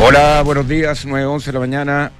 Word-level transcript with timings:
Hola, 0.00 0.42
buenos 0.44 0.68
días, 0.68 1.06
9.11 1.06 1.44
de 1.46 1.52
la 1.52 1.58
mañana, 1.60 2.12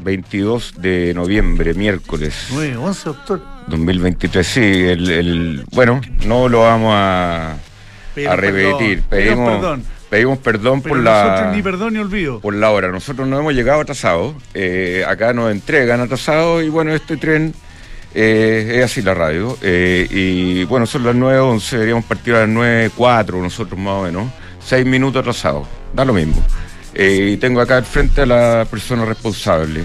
22 0.00 0.74
de 0.78 1.12
noviembre, 1.14 1.74
miércoles. 1.74 2.48
9.11, 2.52 3.02
doctor. 3.04 3.42
2023, 3.68 4.46
sí, 4.46 4.60
el, 4.60 5.10
el, 5.10 5.64
bueno, 5.72 6.00
no 6.26 6.48
lo 6.48 6.60
vamos 6.62 6.92
a, 6.94 7.52
a 7.52 8.36
repetir. 8.36 9.02
Pedimos 9.02 9.08
pedimos, 9.10 9.50
perdón. 9.58 9.84
pedimos 10.08 10.38
perdón 10.38 10.82
Pero 10.82 10.94
por 10.94 11.02
la 11.02 11.50
ni 11.54 11.62
perdón 11.62 11.94
ni 11.94 11.98
olvido. 11.98 12.40
por 12.40 12.54
la 12.54 12.70
hora. 12.70 12.88
Nosotros 12.92 13.26
no 13.26 13.38
hemos 13.40 13.54
llegado 13.54 13.80
atrasados. 13.80 14.34
eh, 14.54 15.04
acá 15.06 15.32
nos 15.32 15.50
entregan 15.50 16.00
atrasados 16.00 16.62
y 16.62 16.68
bueno, 16.68 16.94
este 16.94 17.16
tren 17.16 17.52
eh, 18.14 18.74
es 18.78 18.84
así 18.84 19.02
la 19.02 19.14
radio. 19.14 19.58
eh, 19.62 20.06
y 20.10 20.64
bueno, 20.64 20.86
son 20.86 21.02
las 21.04 21.16
9.11, 21.16 21.70
deberíamos 21.72 22.04
partir 22.04 22.34
a 22.36 22.46
las 22.46 22.48
9.04 22.50 23.42
nosotros 23.42 23.78
más 23.80 23.94
o 23.94 24.02
menos. 24.04 24.28
Seis 24.64 24.84
minutos 24.86 25.20
atrasados, 25.20 25.66
da 25.92 26.04
lo 26.04 26.12
mismo. 26.12 26.42
Eh, 26.98 27.32
y 27.34 27.36
tengo 27.36 27.60
acá 27.60 27.76
al 27.76 27.84
frente 27.84 28.22
a 28.22 28.26
la 28.26 28.66
persona 28.70 29.04
responsable. 29.04 29.82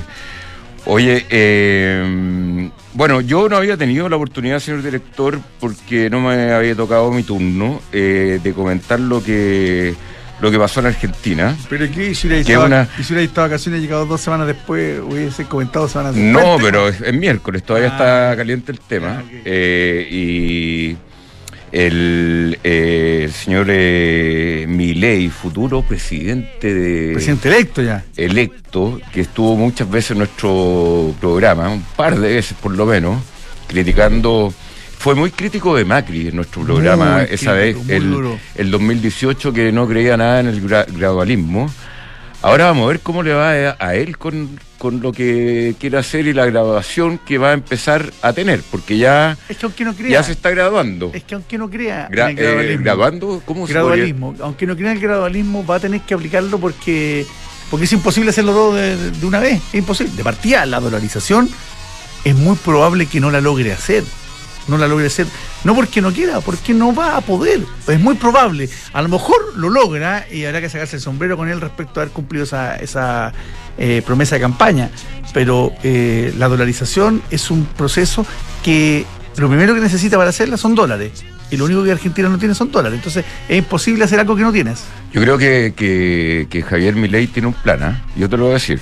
Oye, 0.85 1.25
eh, 1.29 2.69
bueno, 2.93 3.19
yo 3.21 3.47
no 3.49 3.57
había 3.57 3.75
tenido 3.77 4.07
la 4.09 4.15
oportunidad, 4.15 4.59
señor 4.59 4.81
director, 4.81 5.39
porque 5.59 6.09
no 6.09 6.21
me 6.21 6.51
había 6.53 6.73
tocado 6.75 7.11
mi 7.11 7.23
turno, 7.23 7.81
eh, 7.91 8.39
de 8.41 8.53
comentar 8.53 8.99
lo 8.99 9.21
que, 9.23 9.93
lo 10.39 10.49
que 10.49 10.57
pasó 10.57 10.79
en 10.79 10.87
Argentina. 10.87 11.55
Pero 11.69 11.85
¿qué? 11.93 12.15
Si 12.15 12.27
hubiera 12.27 12.41
estado, 12.41 12.65
una- 12.65 12.87
si 13.03 13.13
estado 13.15 13.47
vacaciones 13.47 13.79
y 13.79 13.83
llegado 13.83 14.05
dos 14.05 14.21
semanas 14.21 14.47
después, 14.47 14.99
hubiese 15.01 15.45
comentado 15.45 15.87
semanas 15.87 16.15
después. 16.15 16.45
No, 16.45 16.57
pero 16.59 16.87
es, 16.87 16.99
es 17.01 17.13
miércoles, 17.13 17.61
todavía 17.63 17.89
Ah. 17.89 17.91
está 18.31 18.37
caliente 18.37 18.71
el 18.71 18.79
tema. 18.79 19.17
Ah. 19.19 19.31
Eh, 19.45 20.07
y 20.09 20.97
el, 21.71 22.59
eh, 22.63 23.21
el 23.25 23.31
señor 23.31 23.67
eh, 23.69 24.65
Milei, 24.67 25.29
futuro 25.29 25.81
presidente 25.81 26.73
de 26.73 27.13
Presidente 27.13 27.47
electo 27.49 27.81
ya. 27.81 28.03
electo, 28.17 28.99
que 29.13 29.21
estuvo 29.21 29.55
muchas 29.55 29.89
veces 29.89 30.11
en 30.11 30.19
nuestro 30.19 31.13
programa, 31.19 31.69
un 31.69 31.81
par 31.95 32.19
de 32.19 32.33
veces 32.35 32.57
por 32.61 32.75
lo 32.75 32.85
menos, 32.85 33.21
criticando. 33.67 34.53
Fue 34.97 35.15
muy 35.15 35.31
crítico 35.31 35.75
de 35.75 35.83
Macri 35.83 36.27
en 36.27 36.35
nuestro 36.35 36.61
programa 36.63 37.17
Muy 37.17 37.27
esa 37.31 37.53
vez, 37.53 37.75
crítico, 37.75 37.93
el, 37.93 38.11
duro. 38.11 38.39
el 38.55 38.69
2018, 38.69 39.51
que 39.53 39.71
no 39.71 39.87
creía 39.87 40.15
nada 40.15 40.41
en 40.41 40.47
el 40.47 40.61
gra- 40.63 40.85
gradualismo. 40.87 41.71
Ahora 42.43 42.65
vamos 42.65 42.85
a 42.85 42.87
ver 42.89 42.99
cómo 42.99 43.23
le 43.23 43.33
va 43.33 43.51
a, 43.51 43.77
a 43.79 43.95
él 43.95 44.17
con, 44.19 44.59
con 44.81 44.99
lo 44.99 45.11
que 45.11 45.75
quiere 45.79 45.99
hacer 45.99 46.25
y 46.25 46.33
la 46.33 46.47
graduación 46.47 47.19
que 47.19 47.37
va 47.37 47.51
a 47.51 47.53
empezar 47.53 48.11
a 48.23 48.33
tener, 48.33 48.63
porque 48.71 48.97
ya, 48.97 49.37
Es 49.47 49.57
que 49.57 49.67
aunque 49.67 49.85
no 49.85 49.93
crea. 49.93 50.09
ya 50.09 50.23
se 50.23 50.31
está 50.31 50.49
graduando. 50.49 51.11
Es 51.13 51.23
que 51.23 51.35
aunque 51.35 51.59
no 51.59 51.69
crea. 51.69 52.09
Gra- 52.09 52.31
en 52.31 52.39
el 52.39 52.43
eh, 52.43 52.47
gradualismo, 52.47 52.83
¿Graduando? 52.83 53.41
¿Cómo 53.45 53.67
se 53.67 53.73
gradualismo, 53.73 54.35
aunque 54.41 54.65
no 54.65 54.75
crea 54.75 54.93
el 54.93 54.99
gradualismo, 54.99 55.63
va 55.63 55.75
a 55.75 55.79
tener 55.79 56.01
que 56.01 56.15
aplicarlo 56.15 56.57
porque, 56.57 57.27
porque 57.69 57.85
es 57.85 57.93
imposible 57.93 58.31
hacerlo 58.31 58.53
todo 58.53 58.73
de, 58.73 58.97
de- 58.97 59.11
de 59.11 59.25
una 59.27 59.39
vez. 59.39 59.61
Es 59.71 59.75
imposible. 59.75 60.13
De 60.15 60.23
partida, 60.23 60.65
la 60.65 60.79
dolarización 60.79 61.47
es 62.23 62.35
muy 62.35 62.55
probable 62.55 63.05
que 63.05 63.19
no 63.19 63.29
la 63.29 63.39
logre 63.39 63.71
hacer. 63.73 64.03
No 64.67 64.79
la 64.79 64.87
logre 64.87 65.05
hacer. 65.07 65.27
No 65.63 65.75
porque 65.75 66.01
no 66.01 66.11
quiera, 66.11 66.41
porque 66.41 66.73
no 66.73 66.91
va 66.95 67.17
a 67.17 67.21
poder. 67.21 67.61
Es 67.87 67.99
muy 67.99 68.15
probable. 68.15 68.67
A 68.93 69.01
lo 69.03 69.09
mejor 69.09 69.55
lo 69.55 69.69
logra 69.69 70.25
y 70.31 70.45
habrá 70.45 70.59
que 70.59 70.69
sacarse 70.69 70.95
el 70.95 71.01
sombrero 71.03 71.37
con 71.37 71.49
él 71.49 71.61
respecto 71.61 71.99
a 71.99 72.03
haber 72.03 72.13
cumplido 72.13 72.45
esa, 72.45 72.77
esa 72.77 73.31
eh, 73.81 74.01
promesa 74.05 74.35
de 74.35 74.41
campaña. 74.41 74.89
Pero 75.33 75.73
eh, 75.83 76.33
la 76.37 76.47
dolarización 76.47 77.21
es 77.31 77.49
un 77.51 77.65
proceso 77.65 78.25
que 78.63 79.05
lo 79.37 79.47
primero 79.49 79.73
que 79.73 79.81
necesita 79.81 80.17
para 80.17 80.29
hacerla 80.29 80.57
son 80.57 80.75
dólares. 80.75 81.23
Y 81.49 81.57
lo 81.57 81.65
único 81.65 81.83
que 81.83 81.91
Argentina 81.91 82.29
no 82.29 82.37
tiene 82.37 82.53
son 82.55 82.71
dólares. 82.71 82.97
Entonces 82.97 83.25
es 83.49 83.57
imposible 83.57 84.03
hacer 84.05 84.19
algo 84.19 84.35
que 84.35 84.43
no 84.43 84.51
tienes. 84.53 84.83
Yo 85.11 85.21
creo 85.21 85.37
que, 85.37 85.73
que, 85.75 86.47
que 86.49 86.61
Javier 86.61 86.95
Milei 86.95 87.27
tiene 87.27 87.47
un 87.47 87.53
plan, 87.53 87.83
¿ah? 87.83 88.05
Yo 88.15 88.29
te 88.29 88.37
lo 88.37 88.43
voy 88.43 88.51
a 88.51 88.53
decir. 88.55 88.79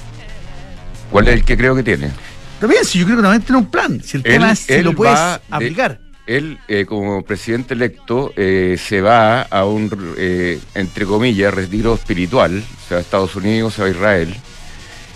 ¿Cuál 1.11 1.27
es 1.27 1.33
el 1.36 1.43
que 1.45 1.58
creo 1.58 1.76
que 1.76 1.81
tiene? 1.83 2.11
También, 2.60 2.83
si 2.86 2.99
yo 2.99 3.05
creo 3.05 3.17
que 3.17 3.23
también 3.23 3.42
tiene 3.42 3.58
un 3.60 3.71
plan. 3.71 4.02
Si 4.04 4.17
el 4.17 4.23
Él- 4.26 4.33
tema 4.33 4.52
es 4.52 4.60
si 4.60 4.81
lo 4.83 4.93
puedes 4.93 5.17
de- 5.17 5.39
aplicar. 5.49 5.99
Él, 6.27 6.60
eh, 6.67 6.86
como 6.86 7.23
presidente 7.23 7.73
electo, 7.73 8.31
eh, 8.36 8.77
se 8.80 9.02
va 9.02 9.42
a 9.42 9.66
un, 9.66 9.89
eh, 10.17 10.60
entre 10.76 11.05
comillas, 11.05 11.52
retiro 11.52 11.95
espiritual, 11.95 12.64
se 12.87 12.93
va 12.93 12.99
a 12.99 13.02
Estados 13.02 13.36
Unidos, 13.36 13.80
a 13.80 13.89
Israel. 13.89 14.36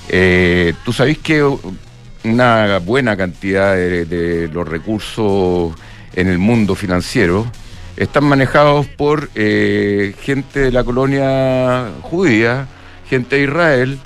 Eh, 0.09 0.73
Tú 0.83 0.93
sabés 0.93 1.17
que 1.17 1.43
una 2.23 2.79
buena 2.79 3.15
cantidad 3.17 3.75
de, 3.75 4.49
los 4.51 4.67
recursos 4.67 5.73
en 6.13 6.27
el 6.27 6.37
mundo 6.37 6.75
financiero 6.75 7.45
están 7.97 8.23
manejados 8.25 8.87
por 8.87 9.29
eh, 9.35 10.15
gente 10.21 10.59
de 10.61 10.71
la 10.71 10.83
colonia 10.83 11.89
judía, 12.01 12.67
gente 13.09 13.37
de 13.37 13.43
Israel, 13.43 13.99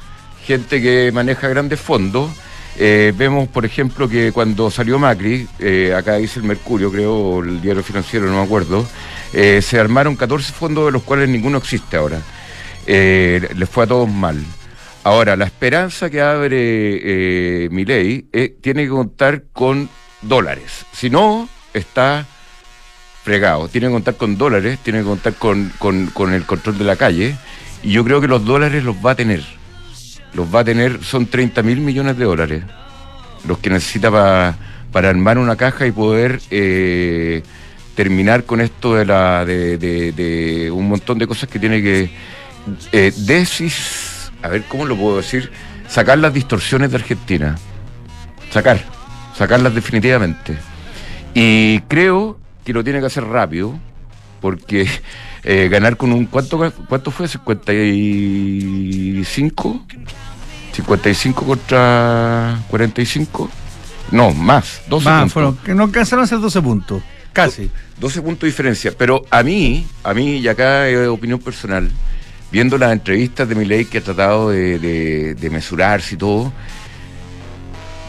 gente 0.45 0.81
que 0.81 1.11
maneja 1.13 1.47
grandes 1.47 1.79
fondos. 1.79 2.31
Eh, 2.79 3.11
vemos, 3.15 3.47
por 3.47 3.65
ejemplo, 3.65 4.07
que 4.07 4.31
cuando 4.31 4.69
salió 4.69 4.99
Macri, 4.99 5.47
acá 5.95 6.15
dice 6.15 6.39
el 6.39 6.45
Mercurio, 6.45 6.91
creo, 6.91 7.15
o 7.15 7.43
el 7.43 7.59
diario 7.61 7.81
financiero, 7.81 8.27
no 8.27 8.37
me 8.37 8.43
acuerdo, 8.43 8.85
se 9.31 9.79
armaron 9.79 10.15
14 10.15 10.53
fondos 10.53 10.85
de 10.85 10.91
los 10.91 11.01
cuales 11.03 11.27
ninguno 11.27 11.57
existe 11.57 11.97
ahora. 11.97 12.21
Les 12.85 13.69
fue 13.69 13.85
a 13.85 13.87
todos 13.87 14.09
mal. 14.09 14.37
Ahora, 15.07 15.37
la 15.37 15.45
esperanza 15.45 16.09
que 16.09 16.19
abre 16.19 16.57
eh, 16.59 17.69
Milei 17.71 18.25
eh, 18.33 18.57
tiene 18.59 18.83
que 18.83 18.89
contar 18.89 19.43
con 19.53 19.87
dólares. 20.21 20.85
Si 20.91 21.09
no, 21.09 21.47
está 21.73 22.25
fregado. 23.23 23.69
Tiene 23.69 23.87
que 23.87 23.93
contar 23.93 24.17
con 24.17 24.37
dólares, 24.37 24.79
tiene 24.83 24.99
que 24.99 25.05
contar 25.05 25.33
con, 25.35 25.71
con- 25.79 26.33
el 26.33 26.43
control 26.43 26.77
de 26.77 26.83
la 26.83 26.97
calle. 26.97 27.37
Y 27.83 27.91
yo 27.93 28.03
creo 28.03 28.19
que 28.19 28.27
los 28.27 28.43
dólares 28.43 28.83
los 28.83 28.97
va 28.97 29.11
a 29.11 29.15
tener. 29.15 29.45
Los 30.33 30.53
va 30.53 30.59
a 30.59 30.65
tener, 30.65 31.01
son 31.01 31.25
30 31.27 31.63
mil 31.63 31.79
millones 31.79 32.17
de 32.17 32.25
dólares. 32.25 32.63
Los 33.47 33.59
que 33.59 33.69
necesita 33.69 34.11
pa- 34.11 34.57
para 34.91 35.07
armar 35.09 35.37
una 35.37 35.55
caja 35.55 35.87
y 35.87 35.91
poder 35.93 36.41
eh, 36.51 37.43
terminar 37.95 38.43
con 38.43 38.59
esto 38.59 38.95
de, 38.95 39.05
la, 39.05 39.45
de, 39.45 39.77
de- 39.77 40.69
un 40.69 40.89
montón 40.89 41.17
de 41.17 41.27
cosas 41.27 41.47
que 41.47 41.59
tiene 41.59 41.81
que 41.81 42.09
eh, 42.91 43.13
a 44.47 44.51
ver 44.51 44.63
cómo 44.63 44.85
lo 44.85 44.95
puedo 44.95 45.17
decir, 45.17 45.51
sacar 45.87 46.17
las 46.17 46.33
distorsiones 46.33 46.89
de 46.91 46.97
Argentina. 46.97 47.55
Sacar, 48.51 48.83
sacarlas 49.37 49.75
definitivamente. 49.75 50.57
Y 51.33 51.79
creo 51.81 52.39
que 52.63 52.73
lo 52.73 52.83
tiene 52.83 52.99
que 52.99 53.05
hacer 53.07 53.23
rápido, 53.25 53.77
porque 54.41 54.87
eh, 55.43 55.67
ganar 55.69 55.97
con 55.97 56.11
un. 56.13 56.25
¿Cuánto, 56.25 56.71
cuánto 56.87 57.11
fue? 57.11 57.27
¿55? 57.27 59.81
¿55 60.75 61.33
contra 61.33 62.59
45? 62.69 63.49
No, 64.11 64.33
más, 64.33 64.81
12 64.87 65.05
Más, 65.05 65.19
puntos. 65.19 65.33
fueron, 65.33 65.57
que 65.57 65.73
no 65.73 65.83
alcanzaron 65.83 66.23
a 66.23 66.27
ser 66.27 66.39
12 66.39 66.61
puntos. 66.61 67.03
Casi. 67.33 67.69
12 67.99 68.21
puntos 68.21 68.41
de 68.41 68.47
diferencia. 68.47 68.93
Pero 68.97 69.25
a 69.29 69.43
mí, 69.43 69.85
a 70.03 70.13
mí, 70.13 70.37
y 70.37 70.47
acá 70.47 70.87
es 70.87 71.07
opinión 71.09 71.39
personal, 71.39 71.91
viendo 72.51 72.77
las 72.77 72.91
entrevistas 72.91 73.47
de 73.49 73.55
Milei 73.55 73.85
que 73.85 73.97
ha 73.99 74.01
tratado 74.03 74.49
de, 74.49 74.79
de- 74.79 75.35
de 75.35 75.49
mesurarse 75.49 76.15
y 76.15 76.17
todo, 76.17 76.51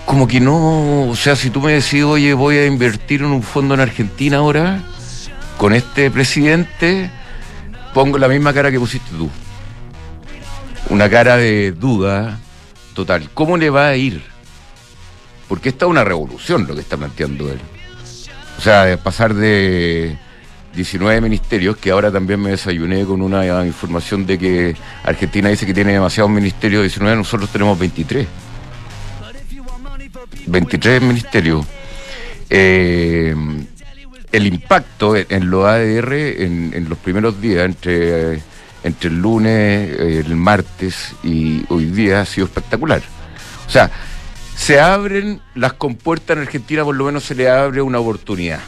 como 0.05 0.27
que 0.27 0.41
no, 0.41 1.09
o 1.09 1.17
sea, 1.17 1.37
si 1.37 1.51
tú 1.51 1.61
me 1.61 1.73
decís, 1.73 2.03
oye, 2.05 2.33
voy 2.35 2.57
a 2.57 2.67
invertir 2.67 3.21
en 3.21 3.27
un 3.29 3.43
fondo 3.43 3.75
en 3.75 3.81
Argentina 3.81 4.39
ahora, 4.39 4.81
con 5.59 5.75
este 5.75 6.11
presidente, 6.11 7.11
pongo 7.93 8.17
la 8.17 8.29
misma 8.29 8.55
cara 8.55 8.71
que 8.71 8.79
pusiste 8.79 9.11
tú. 9.11 9.29
Una 10.89 11.11
cara 11.11 11.37
de 11.37 11.73
duda 11.73 12.39
total. 12.95 13.29
¿Cómo 13.35 13.57
le 13.59 13.69
va 13.69 13.89
a 13.89 13.97
ir? 13.97 14.23
Porque 15.47 15.69
esta 15.71 15.85
es 15.85 15.91
una 15.91 16.05
revolución 16.05 16.67
lo 16.67 16.75
que 16.75 16.81
está 16.81 16.97
planteando 16.97 17.51
él. 17.53 17.61
O 18.57 18.61
sea, 18.63 18.97
pasar 19.03 19.35
de 19.35 20.17
19 20.79 21.21
ministerios, 21.21 21.77
que 21.77 21.91
ahora 21.91 22.13
también 22.13 22.41
me 22.41 22.51
desayuné 22.51 23.05
con 23.05 23.21
una 23.21 23.67
información 23.67 24.25
de 24.25 24.39
que 24.39 24.77
Argentina 25.03 25.49
dice 25.49 25.67
que 25.67 25.75
tiene 25.75 25.93
demasiados 25.93 26.31
ministerios, 26.31 26.83
19, 26.83 27.17
nosotros 27.17 27.51
tenemos 27.51 27.77
23. 27.77 28.29
23 30.47 31.03
ministerios. 31.03 31.67
Eh, 32.49 33.35
el 34.31 34.47
impacto 34.47 35.17
en, 35.17 35.51
los 35.51 35.65
ADR 35.65 36.13
en, 36.13 36.87
los 36.89 36.99
primeros 36.99 37.41
días, 37.41 37.65
entre, 37.65 38.41
entre 38.85 39.11
el 39.11 39.21
lunes, 39.21 39.99
el 39.99 40.37
martes 40.37 41.13
y 41.25 41.65
hoy 41.71 41.87
día, 41.87 42.21
ha 42.21 42.25
sido 42.25 42.47
espectacular. 42.47 43.03
O 43.67 43.71
sea, 43.71 43.91
se 44.55 44.79
abren 44.79 45.41
las 45.57 45.73
compuertas 45.73 46.37
en 46.37 46.45
Argentina, 46.45 46.85
por 46.85 46.95
lo 46.95 47.07
menos 47.07 47.25
se 47.25 47.35
le 47.35 47.51
abre 47.51 47.83
una 47.83 47.99
oportunidad, 47.99 48.61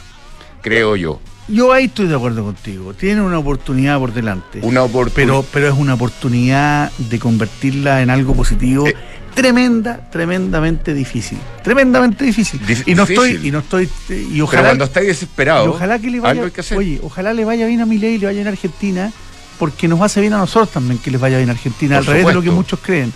creo 0.61 0.97
yo. 0.97 1.21
Yo 1.51 1.73
ahí 1.73 1.85
estoy 1.85 2.07
de 2.07 2.15
acuerdo 2.15 2.43
contigo. 2.43 2.93
Tiene 2.93 3.21
una 3.21 3.37
oportunidad 3.39 3.99
por 3.99 4.13
delante. 4.13 4.59
Una 4.61 4.83
oportunidad. 4.83 5.13
pero, 5.33 5.45
pero 5.51 5.67
es 5.67 5.73
una 5.77 5.95
oportunidad 5.95 6.91
de 6.97 7.19
convertirla 7.19 8.01
en 8.01 8.09
algo 8.09 8.33
positivo. 8.33 8.87
Eh. 8.87 8.95
tremenda, 9.35 10.09
tremendamente 10.11 10.93
difícil. 10.93 11.37
Tremendamente 11.63 12.25
difícil. 12.25 12.61
Dif- 12.65 12.83
y 12.85 12.95
no 12.95 13.03
estoy, 13.03 13.39
y 13.43 13.51
no 13.51 13.59
estoy, 13.59 13.83
y 14.09 14.15
Pero 14.29 14.43
ojalá, 14.45 14.63
cuando 14.63 14.85
estáis 14.85 15.05
y 15.05 15.07
desesperado, 15.09 15.69
ojalá 15.71 15.99
que 15.99 16.09
le 16.09 16.19
vaya, 16.19 16.49
que 16.49 16.61
hacer. 16.61 16.77
oye, 16.77 16.99
ojalá 17.03 17.33
le 17.33 17.45
vaya 17.45 17.65
bien 17.65 17.81
a 17.81 17.85
Milei, 17.85 18.17
le 18.17 18.25
vaya 18.27 18.37
bien 18.37 18.47
a 18.47 18.51
Argentina, 18.51 19.11
porque 19.57 19.87
nos 19.87 20.01
hace 20.01 20.21
bien 20.21 20.33
a 20.33 20.37
nosotros 20.37 20.71
también 20.71 20.99
que 20.99 21.11
les 21.11 21.19
vaya 21.21 21.37
bien 21.37 21.49
a 21.49 21.53
Argentina, 21.53 21.97
al 21.97 22.05
revés 22.05 22.27
de 22.27 22.33
lo 22.33 22.41
que 22.41 22.51
muchos 22.51 22.79
creen. 22.81 23.13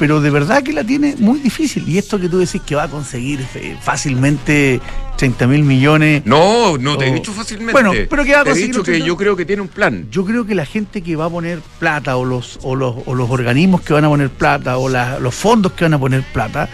Pero 0.00 0.22
de 0.22 0.30
verdad 0.30 0.62
que 0.62 0.72
la 0.72 0.82
tiene 0.82 1.14
muy 1.18 1.40
difícil. 1.40 1.86
Y 1.86 1.98
esto 1.98 2.18
que 2.18 2.30
tú 2.30 2.38
decís 2.38 2.62
que 2.64 2.74
va 2.74 2.84
a 2.84 2.88
conseguir 2.88 3.46
eh, 3.54 3.76
fácilmente 3.82 4.80
30 5.18 5.46
mil 5.46 5.62
millones. 5.62 6.22
No, 6.24 6.78
no 6.78 6.96
te 6.96 7.08
he 7.08 7.12
dicho 7.12 7.32
fácilmente. 7.32 7.72
Bueno, 7.72 7.92
pero 8.08 8.24
que 8.24 8.32
va 8.32 8.40
a 8.40 8.44
conseguir. 8.44 8.70
Te 8.70 8.78
he 8.78 8.80
dicho 8.80 8.82
que 8.82 9.06
yo 9.06 9.14
creo 9.18 9.36
que 9.36 9.44
tiene 9.44 9.60
un 9.60 9.68
plan. 9.68 10.06
Yo 10.10 10.24
creo 10.24 10.46
que 10.46 10.54
la 10.54 10.64
gente 10.64 11.02
que 11.02 11.16
va 11.16 11.26
a 11.26 11.28
poner 11.28 11.60
plata, 11.78 12.16
o 12.16 12.24
los, 12.24 12.58
o 12.62 12.74
los, 12.74 12.94
o 13.04 13.14
los 13.14 13.28
organismos 13.28 13.82
que 13.82 13.92
van 13.92 14.06
a 14.06 14.08
poner 14.08 14.30
plata, 14.30 14.78
o 14.78 14.88
los 14.88 15.34
fondos 15.34 15.72
que 15.72 15.84
van 15.84 15.92
a 15.92 15.98
poner 15.98 16.22
plata, 16.32 16.70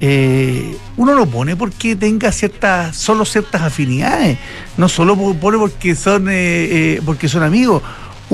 eh, 0.00 0.74
uno 0.96 1.14
lo 1.14 1.26
pone 1.26 1.56
porque 1.56 1.96
tenga 1.96 2.32
ciertas, 2.32 2.96
solo 2.96 3.26
ciertas 3.26 3.60
afinidades, 3.60 4.38
no 4.78 4.88
solo 4.88 5.16
pone 5.34 5.58
porque 5.58 5.94
son, 5.94 6.30
eh, 6.30 6.94
eh, 6.94 7.02
porque 7.04 7.28
son 7.28 7.42
amigos. 7.42 7.82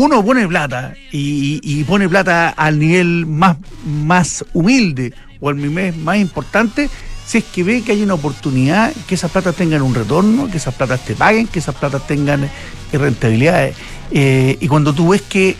Uno 0.00 0.24
pone 0.24 0.48
plata 0.48 0.94
y, 1.12 1.84
pone 1.84 2.08
plata 2.08 2.48
al 2.48 2.78
nivel 2.78 3.26
más, 3.26 3.58
más 3.84 4.42
humilde 4.54 5.12
o 5.40 5.50
al 5.50 5.58
nivel 5.58 5.94
más 5.98 6.16
importante 6.16 6.88
si 7.26 7.36
es 7.36 7.44
que 7.44 7.62
ve 7.62 7.82
que 7.82 7.92
hay 7.92 8.02
una 8.02 8.14
oportunidad, 8.14 8.94
que 9.06 9.14
esas 9.14 9.30
platas 9.30 9.54
tengan 9.56 9.82
un 9.82 9.94
retorno, 9.94 10.50
que 10.50 10.56
esas 10.56 10.74
platas 10.74 11.04
te 11.04 11.14
paguen, 11.14 11.48
que 11.48 11.58
esas 11.58 11.74
platas 11.74 12.06
tengan 12.06 12.48
rentabilidades. 12.90 13.76
y 14.10 14.66
cuando 14.68 14.94
tú 14.94 15.10
ves 15.10 15.20
que 15.20 15.54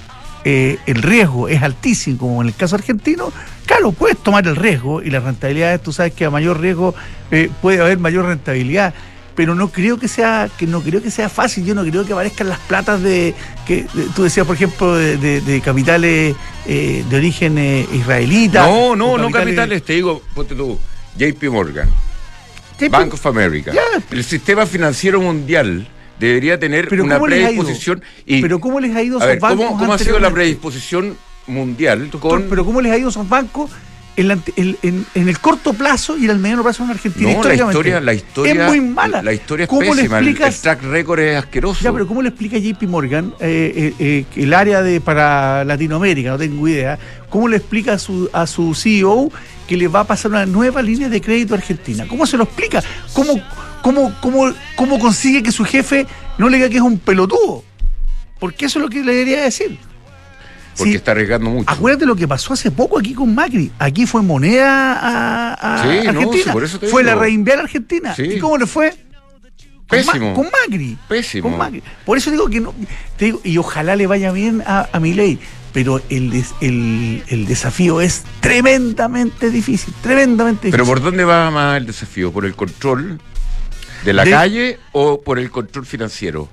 eh, 0.47 0.79
el 0.87 1.03
riesgo 1.03 1.49
es 1.49 1.63
altísimo, 1.63 2.17
como 2.17 2.41
en 2.41 2.49
el 2.49 2.55
caso 2.55 2.77
argentino, 2.77 3.31
claro, 3.67 3.93
puedes 3.93 4.17
tomar 4.17 4.47
el 4.49 4.57
riesgo 4.57 5.03
y 5.03 5.11
las 5.11 5.23
rentabilidades, 5.23 5.83
tú 5.83 5.93
sabes 5.93 6.15
que 6.15 6.25
a 6.25 6.31
mayor 6.31 6.61
riesgo 6.61 6.95
eh, 7.31 7.51
puede 7.61 7.83
haber 7.83 7.99
mayor 7.99 8.25
rentabilidad. 8.25 8.95
Pero 9.41 9.55
no 9.55 9.73
creo 9.73 9.99
que 9.99 10.07
sea, 10.07 10.51
que 10.59 10.67
no 10.67 10.83
creo 10.83 11.03
que 11.03 11.11
sea 11.11 11.31
fácil, 11.31 11.65
yo 11.65 11.75
no 11.75 11.83
creo 11.83 12.05
que 12.05 12.13
aparezcan 12.13 12.51
las 12.51 12.59
platas 12.59 13.03
de, 13.03 13.35
que 13.67 13.87
tú 14.15 14.23
decías, 14.23 14.47
por 14.47 14.55
ejemplo, 14.55 14.95
de, 14.95 15.63
capitales 15.65 16.37
eh, 16.67 17.03
de 17.09 17.17
origen 17.17 17.57
israelita. 17.91 18.67
No, 18.67 18.95
no, 18.95 19.17
no 19.17 19.31
capitales, 19.31 19.83
te 19.83 19.95
digo, 19.95 20.21
ponte 20.35 20.55
tú, 20.55 20.79
JP 21.17 21.43
Morgan, 21.45 21.89
Bank 22.91 23.15
of 23.15 23.25
America, 23.25 23.73
el 24.11 24.25
sistema 24.25 24.67
financiero 24.67 25.23
mundial 25.23 25.89
debería 26.19 26.61
tener 26.61 26.93
una 27.01 27.19
predisposición. 27.19 28.03
Y, 28.27 28.43
pero 28.43 28.61
¿cómo 28.61 28.79
les 28.79 28.95
ha 28.95 29.03
ido 29.03 29.23
a 29.23 29.25
esos 29.25 29.41
bancos? 29.41 29.67
¿Cómo, 29.79 29.95
ha 29.95 29.99
sido 29.99 30.19
la 30.19 30.31
predisposición 30.31 31.17
mundial? 31.47 32.11
Pero 32.51 32.67
¿cómo 32.67 32.83
les 32.83 32.93
ha 32.93 32.99
ido 32.99 33.09
a 33.09 33.11
esos 33.11 33.27
bancos? 33.27 33.71
En, 34.21 35.07
el 35.15 35.39
corto 35.39 35.73
plazo 35.73 36.19
y 36.19 36.25
en 36.25 36.31
el 36.31 36.39
mediano 36.39 36.63
plazo 36.63 36.85
en 36.85 36.91
Argentina. 36.91 37.33
No, 37.33 37.43
la 37.43 37.55
historia, 37.55 38.01
la 38.01 38.15
historia 38.15 38.53
es 38.53 38.69
muy 38.69 38.81
mala. 38.81 39.23
La, 39.23 39.33
historia 39.33 39.65
es 39.65 39.71
pésima, 39.71 40.19
el, 40.19 40.37
track 40.37 40.83
record 40.83 41.21
es 41.21 41.37
asqueroso. 41.37 41.83
Ya, 41.83 41.93
pero 41.93 42.07
¿cómo 42.07 42.23
le 42.23 42.29
explica 42.29 42.59
JP 42.59 42.83
Morgan 42.85 43.35
eh, 43.41 43.73
eh, 43.75 43.95
eh, 43.99 44.43
el 44.43 44.53
área 44.53 44.83
de 44.83 45.01
para 45.01 45.65
Latinoamérica? 45.65 46.31
No 46.31 46.39
tengo 46.39 46.69
idea. 46.69 46.99
¿Cómo 47.29 47.49
le 47.49 47.57
explica 47.57 47.95
a 47.95 47.99
su, 47.99 48.29
a 48.33 48.47
su 48.47 48.75
CEO 48.75 49.31
que 49.67 49.77
le 49.77 49.89
va 49.89 50.01
a 50.01 50.05
pasar 50.05 50.33
una 50.33 50.47
nueva 50.47 50.83
línea 50.83 51.09
de 51.09 51.21
crédito 51.21 51.55
a 51.55 51.59
Argentina? 51.59 52.07
¿Cómo 52.09 52.27
se 52.27 52.37
lo 52.37 52.45
explica? 52.45 52.83
¿Cómo, 53.13 53.41
¿Cómo, 53.83 54.15
cómo, 54.21 54.53
cómo 54.77 54.99
consigue 54.99 55.43
que 55.43 55.53
su 55.53 55.65
jefe 55.65 56.07
no 56.39 56.49
le 56.49 56.59
diga 56.59 56.69
que 56.69 56.77
es 56.77 56.83
un 56.83 56.99
pelotudo? 56.99 57.65
Porque 58.39 58.67
eso 58.67 58.79
es 58.79 58.83
lo 58.83 58.89
que 58.89 59.03
le 59.03 59.13
debería 59.13 59.43
decir. 59.43 59.79
Porque 60.77 60.95
está 60.95 61.13
arriesgando 61.13 61.51
mucho. 61.51 61.71
Acuérdate 61.71 62.07
lo 62.07 62.17
que 62.17 62.27
pasó 62.27 62.55
hace 62.55 62.71
poco 62.71 62.99
aquí 62.99 63.15
con 63.15 63.35
Macri. 63.35 63.71
Aquí 63.79 64.07
fue 64.07 64.23
moneda 64.23 64.95
a, 64.95 65.83
Argentina. 65.83 66.55
fue 66.91 67.05
la 67.05 67.15
reinviar 67.15 67.59
a 67.59 67.63
Argentina. 67.63 68.15
¿Y 68.17 68.39
cómo 68.39 68.57
le 68.57 68.67
fue? 68.67 68.95
Pésimo. 69.89 70.35
Con, 70.35 70.47
Macri. 70.47 70.97
Pésimo. 71.09 71.59
Por 72.05 72.17
eso 72.17 72.31
digo 72.31 72.49
que 72.49 72.61
no. 72.61 72.73
Te 73.17 73.27
digo, 73.27 73.41
y 73.43 73.59
ojalá 73.59 73.97
le 73.97 74.07
vaya 74.07 74.31
bien 74.31 74.63
a, 74.65 74.89
a 74.93 75.01
mi 75.01 75.15
ley. 75.15 75.39
Pero 75.73 76.01
el, 76.09 76.33
el, 76.61 77.23
el, 77.29 77.47
desafío 77.47 78.01
es 78.01 78.25
tremendamente 78.41 79.51
difícil. 79.51 79.95
Tremendamente 80.03 80.67
difícil. 80.67 80.73
¿Pero 80.73 80.85
por 80.85 81.01
dónde 81.01 81.25
va 81.25 81.51
más 81.51 81.77
el 81.77 81.87
desafío? 81.87 82.33
¿Por 82.33 82.45
el 82.45 82.55
control 82.55 83.21
¿De 84.05 84.13
la 84.13 84.25
calle 84.25 84.79
o 84.93 85.21
por 85.21 85.39
el 85.39 85.51
control 85.51 85.87
financiero? 85.87 86.49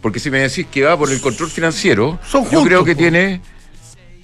Porque 0.00 0.18
si 0.18 0.30
me 0.30 0.38
decís 0.38 0.66
que 0.70 0.82
va 0.82 0.96
por 0.96 1.10
el 1.10 1.20
control 1.20 1.50
financiero, 1.50 2.18
yo 2.50 2.64
creo 2.64 2.84
que 2.84 2.94
tiene, 2.94 3.40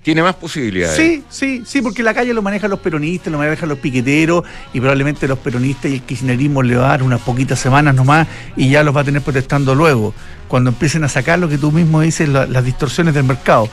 tiene 0.02 0.22
más 0.22 0.34
posibilidades. 0.36 0.96
Sí, 0.96 1.24
sí, 1.28 1.62
sí, 1.66 1.82
porque 1.82 2.02
la 2.02 2.14
calle 2.14 2.32
lo 2.32 2.40
manejan 2.40 2.70
los 2.70 2.80
peronistas, 2.80 3.30
lo 3.30 3.38
manejan 3.38 3.68
los 3.68 3.78
piqueteros 3.78 4.44
y 4.72 4.80
probablemente 4.80 5.28
los 5.28 5.38
peronistas 5.38 5.90
y 5.90 5.94
el 5.94 6.02
kirchnerismo 6.02 6.62
le 6.62 6.76
va 6.76 6.86
a 6.86 6.88
dar 6.90 7.02
unas 7.02 7.20
poquitas 7.20 7.58
semanas 7.58 7.94
nomás 7.94 8.26
y 8.56 8.70
ya 8.70 8.82
los 8.82 8.96
va 8.96 9.02
a 9.02 9.04
tener 9.04 9.20
protestando 9.20 9.74
luego, 9.74 10.14
cuando 10.48 10.70
empiecen 10.70 11.04
a 11.04 11.08
sacar 11.08 11.38
lo 11.38 11.48
que 11.48 11.58
tú 11.58 11.72
mismo 11.72 12.00
dices, 12.00 12.28
las 12.28 12.64
distorsiones 12.64 13.14
del 13.14 13.24
mercado. 13.24 13.68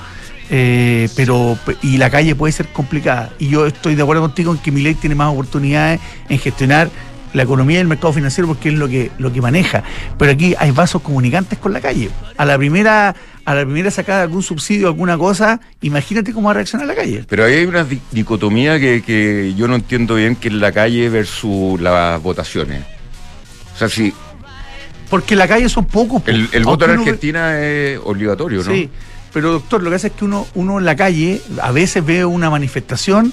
Eh, 0.49 1.07
pero 1.15 1.57
y 1.81 1.97
la 1.97 2.09
calle 2.09 2.35
puede 2.35 2.51
ser 2.51 2.67
complicada 2.67 3.31
y 3.39 3.47
yo 3.47 3.65
estoy 3.65 3.95
de 3.95 4.01
acuerdo 4.01 4.21
contigo 4.23 4.51
en 4.51 4.57
que 4.57 4.71
mi 4.71 4.81
ley 4.81 4.93
tiene 4.93 5.15
más 5.15 5.31
oportunidades 5.31 6.01
en 6.27 6.37
gestionar 6.37 6.89
la 7.33 7.43
economía 7.43 7.77
y 7.77 7.81
el 7.81 7.87
mercado 7.87 8.13
financiero 8.13 8.47
porque 8.47 8.69
es 8.69 8.75
lo 8.75 8.87
que, 8.87 9.11
lo 9.17 9.33
que 9.33 9.41
maneja. 9.41 9.83
Pero 10.17 10.31
aquí 10.31 10.55
hay 10.57 10.71
vasos 10.71 11.01
comunicantes 11.01 11.59
con 11.59 11.73
la 11.73 11.81
calle. 11.81 12.09
A 12.37 12.45
la 12.45 12.57
primera, 12.57 13.15
a 13.45 13.55
la 13.55 13.63
primera 13.63 13.91
sacada 13.91 14.19
de 14.19 14.23
algún 14.25 14.43
subsidio, 14.43 14.87
alguna 14.87 15.17
cosa, 15.17 15.59
imagínate 15.81 16.31
cómo 16.33 16.45
va 16.45 16.51
a 16.51 16.53
reaccionar 16.55 16.87
la 16.87 16.95
calle. 16.95 17.25
Pero 17.27 17.45
ahí 17.45 17.53
hay 17.53 17.65
una 17.65 17.85
dicotomía 18.11 18.79
que, 18.79 19.53
yo 19.57 19.67
no 19.67 19.75
entiendo 19.75 20.15
bien, 20.15 20.35
que 20.35 20.47
es 20.47 20.53
la 20.53 20.71
calle 20.71 21.09
versus 21.09 21.81
las 21.81 22.21
votaciones. 22.21 22.83
O 23.75 23.77
sea, 23.77 23.89
si... 23.89 24.13
Porque 25.09 25.35
la 25.35 25.47
calle 25.47 25.69
son 25.69 25.85
pocos. 25.85 26.23
El, 26.25 26.49
el 26.51 26.63
voto 26.63 26.85
en 26.85 26.91
Argentina 26.91 27.59
es 27.61 27.99
obligatorio, 28.03 28.63
¿no? 28.63 28.71
Sí, 28.71 28.89
pero 29.31 29.51
doctor, 29.51 29.83
lo 29.83 29.89
que 29.89 29.97
hace 29.97 30.07
es 30.07 30.13
que 30.13 30.25
uno, 30.25 30.47
uno 30.55 30.79
en 30.79 30.85
la 30.85 30.95
calle 30.95 31.41
a 31.61 31.71
veces 31.71 32.03
ve 32.03 32.25
una 32.25 32.49
manifestación 32.49 33.31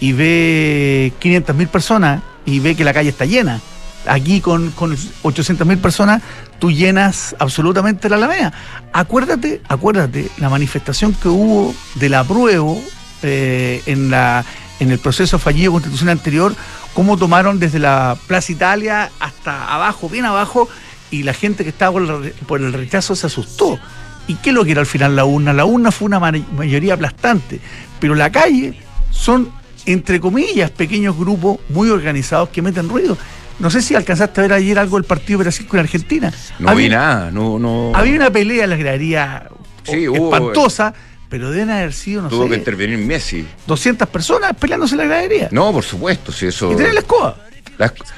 y 0.00 0.12
ve 0.12 1.12
500 1.20 1.54
mil 1.54 1.68
personas 1.68 2.22
y 2.50 2.58
ve 2.60 2.74
que 2.74 2.84
la 2.84 2.92
calle 2.92 3.10
está 3.10 3.24
llena. 3.24 3.60
Aquí 4.06 4.40
con, 4.40 4.70
con 4.70 4.96
800 5.22 5.66
mil 5.66 5.78
personas 5.78 6.22
tú 6.58 6.70
llenas 6.70 7.36
absolutamente 7.38 8.08
la 8.08 8.16
Alameda. 8.16 8.52
Acuérdate, 8.92 9.60
acuérdate, 9.68 10.30
la 10.38 10.48
manifestación 10.48 11.12
que 11.14 11.28
hubo 11.28 11.74
del 11.96 12.14
apruebo 12.14 12.82
eh, 13.22 13.82
en, 13.86 14.10
la, 14.10 14.44
en 14.78 14.90
el 14.90 14.98
proceso 14.98 15.38
fallido 15.38 15.72
constitucional 15.72 16.18
anterior, 16.18 16.54
cómo 16.94 17.16
tomaron 17.16 17.58
desde 17.58 17.78
la 17.78 18.16
Plaza 18.26 18.52
Italia 18.52 19.10
hasta 19.20 19.72
abajo, 19.74 20.08
bien 20.08 20.24
abajo, 20.24 20.68
y 21.10 21.22
la 21.22 21.34
gente 21.34 21.64
que 21.64 21.70
estaba 21.70 21.92
por 21.92 22.02
el, 22.02 22.32
por 22.46 22.60
el 22.60 22.72
rechazo 22.72 23.14
se 23.14 23.26
asustó. 23.26 23.78
¿Y 24.26 24.36
qué 24.36 24.50
es 24.50 24.54
lo 24.54 24.64
que 24.64 24.72
era 24.72 24.80
al 24.80 24.86
final 24.86 25.16
la 25.16 25.24
urna? 25.24 25.52
La 25.52 25.64
urna 25.64 25.90
fue 25.90 26.06
una 26.06 26.20
mayoría 26.20 26.94
aplastante, 26.94 27.60
pero 27.98 28.14
la 28.14 28.30
calle 28.30 28.78
son 29.10 29.50
entre 29.86 30.20
comillas, 30.20 30.70
pequeños 30.70 31.16
grupos 31.16 31.58
muy 31.68 31.90
organizados 31.90 32.48
que 32.50 32.62
meten 32.62 32.88
ruido. 32.88 33.16
No 33.58 33.70
sé 33.70 33.82
si 33.82 33.94
alcanzaste 33.94 34.40
a 34.40 34.42
ver 34.42 34.52
ayer 34.54 34.78
algo 34.78 34.96
del 34.96 35.04
partido 35.04 35.40
Brasil 35.40 35.66
con 35.66 35.80
Argentina. 35.80 36.32
No 36.58 36.74
vi 36.74 36.88
nada, 36.88 37.30
no, 37.30 37.58
no. 37.58 37.92
Había 37.94 38.16
una 38.16 38.30
pelea 38.30 38.64
en 38.64 38.70
la 38.70 38.76
gradería 38.76 39.50
espantosa, 39.84 40.94
pero 41.28 41.50
deben 41.50 41.70
haber 41.70 41.92
sido, 41.92 42.22
no 42.22 42.28
tuvo 42.28 42.48
que 42.48 42.56
intervenir 42.56 42.98
Messi. 42.98 43.46
200 43.66 44.08
personas 44.08 44.52
peleándose 44.58 44.94
en 44.94 44.98
la 44.98 45.04
gradería. 45.04 45.48
No, 45.52 45.72
por 45.72 45.84
supuesto, 45.84 46.32
si 46.32 46.46
eso. 46.46 46.72
Y 46.72 46.76
tener 46.76 46.94
la 46.94 47.00
escoba. 47.00 47.36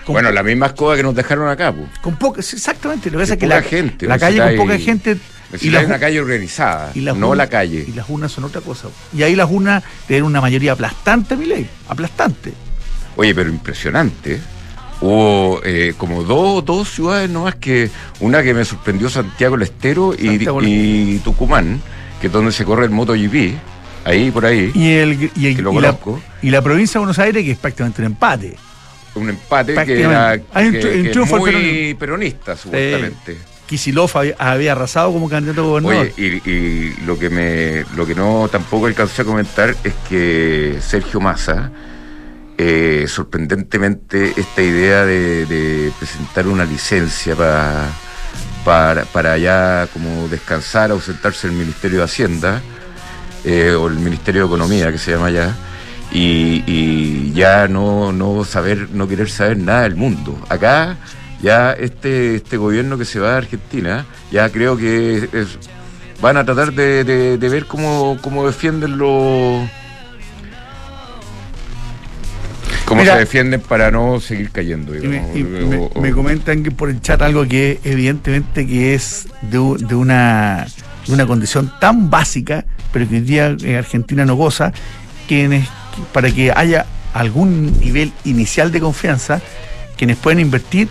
bueno, 0.06 0.30
la 0.30 0.42
misma 0.44 0.66
escoba 0.66 0.96
que 0.96 1.02
nos 1.02 1.14
dejaron 1.14 1.48
acá. 1.48 1.74
Con 2.00 2.16
poca, 2.16 2.40
exactamente. 2.40 3.10
Lo 3.10 3.18
que 3.18 3.24
pasa 3.24 3.34
es 3.34 3.40
que 3.40 3.46
la, 3.46 3.62
gente, 3.62 4.06
la 4.06 4.18
calle 4.18 4.38
con 4.38 4.66
poca 4.66 4.78
gente 4.78 5.18
y 5.60 5.70
la, 5.70 5.80
una 5.80 5.98
calle 5.98 6.20
organizada, 6.20 6.92
no 6.94 7.34
la 7.34 7.48
calle. 7.48 7.84
Y 7.86 7.92
las 7.92 8.08
urnas 8.08 8.32
son 8.32 8.44
otra 8.44 8.60
cosa. 8.60 8.88
Y 9.14 9.22
ahí 9.22 9.34
las 9.34 9.50
urnas 9.50 9.82
tienen 10.06 10.24
una 10.24 10.40
mayoría 10.40 10.72
aplastante, 10.72 11.36
mi 11.36 11.46
ley, 11.46 11.68
aplastante. 11.88 12.52
Oye, 13.16 13.34
pero 13.34 13.50
impresionante. 13.50 14.40
Hubo 15.00 15.60
eh, 15.64 15.94
como 15.98 16.22
dos, 16.22 16.64
dos 16.64 16.88
ciudades 16.88 17.28
nomás 17.28 17.56
que, 17.56 17.90
una 18.20 18.42
que 18.42 18.54
me 18.54 18.64
sorprendió 18.64 19.10
Santiago 19.10 19.56
del 19.56 19.64
Estero 19.64 20.14
y, 20.16 21.18
Tucumán, 21.18 21.80
que 22.20 22.28
es 22.28 22.32
donde 22.32 22.52
se 22.52 22.64
corre 22.64 22.84
el 22.84 22.90
MotoGP, 22.90 23.56
ahí 24.04 24.30
por 24.30 24.46
ahí. 24.46 24.70
Y, 24.74 24.90
el, 24.92 25.30
y, 25.34 25.54
lo 25.56 25.78
la, 25.80 25.98
y 26.40 26.50
la 26.50 26.62
provincia 26.62 26.94
de 26.94 26.98
Buenos 27.00 27.18
Aires, 27.18 27.44
que 27.44 27.50
es 27.50 27.58
prácticamente 27.58 28.00
un 28.00 28.06
empate 28.06 28.56
un 29.14 29.28
empate 29.28 29.74
que 29.84 30.00
era 30.00 30.40
Hay 30.52 30.66
un, 30.66 30.72
que, 30.72 31.36
muy 31.36 31.94
peronista, 31.94 32.56
supuestamente. 32.56 33.36
Kisilov 33.66 34.10
había, 34.38 34.72
arrasado 34.72 35.12
como 35.12 35.28
candidato 35.28 35.62
a 35.62 35.64
gobernador. 35.64 36.12
Oye, 36.16 36.42
y, 36.44 36.94
lo 37.04 37.18
que 37.18 37.30
me 37.30 37.84
lo 37.96 38.06
que 38.06 38.14
no 38.14 38.48
tampoco 38.50 38.86
alcancé 38.86 39.22
a 39.22 39.24
comentar 39.24 39.74
es 39.84 39.94
que 40.08 40.78
Sergio 40.80 41.20
Massa, 41.20 41.70
eh, 42.58 43.06
sorprendentemente, 43.08 44.34
esta 44.36 44.62
idea 44.62 45.04
de, 45.04 45.92
presentar 45.98 46.46
una 46.48 46.64
licencia 46.64 47.34
para, 47.34 47.88
para, 48.64 49.04
para 49.06 49.38
ya 49.38 49.88
como 49.92 50.28
descansar, 50.28 50.90
ausentarse 50.90 51.48
del 51.48 51.56
Ministerio 51.56 51.98
de 51.98 52.04
Hacienda, 52.04 52.62
eh, 53.44 53.72
o 53.72 53.88
el 53.88 53.94
Ministerio 53.94 54.42
de 54.42 54.46
Economía, 54.48 54.92
que 54.92 54.98
se 54.98 55.12
llama 55.12 55.30
ya, 55.30 55.56
y, 56.12 56.62
y 56.66 57.32
ya 57.32 57.68
no, 57.68 58.12
no 58.12 58.44
saber, 58.44 58.90
no 58.90 59.08
querer 59.08 59.30
saber 59.30 59.56
nada 59.56 59.82
del 59.82 59.96
mundo. 59.96 60.38
Acá 60.48 60.98
ya 61.42 61.72
este, 61.72 62.36
este 62.36 62.56
gobierno 62.56 62.96
que 62.96 63.04
se 63.04 63.18
va 63.18 63.34
a 63.34 63.36
Argentina, 63.36 64.06
ya 64.30 64.48
creo 64.50 64.76
que 64.76 65.28
es, 65.32 65.58
van 66.20 66.36
a 66.36 66.44
tratar 66.44 66.72
de, 66.72 67.04
de, 67.04 67.48
ver 67.48 67.66
cómo, 67.66 68.16
cómo 68.22 68.46
defienden 68.46 68.96
los 68.96 69.68
¿Cómo 72.84 73.04
se 73.04 73.16
defienden 73.16 73.60
para 73.60 73.90
no 73.90 74.20
seguir 74.20 74.50
cayendo? 74.50 74.92
me, 74.92 76.12
comentan 76.12 76.62
que 76.62 76.70
por 76.70 76.90
el 76.90 77.00
chat 77.00 77.22
algo 77.22 77.46
que 77.46 77.80
evidentemente 77.84 78.66
que 78.66 78.94
es 78.94 79.28
de, 79.40 79.58
una, 79.58 80.66
de 81.06 81.12
una 81.12 81.26
condición 81.26 81.72
tan 81.80 82.10
básica, 82.10 82.66
pero 82.92 83.08
que 83.08 83.16
hoy 83.16 83.20
día 83.22 83.56
en 83.58 83.76
Argentina 83.76 84.24
no 84.26 84.34
goza, 84.34 84.72
que 85.26 85.62
para 86.12 86.30
que 86.30 86.52
haya 86.54 86.86
algún 87.14 87.78
nivel 87.80 88.12
inicial 88.24 88.70
de 88.72 88.80
confianza, 88.80 89.40
quienes 89.96 90.18
pueden 90.18 90.40
invertir 90.40 90.88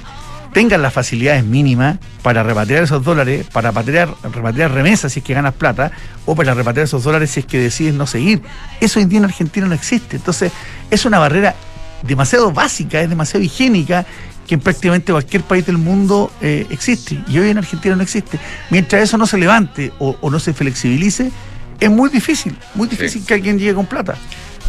tengan 0.53 0.81
las 0.81 0.93
facilidades 0.93 1.43
mínimas 1.43 1.97
para 2.21 2.43
repatriar 2.43 2.83
esos 2.83 3.03
dólares, 3.03 3.47
para 3.51 3.69
repatriar, 3.69 4.13
repatriar 4.23 4.71
remesas 4.71 5.13
si 5.13 5.19
es 5.19 5.25
que 5.25 5.33
ganas 5.33 5.53
plata, 5.53 5.91
o 6.25 6.35
para 6.35 6.53
repatriar 6.53 6.85
esos 6.85 7.03
dólares 7.03 7.31
si 7.31 7.41
es 7.41 7.45
que 7.45 7.59
decides 7.59 7.93
no 7.93 8.07
seguir. 8.07 8.41
Eso 8.79 8.99
hoy 8.99 9.05
día 9.05 9.19
en 9.19 9.25
Argentina 9.25 9.67
no 9.67 9.73
existe. 9.73 10.17
Entonces, 10.17 10.51
es 10.89 11.05
una 11.05 11.19
barrera 11.19 11.55
demasiado 12.03 12.51
básica, 12.51 13.01
es 13.01 13.09
demasiado 13.09 13.43
higiénica, 13.43 14.05
que 14.47 14.55
en 14.55 14.61
prácticamente 14.61 15.11
cualquier 15.11 15.43
país 15.43 15.65
del 15.65 15.77
mundo 15.77 16.31
eh, 16.41 16.67
existe. 16.69 17.23
Y 17.27 17.39
hoy 17.39 17.49
en 17.49 17.57
Argentina 17.57 17.95
no 17.95 18.03
existe. 18.03 18.39
Mientras 18.69 19.03
eso 19.03 19.17
no 19.17 19.25
se 19.25 19.37
levante 19.37 19.91
o, 19.99 20.29
no 20.29 20.39
se 20.39 20.53
flexibilice, 20.53 21.31
es 21.79 21.89
muy 21.89 22.09
difícil, 22.09 22.57
muy 22.75 22.87
difícil 22.87 23.25
que 23.25 23.33
alguien 23.33 23.57
llegue 23.57 23.73
con 23.73 23.85
plata. 23.85 24.15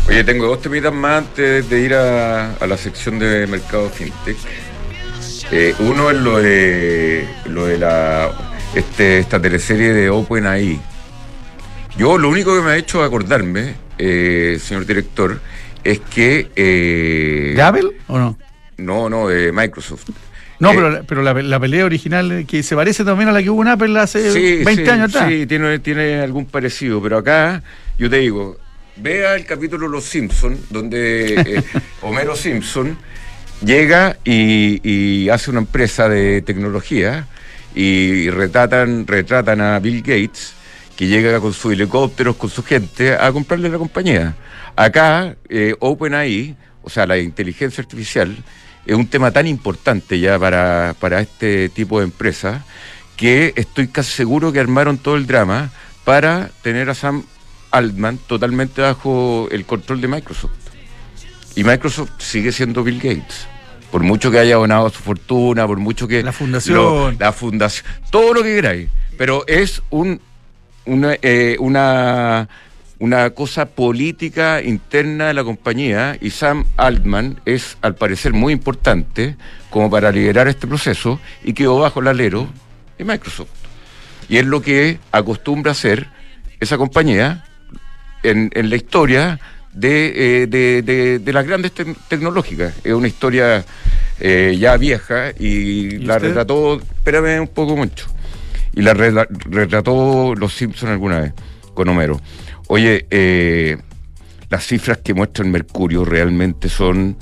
Oye, 0.09 0.25
tengo 0.25 0.47
dos 0.47 0.61
temitas 0.61 0.93
más 0.93 1.19
antes 1.19 1.69
de 1.69 1.81
ir 1.81 1.95
a, 1.95 2.55
la 2.67 2.77
sección 2.77 3.19
de 3.19 3.47
mercado 3.47 3.89
fintech. 3.91 4.37
Eh, 5.55 5.75
uno 5.81 6.11
es 6.11 6.17
lo 6.17 6.39
de 6.39 7.29
lo 7.45 7.67
de 7.67 7.77
la 7.77 8.31
este, 8.75 9.19
esta 9.19 9.41
teleserie 9.41 9.93
de 9.93 10.09
OpenAI. 10.09 10.81
Yo 11.99 12.17
lo 12.17 12.31
único 12.31 12.57
que 12.57 12.63
me 12.63 12.71
ha 12.71 12.77
hecho 12.79 13.03
acordarme, 13.03 13.75
eh, 13.99 14.59
señor 14.59 14.87
director, 14.87 15.41
es 15.85 16.01
que... 16.01 16.51
Eh, 16.57 17.53
¿De 17.55 17.63
Apple 17.63 17.91
o 18.07 18.19
no? 18.19 18.39
No, 18.79 19.11
no, 19.11 19.29
de 19.29 19.53
Microsoft. 19.53 20.09
No, 20.59 20.71
pero, 20.71 21.05
pero 21.07 21.23
la, 21.23 21.61
pelea 21.61 21.85
original 21.85 22.47
que 22.49 22.63
se 22.63 22.75
parece 22.75 23.05
también 23.05 23.29
a 23.29 23.33
la 23.33 23.43
que 23.43 23.51
hubo 23.51 23.61
en 23.61 23.69
Apple 23.69 23.99
hace 23.99 24.63
20 24.65 24.91
años 24.91 25.11
atrás. 25.11 25.29
Sí, 25.29 25.47
tiene, 25.47 25.81
tiene 25.81 26.21
algún 26.21 26.47
parecido, 26.47 27.03
pero 27.03 27.19
acá 27.19 27.63
yo 27.99 28.09
te 28.09 28.19
digo, 28.19 28.57
vea 28.97 29.35
el 29.35 29.45
capítulo 29.45 29.87
Los 29.89 30.05
Simpsons, 30.05 30.61
donde 30.71 31.35
eh, 31.35 31.63
Homero 32.01 32.37
Simpson 32.37 32.97
llega 33.65 34.17
y, 34.25 35.29
hace 35.29 35.51
una 35.51 35.61
empresa 35.61 36.09
de 36.09 36.43
tecnología 36.43 37.27
y 37.75 38.29
retratan, 38.31 39.07
retratan 39.07 39.61
a 39.61 39.79
Bill 39.79 40.03
Gates, 40.03 40.55
que 40.97 41.07
llega 41.07 41.41
con 41.41 41.53
sus 41.53 41.73
helicópteros, 41.73 42.37
con 42.37 42.51
su 42.51 42.63
gente, 42.63 43.15
a 43.15 43.33
comprarle 43.33 43.69
la 43.69 43.79
compañía. 43.79 44.37
Acá, 44.77 45.37
eh, 45.49 45.75
OpenAI, 45.79 46.57
o 46.83 46.91
sea, 46.91 47.07
la 47.07 47.19
inteligencia 47.19 47.83
artificial, 47.83 48.37
es 48.85 48.97
un 48.97 49.07
tema 49.07 49.31
tan 49.31 49.47
importante 49.47 50.19
ya 50.19 50.39
para, 50.39 50.95
para 50.99 51.21
este 51.21 51.69
tipo 51.69 52.01
de 52.01 52.05
empresas 52.05 52.63
que 53.17 53.53
estoy 53.57 53.89
casi 53.89 54.11
seguro 54.11 54.53
que 54.53 54.59
armaron 54.59 54.99
todo 54.99 55.17
el 55.17 55.27
drama 55.27 55.71
para 56.05 56.51
tener 56.63 56.91
a 56.91 56.95
Sam 56.95 57.25
Altman 57.71 58.19
totalmente 58.27 58.83
bajo 58.83 59.49
el 59.51 59.65
control 59.65 60.01
de 60.01 60.09
Microsoft. 60.09 60.53
Y 61.55 61.65
Microsoft 61.65 62.11
sigue 62.19 62.51
siendo 62.51 62.83
Bill 62.83 62.97
Gates. 62.97 63.52
Por 63.93 64.03
mucho 64.03 64.33
que 64.33 64.41
haya 64.41 64.57
donado 64.57 64.91
su 64.91 64.99
fortuna, 65.01 65.67
por 65.67 65.79
mucho 65.79 66.09
que... 66.09 66.23
La 66.25 66.33
fundación. 66.33 67.17
la 67.21 67.33
fundación, 67.33 67.87
todo 68.11 68.35
lo 68.35 68.43
que 68.43 68.57
queráis. 68.57 68.89
Pero 69.17 69.45
es 69.47 69.83
un, 69.91 70.21
una, 70.87 71.15
eh, 71.23 71.57
una 71.61 72.49
una 73.03 73.31
cosa 73.31 73.67
política 73.67 74.63
interna 74.63 75.27
de 75.27 75.35
la 75.35 75.43
compañía 75.43 76.17
y 76.21 76.31
Sam 76.31 76.65
Altman 76.77 77.41
es 77.45 77.77
al 77.83 77.97
parecer 77.97 78.33
muy 78.33 78.53
importante 78.53 79.35
como 79.71 79.91
para 79.91 80.13
liderar 80.13 80.47
este 80.47 80.69
proceso 80.69 81.19
y 81.43 81.53
quedó 81.53 81.81
bajo 81.81 81.99
el 81.99 82.07
alero 82.07 82.47
de 82.97 83.05
Microsoft. 83.05 83.51
Y 84.29 84.37
es 84.37 84.47
lo 84.47 84.63
que 84.63 85.01
acostumbra 85.11 85.73
hacer 85.73 86.07
esa 86.61 86.79
compañía 86.79 87.45
en, 88.23 88.53
la 88.55 88.77
historia 88.77 89.41
de, 89.73 90.49
eh, 90.53 91.21
las 91.33 91.47
grandes 91.47 91.73
tecnológicas. 92.09 92.75
Es 92.85 92.93
una 92.93 93.09
historia 93.09 93.65
eh, 94.21 94.57
ya 94.59 94.77
vieja 94.77 95.31
y, 95.39 95.99
la 95.99 96.19
retrató, 96.19 96.77
espérame 96.77 97.41
un 97.41 97.49
poco 97.49 97.77
mucho, 97.77 98.07
y 98.73 98.83
la 98.83 98.95
retrató 98.95 100.35
Los 100.35 100.55
Simpsons 100.55 100.93
alguna 100.93 101.21
vez 101.21 101.33
con 101.75 101.89
Homero. 101.89 102.21
Oye, 102.69 103.07
eh, 103.11 103.77
las 104.49 104.67
cifras 104.67 104.99
que 104.99 105.15
muestra 105.15 105.45
el 105.45 105.51
Mercurio 105.51 106.05
realmente 106.05 106.69
son 106.69 107.17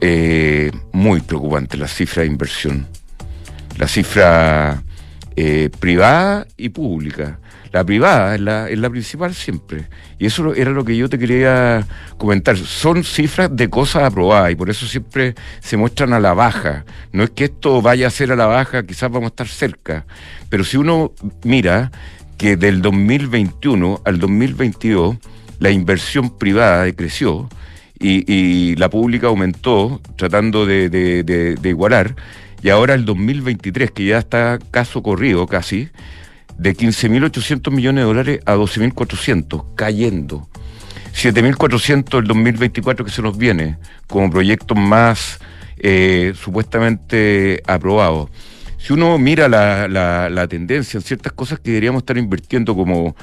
eh, 0.00 0.70
muy 0.92 1.20
preocupantes, 1.20 1.78
las 1.78 1.94
cifras 1.94 2.24
de 2.24 2.26
inversión. 2.26 2.86
La 3.78 3.88
cifra 3.88 4.82
eh, 5.36 5.70
privada 5.78 6.46
y 6.56 6.70
pública. 6.70 7.38
La 7.72 7.84
privada 7.84 8.34
es 8.34 8.40
la, 8.40 8.68
es 8.68 8.78
la 8.78 8.90
principal 8.90 9.34
siempre. 9.34 9.88
Y 10.18 10.26
eso 10.26 10.54
era 10.54 10.70
lo 10.70 10.84
que 10.84 10.96
yo 10.96 11.08
te 11.08 11.18
quería 11.18 11.86
comentar. 12.18 12.56
Son 12.56 13.02
cifras 13.02 13.54
de 13.54 13.70
cosas 13.70 14.04
aprobadas 14.04 14.52
y 14.52 14.54
por 14.54 14.68
eso 14.68 14.86
siempre 14.86 15.34
se 15.60 15.76
muestran 15.76 16.12
a 16.12 16.20
la 16.20 16.34
baja. 16.34 16.84
No 17.12 17.24
es 17.24 17.30
que 17.30 17.44
esto 17.44 17.80
vaya 17.80 18.08
a 18.08 18.10
ser 18.10 18.30
a 18.30 18.36
la 18.36 18.46
baja, 18.46 18.82
quizás 18.82 19.10
vamos 19.10 19.24
a 19.24 19.32
estar 19.32 19.48
cerca. 19.48 20.04
Pero 20.50 20.64
si 20.64 20.76
uno 20.76 21.12
mira 21.44 21.90
que 22.36 22.56
del 22.56 22.82
2021 22.82 24.02
al 24.04 24.18
2022 24.18 25.16
la 25.58 25.70
inversión 25.70 26.36
privada 26.36 26.82
decreció 26.82 27.48
y, 27.98 28.74
la 28.76 28.90
pública 28.90 29.28
aumentó 29.28 30.00
tratando 30.16 30.66
de, 30.66 31.56
igualar. 31.62 32.16
Y 32.62 32.68
ahora 32.68 32.94
el 32.94 33.04
2023, 33.04 33.92
que 33.92 34.06
ya 34.06 34.18
está 34.18 34.58
caso 34.70 35.02
corrido 35.02 35.46
casi, 35.46 35.88
de 36.58 36.76
15.800 36.76 37.70
millones 37.70 38.02
de 38.02 38.06
dólares 38.06 38.40
a 38.46 38.54
12.400, 38.54 39.74
cayendo. 39.74 40.48
7.400 41.14 42.18
el 42.18 42.24
2024 42.24 43.04
que 43.04 43.10
se 43.10 43.22
nos 43.22 43.36
viene, 43.36 43.76
como 44.06 44.30
proyectos 44.30 44.78
más 44.78 45.38
eh, 45.78 46.32
supuestamente 46.34 47.62
aprobados 47.66 48.30
si 48.82 48.92
uno 48.92 49.16
mira 49.16 49.48
la, 49.48 49.86
la, 50.28 50.48
tendencia 50.48 50.98
en 50.98 51.02
ciertas 51.02 51.32
cosas 51.32 51.60
que 51.60 51.70
deberíamos 51.70 52.02
estar 52.02 52.18
invirtiendo 52.18 52.74
como 52.74 53.14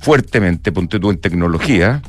fuertemente, 0.00 0.72
ponte 0.72 0.98
tú 0.98 1.10
en 1.10 1.18
tecnología, 1.18 2.02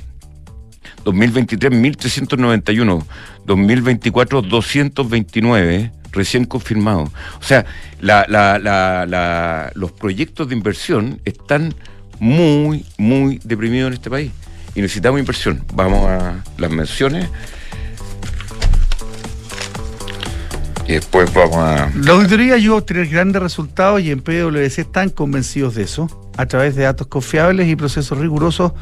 2023 1.04 1.72
1.391, 1.72 3.06
2024 3.46 4.42
229 4.42 5.92
recién 6.16 6.46
confirmados. 6.46 7.10
O 7.40 7.44
sea, 7.44 7.66
la, 8.00 8.26
la, 8.28 9.72
los 9.76 9.92
proyectos 9.92 10.50
de 10.50 10.56
inversión 10.56 11.22
están 11.26 11.76
muy, 12.20 12.86
muy 12.98 13.40
deprimidos 13.44 13.90
en 13.90 13.94
este 13.94 14.10
país 14.10 14.32
y 14.74 14.82
necesitamos 14.82 15.20
inversión. 15.20 15.64
Vamos 15.74 16.08
a 16.08 16.44
las 16.58 16.72
menciones. 16.72 17.30
y 20.88 20.94
después 20.94 21.34
vamos 21.34 21.58
a... 21.58 21.92
La 21.96 22.12
auditoría 22.12 22.56
ayudó 22.56 22.78
a 22.78 22.86
tener 22.86 23.08
grandes 23.08 23.42
resultados 23.42 24.02
y 24.02 24.12
en 24.12 24.22
PwC 24.22 24.82
están 24.82 25.10
convencidos 25.10 25.76
de 25.76 25.84
eso. 25.84 26.08
A 26.38 26.46
través 26.46 26.76
de 26.76 26.84
datos 26.84 27.08
confiables 27.08 27.68
y 27.68 27.76
procesos 27.76 28.18
rigurosos 28.18 28.74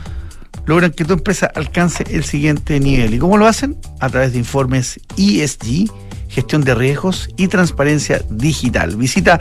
logran 0.65 0.91
que 0.91 1.05
tu 1.05 1.13
empresa 1.13 1.51
alcance 1.53 2.03
el 2.09 2.23
siguiente 2.23 2.79
nivel. 2.79 3.13
¿Y 3.13 3.19
cómo 3.19 3.37
lo 3.37 3.47
hacen? 3.47 3.77
A 3.99 4.09
través 4.09 4.33
de 4.33 4.39
informes 4.39 4.99
ESG, 5.17 5.89
gestión 6.33 6.63
de 6.63 6.75
riesgos 6.75 7.29
y 7.37 7.47
transparencia 7.47 8.21
digital. 8.29 8.95
Visita 8.95 9.39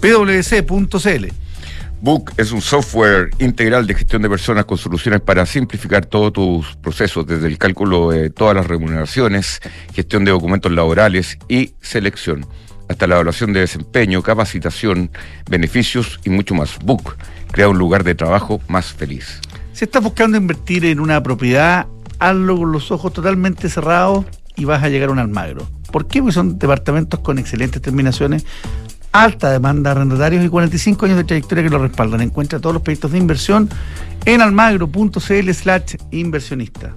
pwc.cl. 0.00 1.26
Book 2.00 2.32
es 2.36 2.52
un 2.52 2.60
software 2.60 3.30
integral 3.38 3.86
de 3.86 3.94
gestión 3.94 4.20
de 4.20 4.28
personas 4.28 4.66
con 4.66 4.76
soluciones 4.76 5.22
para 5.22 5.46
simplificar 5.46 6.04
todos 6.04 6.34
tus 6.34 6.76
procesos, 6.76 7.26
desde 7.26 7.46
el 7.46 7.56
cálculo 7.56 8.10
de 8.10 8.28
todas 8.28 8.54
las 8.54 8.66
remuneraciones, 8.66 9.60
gestión 9.94 10.26
de 10.26 10.32
documentos 10.32 10.70
laborales 10.70 11.38
y 11.48 11.72
selección, 11.80 12.44
hasta 12.90 13.06
la 13.06 13.14
evaluación 13.14 13.54
de 13.54 13.60
desempeño, 13.60 14.20
capacitación, 14.20 15.10
beneficios 15.48 16.20
y 16.24 16.30
mucho 16.30 16.54
más. 16.54 16.78
Book 16.84 17.16
crea 17.50 17.70
un 17.70 17.78
lugar 17.78 18.04
de 18.04 18.14
trabajo 18.14 18.60
más 18.68 18.92
feliz. 18.92 19.40
Si 19.72 19.86
estás 19.86 20.02
buscando 20.02 20.36
invertir 20.36 20.84
en 20.84 21.00
una 21.00 21.22
propiedad, 21.22 21.86
hazlo 22.18 22.58
con 22.58 22.70
los 22.70 22.90
ojos 22.90 23.14
totalmente 23.14 23.70
cerrados 23.70 24.26
y 24.56 24.64
vas 24.64 24.82
a 24.82 24.88
llegar 24.88 25.08
a 25.08 25.12
un 25.12 25.18
Almagro. 25.18 25.66
¿Por 25.90 26.06
qué? 26.06 26.20
Porque 26.20 26.34
son 26.34 26.58
departamentos 26.58 27.20
con 27.20 27.38
excelentes 27.38 27.80
terminaciones 27.80 28.44
alta 29.14 29.52
demanda 29.52 29.90
de 29.90 30.00
arrendatarios 30.00 30.44
y 30.44 30.48
45 30.48 31.06
años 31.06 31.18
de 31.18 31.24
trayectoria 31.24 31.64
que 31.64 31.70
lo 31.70 31.78
respaldan. 31.78 32.20
Encuentra 32.20 32.58
todos 32.58 32.74
los 32.74 32.82
proyectos 32.82 33.12
de 33.12 33.18
inversión 33.18 33.70
en 34.24 34.40
almagro.cl 34.40 35.52
slash 35.52 35.94
inversionista. 36.10 36.94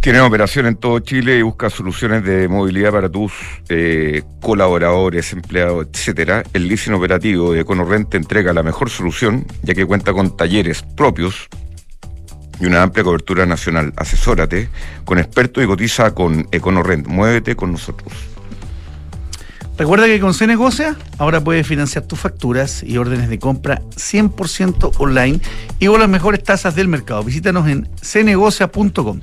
Tienen 0.00 0.22
operación 0.22 0.66
en 0.66 0.76
todo 0.76 1.00
Chile 1.00 1.36
y 1.36 1.42
busca 1.42 1.68
soluciones 1.68 2.22
de 2.22 2.46
movilidad 2.46 2.92
para 2.92 3.08
tus 3.08 3.32
eh, 3.68 4.22
colaboradores, 4.40 5.32
empleados, 5.32 5.88
etcétera. 5.92 6.44
El 6.52 6.68
leasing 6.68 6.94
operativo 6.94 7.52
de 7.52 7.62
EconoRent 7.62 8.10
te 8.10 8.16
entrega 8.16 8.52
la 8.52 8.62
mejor 8.62 8.88
solución, 8.88 9.44
ya 9.64 9.74
que 9.74 9.84
cuenta 9.84 10.12
con 10.12 10.36
talleres 10.36 10.84
propios 10.96 11.48
y 12.60 12.66
una 12.66 12.82
amplia 12.82 13.04
cobertura 13.04 13.46
nacional. 13.46 13.92
Asesórate 13.96 14.68
con 15.04 15.18
expertos 15.18 15.62
y 15.62 15.66
cotiza 15.66 16.14
con 16.14 16.48
EconoRent. 16.50 17.06
Muévete 17.06 17.56
con 17.56 17.72
nosotros. 17.72 18.12
Recuerda 19.78 20.06
que 20.06 20.18
con 20.20 20.32
Cenegocia 20.32 20.96
ahora 21.18 21.42
puedes 21.42 21.66
financiar 21.66 22.04
tus 22.04 22.18
facturas 22.18 22.82
y 22.82 22.96
órdenes 22.96 23.28
de 23.28 23.38
compra 23.38 23.82
100% 23.94 24.92
online 24.98 25.40
y 25.78 25.86
con 25.86 26.00
las 26.00 26.08
mejores 26.08 26.42
tasas 26.42 26.74
del 26.74 26.88
mercado. 26.88 27.22
Visítanos 27.22 27.68
en 27.68 27.86
cenegocia.com. 28.00 29.20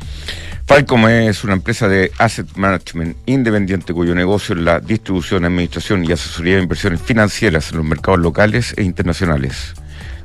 Falcom 0.68 1.08
es 1.08 1.44
una 1.44 1.54
empresa 1.54 1.88
de 1.88 2.12
asset 2.20 2.48
management 2.56 3.18
independiente 3.26 3.94
cuyo 3.94 4.14
negocio 4.14 4.56
es 4.56 4.62
la 4.62 4.80
distribución, 4.80 5.44
administración 5.44 6.06
y 6.06 6.12
asesoría 6.12 6.58
de 6.58 6.62
inversiones 6.62 7.02
financieras 7.02 7.72
en 7.72 7.78
los 7.78 7.86
mercados 7.86 8.20
locales 8.20 8.74
e 8.78 8.84
internacionales. 8.84 9.74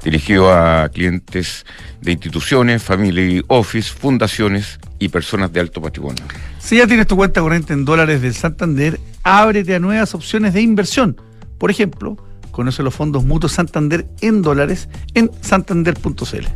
Dirigido 0.02 0.52
a 0.52 0.88
clientes 0.88 1.66
de 2.00 2.12
instituciones, 2.12 2.82
family 2.82 3.42
office, 3.48 3.92
fundaciones 3.92 4.78
y 4.98 5.08
personas 5.08 5.52
de 5.52 5.60
alto 5.60 5.82
patrimonio. 5.82 6.24
Si 6.58 6.76
ya 6.76 6.86
tienes 6.86 7.06
tu 7.06 7.16
cuenta 7.16 7.40
corriente 7.40 7.72
en 7.72 7.84
dólares 7.84 8.22
del 8.22 8.34
Santander, 8.34 9.00
ábrete 9.22 9.74
a 9.74 9.78
nuevas 9.78 10.14
opciones 10.14 10.54
de 10.54 10.62
inversión. 10.62 11.20
Por 11.58 11.70
ejemplo, 11.70 12.16
conoce 12.50 12.82
los 12.82 12.94
fondos 12.94 13.24
mutuos 13.24 13.52
Santander 13.52 14.06
en 14.20 14.42
dólares 14.42 14.88
en 15.14 15.30
santander.cl. 15.40 16.46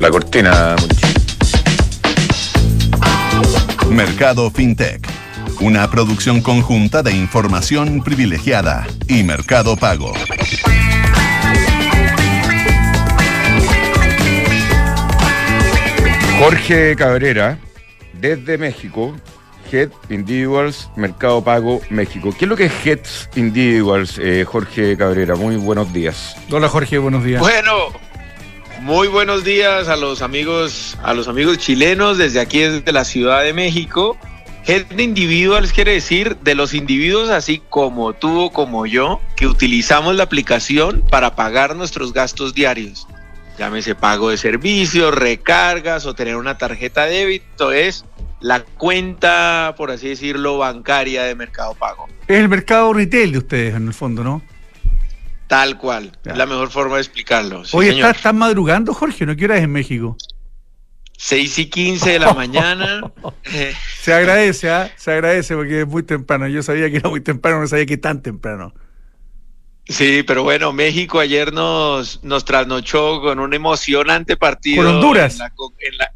La 0.00 0.10
cortina, 0.10 0.76
Mercado 3.90 4.50
FinTech. 4.50 5.19
Una 5.60 5.90
producción 5.90 6.40
conjunta 6.40 7.02
de 7.02 7.12
información 7.12 8.02
privilegiada 8.02 8.86
y 9.08 9.22
Mercado 9.24 9.76
Pago. 9.76 10.14
Jorge 16.38 16.96
Cabrera, 16.96 17.58
desde 18.14 18.56
México, 18.56 19.14
Head 19.70 19.90
Individuals, 20.08 20.88
Mercado 20.96 21.44
Pago, 21.44 21.82
México. 21.90 22.34
¿Qué 22.38 22.46
es 22.46 22.48
lo 22.48 22.56
que 22.56 22.64
es 22.64 22.72
Head 22.86 23.00
Individuals, 23.36 24.18
eh, 24.18 24.46
Jorge 24.46 24.96
Cabrera? 24.96 25.36
Muy 25.36 25.56
buenos 25.56 25.92
días. 25.92 26.36
Hola 26.50 26.70
Jorge, 26.70 26.96
buenos 26.96 27.22
días. 27.22 27.42
Bueno, 27.42 27.88
muy 28.80 29.08
buenos 29.08 29.44
días 29.44 29.88
a 29.88 29.96
los 29.96 30.22
amigos, 30.22 30.96
a 31.02 31.12
los 31.12 31.28
amigos 31.28 31.58
chilenos 31.58 32.16
desde 32.16 32.40
aquí 32.40 32.60
desde 32.60 32.92
la 32.92 33.04
Ciudad 33.04 33.42
de 33.42 33.52
México. 33.52 34.16
Head 34.66 34.98
Individuals 34.98 35.72
quiere 35.72 35.92
decir 35.92 36.36
de 36.38 36.54
los 36.54 36.74
individuos 36.74 37.30
así 37.30 37.62
como 37.70 38.12
tú 38.12 38.40
o 38.40 38.52
como 38.52 38.86
yo 38.86 39.20
que 39.36 39.46
utilizamos 39.46 40.14
la 40.14 40.24
aplicación 40.24 41.02
para 41.10 41.34
pagar 41.34 41.76
nuestros 41.76 42.12
gastos 42.12 42.54
diarios 42.54 43.06
llámese 43.60 43.94
pago 43.94 44.30
de 44.30 44.38
servicios, 44.38 45.14
recargas 45.14 46.06
o 46.06 46.14
tener 46.14 46.36
una 46.36 46.56
tarjeta 46.56 47.04
de 47.04 47.18
débito, 47.18 47.72
es 47.72 48.06
la 48.40 48.64
cuenta, 48.64 49.74
por 49.76 49.90
así 49.90 50.08
decirlo, 50.08 50.56
bancaria 50.56 51.24
de 51.24 51.34
Mercado 51.34 51.74
Pago. 51.74 52.08
Es 52.26 52.38
el 52.38 52.48
mercado 52.48 52.94
retail 52.94 53.32
de 53.32 53.38
ustedes, 53.38 53.74
en 53.74 53.86
el 53.86 53.92
fondo, 53.92 54.24
¿no? 54.24 54.40
Tal 55.46 55.76
cual, 55.76 56.10
es 56.24 56.36
la 56.38 56.46
mejor 56.46 56.70
forma 56.70 56.94
de 56.94 57.02
explicarlo. 57.02 57.62
Hoy 57.72 57.88
estás, 57.88 58.32
madrugando, 58.32 58.94
Jorge, 58.94 59.26
¿no? 59.26 59.36
¿Qué 59.36 59.44
hora 59.44 59.58
es 59.58 59.64
en 59.64 59.72
México? 59.72 60.16
6 61.22 61.58
y 61.58 61.66
15 61.66 62.12
de 62.12 62.18
la 62.18 62.32
mañana. 62.32 63.02
se 64.00 64.14
agradece, 64.14 64.70
¿ah? 64.70 64.90
Se 64.96 65.12
agradece 65.12 65.54
porque 65.54 65.82
es 65.82 65.86
muy 65.86 66.02
temprano. 66.02 66.48
Yo 66.48 66.62
sabía 66.62 66.90
que 66.90 66.96
era 66.96 67.10
muy 67.10 67.20
temprano, 67.20 67.60
no 67.60 67.66
sabía 67.66 67.84
que 67.84 67.98
tan 67.98 68.22
temprano. 68.22 68.72
Sí, 69.86 70.22
pero 70.26 70.44
bueno, 70.44 70.72
México 70.72 71.20
ayer 71.20 71.52
nos, 71.52 72.24
nos 72.24 72.46
trasnochó 72.46 73.20
con 73.20 73.38
un 73.38 73.52
emocionante 73.52 74.38
partido. 74.38 74.82
Con 74.82 74.94
Honduras. 74.94 75.38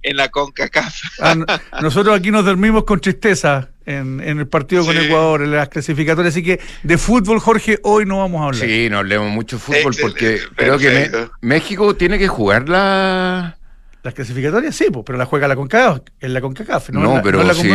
En 0.03 0.17
la, 0.17 0.31
CONCACAF. 0.31 1.03
Ah, 1.21 1.61
nosotros 1.83 2.19
aquí 2.19 2.31
nos 2.31 2.47
dormimos 2.47 2.85
con 2.85 2.99
tristeza 2.99 3.69
en, 3.85 4.21
el 4.21 4.49
partido 4.49 4.87
con 4.87 4.97
Ecuador, 4.97 5.43
en 5.43 5.51
las 5.51 5.69
clasificatorias. 5.69 6.33
Así 6.33 6.43
que 6.43 6.61
de 6.83 6.97
fútbol, 6.97 7.41
Jorge, 7.41 7.79
hoy 7.83 8.07
no 8.07 8.21
vamos 8.21 8.41
a 8.41 8.45
hablar. 8.47 8.67
Sí, 8.67 8.89
no 8.89 9.01
hablemos 9.01 9.31
mucho 9.31 9.57
de 9.57 9.63
fútbol 9.63 9.95
porque 10.01 10.41
creo 10.57 10.79
que 10.79 11.29
México 11.43 11.95
tiene 11.95 12.19
que 12.19 12.29
jugar 12.29 12.71
la. 12.71 13.59
Las 14.05 14.13
clasificatorias 14.13 14.77
sí, 14.77 14.89
pues, 14.93 15.03
pero 15.07 15.17
la 15.17 15.25
juega 15.25 15.49
la 15.49 15.57
CONCACAF, 15.57 16.01
en 16.21 16.35
la 16.35 16.43
CONCACAF, 16.43 16.91
no, 16.91 17.23
pero 17.23 17.43
la 17.43 17.55
sí, 17.55 17.71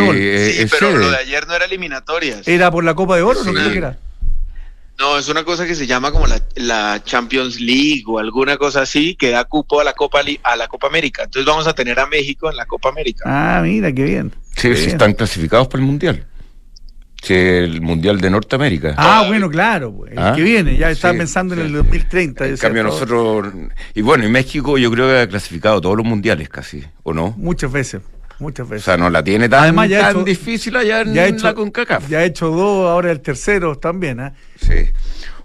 pero 0.69 0.95
lo 0.95 1.09
de 1.09 1.17
ayer 1.17 1.47
no 1.47 1.55
era 1.55 1.65
eliminatorias. 1.65 2.47
Era 2.47 2.69
por 2.69 2.83
la 2.83 2.93
Copa 2.93 3.15
de 3.15 3.23
Oro, 3.23 3.43
no 3.43 3.51
creo 3.51 3.71
que 3.71 3.77
era. 3.79 3.97
No, 4.99 5.17
es 5.17 5.27
una 5.27 5.43
cosa 5.43 5.65
que 5.65 5.73
se 5.73 5.87
llama 5.87 6.11
como 6.11 6.27
la, 6.27 7.01
Champions 7.03 7.59
League 7.59 8.03
o 8.05 8.19
alguna 8.19 8.57
cosa 8.57 8.83
así 8.83 9.15
que 9.15 9.31
da 9.31 9.45
cupo 9.45 9.81
a 9.81 9.83
la 9.83 9.93
Copa 9.93 10.21
a 10.43 10.55
la 10.55 10.67
Copa 10.67 10.85
América. 10.85 11.23
Entonces 11.23 11.47
vamos 11.47 11.65
a 11.65 11.73
tener 11.73 11.99
a 11.99 12.05
México 12.05 12.47
en 12.51 12.57
la 12.57 12.67
Copa 12.67 12.89
América. 12.89 13.23
Ah, 13.25 13.61
mira, 13.63 13.91
qué 13.91 14.03
bien. 14.03 14.31
Sí, 14.55 14.67
están 14.67 15.13
clasificados 15.13 15.67
para 15.67 15.81
el 15.81 15.87
Mundial. 15.87 16.27
Sí, 17.21 17.33
el 17.33 17.81
Mundial 17.81 18.21
de 18.21 18.29
Norteamérica. 18.29 18.95
Ah, 18.97 19.25
bueno, 19.27 19.49
claro, 19.49 19.93
pues, 19.93 20.13
el 20.13 20.19
¿Ah? 20.19 20.33
que 20.35 20.41
viene, 20.41 20.77
ya 20.77 20.89
están 20.89 21.17
pensando 21.17 21.53
en 21.53 21.61
el 21.61 21.73
2030. 21.73 22.47
En 22.47 22.57
cambio 22.57 22.83
nosotros, 22.83 23.53
y 23.93 24.01
bueno, 24.01 24.25
y 24.25 24.29
México 24.29 24.77
yo 24.77 24.89
creo 24.91 25.07
que 25.07 25.19
ha 25.19 25.27
clasificado 25.27 25.81
todos 25.81 25.97
los 25.97 26.05
mundiales 26.05 26.49
casi, 26.49 26.83
¿o 27.03 27.13
no? 27.13 27.33
Muchas 27.37 27.71
veces. 27.71 28.01
Muchas 28.39 28.69
veces. 28.69 28.83
O 28.83 28.85
sea, 28.85 28.97
no 28.97 29.09
la 29.09 29.21
tiene 29.21 29.49
tan, 29.49 29.75
tan 29.75 30.23
difícil 30.23 30.75
allá 30.77 31.01
en 31.01 31.13
ya 31.13 31.29
la 31.29 31.53
CONCACAF. 31.53 32.07
Ya 32.07 32.19
ha 32.19 32.23
hecho 32.23 32.49
dos, 32.49 32.89
ahora 32.89 33.11
el 33.11 33.19
tercero 33.19 33.77
también. 33.77 34.21
¿eh? 34.21 34.31
Sí. 34.61 34.91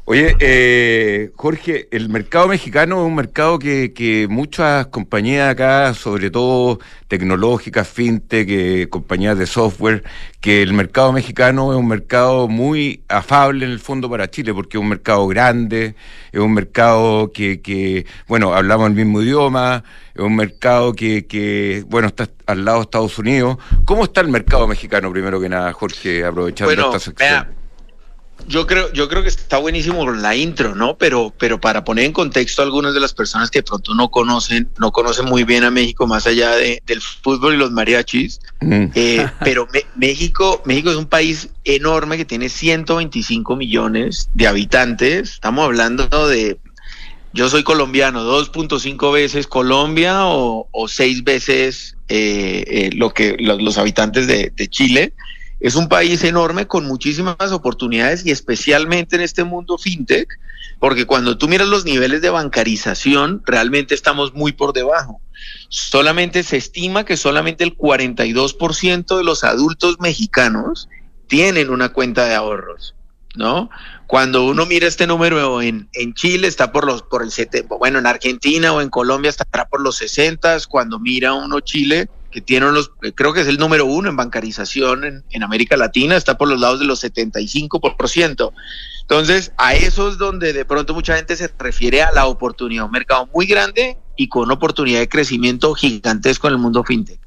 Oye, 0.07 0.37
eh, 0.39 1.31
Jorge, 1.35 1.89
el 1.91 2.11
mercado 2.11 2.47
mexicano 2.49 3.01
es 3.01 3.07
un 3.07 3.15
mercado 3.15 3.59
que, 3.59 4.27
muchas 4.29 4.89
compañías 4.89 5.51
acá, 5.51 5.95
sobre 5.95 6.31
todo 6.31 6.79
tecnológicas, 7.09 7.89
fintech, 7.89 8.47
eh, 8.51 8.89
compañías 8.91 9.39
de 9.39 9.47
software, 9.47 10.05
que 10.43 10.61
el 10.61 10.75
mercado 10.75 11.11
mexicano 11.15 11.73
es 11.73 11.79
un 11.79 11.89
mercado 11.89 12.49
muy 12.49 13.03
afable 13.09 13.65
en 13.65 13.73
el 13.73 13.81
fondo 13.81 14.11
para 14.11 14.29
Chile, 14.29 14.53
porque 14.53 14.77
es 14.77 14.83
un 14.83 14.91
mercado 14.91 15.27
grande, 15.27 15.95
es 16.33 16.41
un 16.41 16.53
mercado 16.53 17.33
que, 17.33 17.63
que 17.63 18.05
bueno, 18.29 18.53
hablamos 18.53 18.89
el 18.89 18.95
mismo 18.95 19.23
idioma, 19.23 19.85
es 20.15 20.21
un 20.21 20.37
mercado 20.37 20.93
que, 20.93 21.25
que, 21.27 21.83
bueno, 21.89 22.09
está 22.09 22.29
al 22.45 22.63
lado 22.67 22.81
de 22.81 22.83
Estados 22.83 23.19
Unidos. 23.19 23.57
¿Cómo 23.87 24.05
está 24.05 24.21
el 24.21 24.29
mercado 24.29 24.69
mexicano, 24.69 25.11
primero 25.11 25.41
que 25.41 25.49
nada, 25.49 25.73
Jorge, 25.73 26.27
aprovechando 26.27 26.73
esta 26.75 26.99
sección? 27.01 27.64
Yo 28.47 28.67
creo, 28.67 28.93
yo 28.93 29.09
creo 29.09 29.23
que 29.23 29.29
está 29.29 29.57
buenísimo 29.57 30.11
la 30.11 30.37
intro, 30.37 30.75
¿no? 30.75 30.99
Pero, 30.99 31.33
pero 31.39 31.61
para 31.61 31.83
poner 31.83 32.05
en 32.05 32.13
contexto 32.13 32.61
a 32.61 32.65
algunas 32.65 32.93
de 32.93 33.01
las 33.01 33.15
personas 33.15 33.51
que 33.51 33.61
de 33.61 33.63
pronto 33.63 33.95
no 33.95 34.11
conocen, 34.11 34.69
no 34.79 34.93
conocen 34.93 35.25
muy 35.25 35.45
bien 35.45 35.65
a 35.65 35.71
México 35.71 36.07
más 36.07 36.27
allá 36.27 36.51
de, 36.51 36.83
del 36.85 37.01
fútbol 37.01 37.55
y 37.55 37.57
los 37.57 37.71
mariachis, 37.71 38.41
mm. 38.61 38.85
eh, 38.95 39.27
pero 39.41 39.67
México, 39.97 40.63
México 40.67 40.91
es 40.91 40.97
un 40.97 41.07
país 41.07 41.49
enorme 41.65 42.19
que 42.19 42.27
tiene 42.27 42.51
125 42.51 43.57
millones 43.57 44.29
de 44.35 44.47
habitantes. 44.47 45.33
Estamos 45.33 45.65
hablando 45.65 46.29
de, 46.29 46.59
yo 47.33 47.49
soy 47.49 47.63
colombiano, 47.63 48.25
2.5 48.25 49.13
veces 49.13 49.47
Colombia 49.47 50.27
o, 50.27 50.69
o 50.71 50.89
seis 50.89 51.25
veces 51.25 51.97
eh, 52.09 52.65
eh, 52.67 52.91
lo 52.95 53.15
que 53.15 53.37
los, 53.39 53.79
habitantes 53.79 54.27
de, 54.27 54.53
de 54.55 54.69
Chile. 54.69 55.15
Es 55.65 55.77
un 55.77 55.89
país 55.89 56.23
enorme 56.25 56.67
con 56.67 56.85
muchísimas 56.85 57.51
oportunidades 57.51 58.27
y 58.27 58.31
especialmente 58.31 59.17
en 59.17 59.23
este 59.23 59.45
mundo 59.45 59.79
fintech, 59.79 60.29
porque 60.79 61.07
cuando 61.07 61.39
tú 61.39 61.49
miras 61.49 61.69
los 61.69 61.87
niveles 61.87 62.21
de 62.21 62.29
bancarización, 62.29 63.41
realmente 63.47 63.95
estamos 63.95 64.35
muy 64.35 64.53
por 64.53 64.75
debajo. 64.75 65.23
Solamente 65.71 66.43
se 66.43 66.59
estima 66.59 67.07
que 67.07 67.17
solamente 67.17 67.65
el 67.65 67.79
42% 67.79 69.17
de 69.17 69.25
los 69.25 69.43
adultos 69.43 69.97
mexicanos 70.01 70.91
tienen 71.29 71.71
una 71.71 71.95
cuenta 71.95 72.27
de 72.27 72.35
ahorros, 72.35 72.95
¿no? 73.35 73.71
Cuando 74.07 74.45
uno 74.45 74.67
mira 74.67 74.87
este 74.87 75.07
número 75.07 75.63
en, 75.63 75.89
en 75.95 76.13
Chile 76.13 76.47
está 76.47 76.73
por 76.73 76.85
los 76.85 77.05
por 77.05 77.23
el 77.23 77.31
70, 77.31 77.75
bueno, 77.77 78.01
en 78.01 78.07
Argentina 78.07 78.75
o 78.75 78.83
en 78.83 78.91
Colombia 78.91 79.31
estará 79.31 79.67
por 79.67 79.81
los 79.81 79.97
60, 79.97 80.59
cuando 80.69 81.01
mira 81.01 81.33
uno 81.33 81.61
Chile 81.61 82.11
que 82.35 82.41
tiene 82.41 82.73
los, 82.73 82.91
creo 83.15 83.33
que 83.33 83.43
es 83.43 83.47
el 83.47 83.59
número 83.59 83.87
uno 83.87 84.11
en 84.11 84.17
bancarización 84.17 85.23
en, 85.31 85.43
América 85.45 85.77
Latina, 85.77 86.17
está 86.17 86.37
por 86.37 86.49
los 86.49 86.61
lados 86.61 86.81
de 86.81 86.85
los 86.85 87.05
75%. 87.05 88.53
Entonces, 89.03 89.53
a 89.57 89.75
eso 89.75 90.09
es 90.09 90.19
donde 90.19 90.53
de 90.53 90.65
pronto 90.65 90.95
mucha 90.95 91.15
gente 91.15 91.37
se 91.37 91.49
refiere 91.57 92.03
a 92.03 92.11
la 92.11 92.27
oportunidad, 92.27 92.87
un 92.87 92.91
mercado 92.91 93.29
muy 93.33 93.47
grande 93.47 93.99
y 94.17 94.29
con 94.29 94.47
una 94.47 94.55
oportunidad 94.55 94.99
de 94.99 95.09
crecimiento 95.09 95.75
gigantesco 95.75 96.49
en 96.49 96.55
el 96.55 96.59
mundo 96.59 96.83
fintech. 96.83 97.21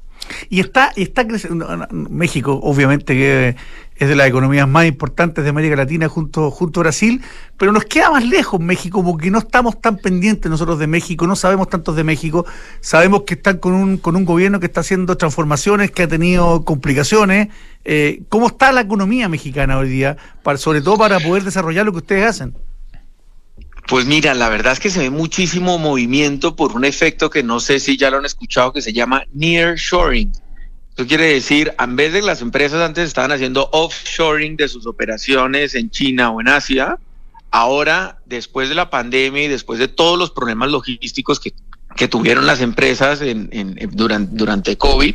Y 0.50 0.60
está, 0.60 0.92
está 0.94 1.26
creciendo, 1.26 1.66
México 1.90 2.60
obviamente 2.62 3.14
que 3.14 3.56
es 3.98 4.08
de 4.08 4.14
las 4.14 4.28
economías 4.28 4.68
más 4.68 4.86
importantes 4.86 5.42
de 5.42 5.50
América 5.50 5.76
Latina 5.76 6.08
junto, 6.08 6.50
junto 6.50 6.80
a 6.80 6.82
Brasil, 6.84 7.20
pero 7.56 7.72
nos 7.72 7.84
queda 7.84 8.10
más 8.10 8.24
lejos 8.24 8.60
México, 8.60 8.98
como 9.02 9.18
que 9.18 9.30
no 9.30 9.38
estamos 9.38 9.80
tan 9.80 9.98
pendientes 9.98 10.50
nosotros 10.50 10.78
de 10.78 10.86
México, 10.86 11.26
no 11.26 11.34
sabemos 11.34 11.68
tantos 11.68 11.96
de 11.96 12.04
México, 12.04 12.46
sabemos 12.80 13.22
que 13.22 13.34
están 13.34 13.58
con 13.58 13.74
un, 13.74 13.98
con 13.98 14.14
un 14.14 14.24
gobierno 14.24 14.60
que 14.60 14.66
está 14.66 14.80
haciendo 14.80 15.16
transformaciones, 15.16 15.90
que 15.90 16.04
ha 16.04 16.08
tenido 16.08 16.64
complicaciones. 16.64 17.48
Eh, 17.84 18.22
¿Cómo 18.28 18.46
está 18.46 18.70
la 18.70 18.82
economía 18.82 19.28
mexicana 19.28 19.78
hoy 19.78 19.88
día, 19.88 20.16
para, 20.42 20.58
sobre 20.58 20.80
todo 20.80 20.96
para 20.96 21.18
poder 21.18 21.42
desarrollar 21.42 21.84
lo 21.84 21.92
que 21.92 21.98
ustedes 21.98 22.24
hacen? 22.24 22.54
Pues 23.88 24.04
mira, 24.04 24.34
la 24.34 24.50
verdad 24.50 24.74
es 24.74 24.80
que 24.80 24.90
se 24.90 25.00
ve 25.00 25.10
muchísimo 25.10 25.78
movimiento 25.78 26.54
por 26.54 26.72
un 26.72 26.84
efecto 26.84 27.30
que 27.30 27.42
no 27.42 27.58
sé 27.58 27.80
si 27.80 27.96
ya 27.96 28.10
lo 28.10 28.18
han 28.18 28.26
escuchado, 28.26 28.72
que 28.72 28.82
se 28.82 28.92
llama 28.92 29.24
nearshoring. 29.32 30.30
Eso 30.98 31.06
quiere 31.06 31.26
decir, 31.26 31.72
en 31.78 31.94
vez 31.94 32.12
de 32.12 32.22
las 32.22 32.42
empresas 32.42 32.82
antes 32.82 33.06
estaban 33.06 33.30
haciendo 33.30 33.68
offshoring 33.70 34.56
de 34.56 34.66
sus 34.66 34.84
operaciones 34.84 35.76
en 35.76 35.90
China 35.90 36.30
o 36.32 36.40
en 36.40 36.48
Asia, 36.48 36.98
ahora, 37.52 38.18
después 38.26 38.68
de 38.68 38.74
la 38.74 38.90
pandemia 38.90 39.44
y 39.44 39.46
después 39.46 39.78
de 39.78 39.86
todos 39.86 40.18
los 40.18 40.32
problemas 40.32 40.72
logísticos 40.72 41.38
que, 41.38 41.54
que 41.94 42.08
tuvieron 42.08 42.48
las 42.48 42.60
empresas 42.60 43.20
en, 43.20 43.48
en, 43.52 43.76
durante, 43.92 44.34
durante 44.34 44.76
COVID, 44.76 45.14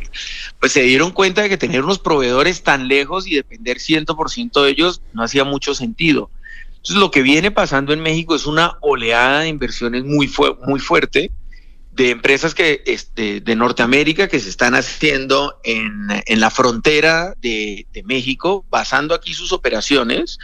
pues 0.58 0.72
se 0.72 0.84
dieron 0.84 1.12
cuenta 1.12 1.42
de 1.42 1.50
que 1.50 1.58
tener 1.58 1.84
unos 1.84 2.00
proveedores 2.00 2.64
tan 2.64 2.88
lejos 2.88 3.28
y 3.28 3.36
depender 3.36 3.80
100% 3.80 4.64
de 4.64 4.70
ellos 4.70 5.02
no 5.12 5.22
hacía 5.22 5.44
mucho 5.44 5.76
sentido. 5.76 6.30
Entonces, 6.78 6.96
lo 6.96 7.12
que 7.12 7.24
viene 7.24 7.52
pasando 7.52 7.92
en 7.92 8.00
México 8.00 8.36
es 8.36 8.46
una 8.46 8.78
oleada 8.80 9.42
de 9.42 9.50
inversiones 9.50 10.06
muy, 10.06 10.32
muy 10.66 10.80
fuerte 10.80 11.30
de 11.96 12.10
empresas 12.10 12.56
que 12.56 12.82
este, 12.86 13.40
de 13.42 13.56
Norteamérica 13.56 14.28
que 14.28 14.40
se 14.40 14.50
están 14.50 14.74
haciendo 14.74 15.60
en, 15.64 16.08
en 16.26 16.40
la 16.40 16.50
frontera 16.50 17.36
de, 17.40 17.86
de, 17.94 18.04
México, 18.04 18.66
basando 18.70 19.14
aquí 19.14 19.34
sus 19.34 19.52
operaciones 19.52 20.40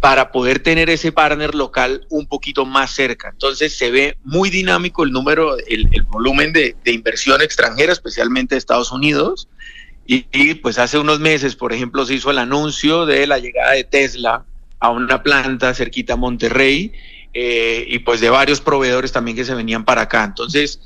para 0.00 0.30
poder 0.30 0.60
tener 0.60 0.90
ese 0.90 1.12
partner 1.12 1.54
local 1.54 2.06
un 2.10 2.26
poquito 2.26 2.66
más 2.66 2.90
cerca. 2.90 3.30
Entonces 3.30 3.76
se 3.76 3.90
ve 3.90 4.16
muy 4.24 4.50
dinámico 4.50 5.04
el 5.04 5.12
número, 5.12 5.56
el, 5.58 5.88
el 5.92 6.02
volumen 6.02 6.52
de, 6.52 6.76
de, 6.84 6.92
inversión 6.92 7.40
extranjera, 7.40 7.92
especialmente 7.92 8.54
de 8.54 8.58
Estados 8.58 8.92
Unidos. 8.92 9.48
Y, 10.12 10.54
pues 10.54 10.80
hace 10.80 10.98
unos 10.98 11.20
meses, 11.20 11.54
por 11.54 11.72
ejemplo, 11.72 12.04
se 12.04 12.14
hizo 12.14 12.32
el 12.32 12.38
anuncio 12.38 13.06
de 13.06 13.28
la 13.28 13.38
llegada 13.38 13.72
de 13.72 13.84
Tesla 13.84 14.44
a 14.80 14.90
una 14.90 15.22
planta 15.22 15.72
cerquita 15.72 16.14
a 16.14 16.16
Monterrey 16.16 16.92
eh, 17.32 17.84
y 17.86 18.00
pues 18.00 18.20
de 18.20 18.28
varios 18.28 18.60
proveedores 18.60 19.12
también 19.12 19.36
que 19.36 19.44
se 19.44 19.54
venían 19.54 19.84
para 19.84 20.02
acá. 20.02 20.24
Entonces, 20.24 20.80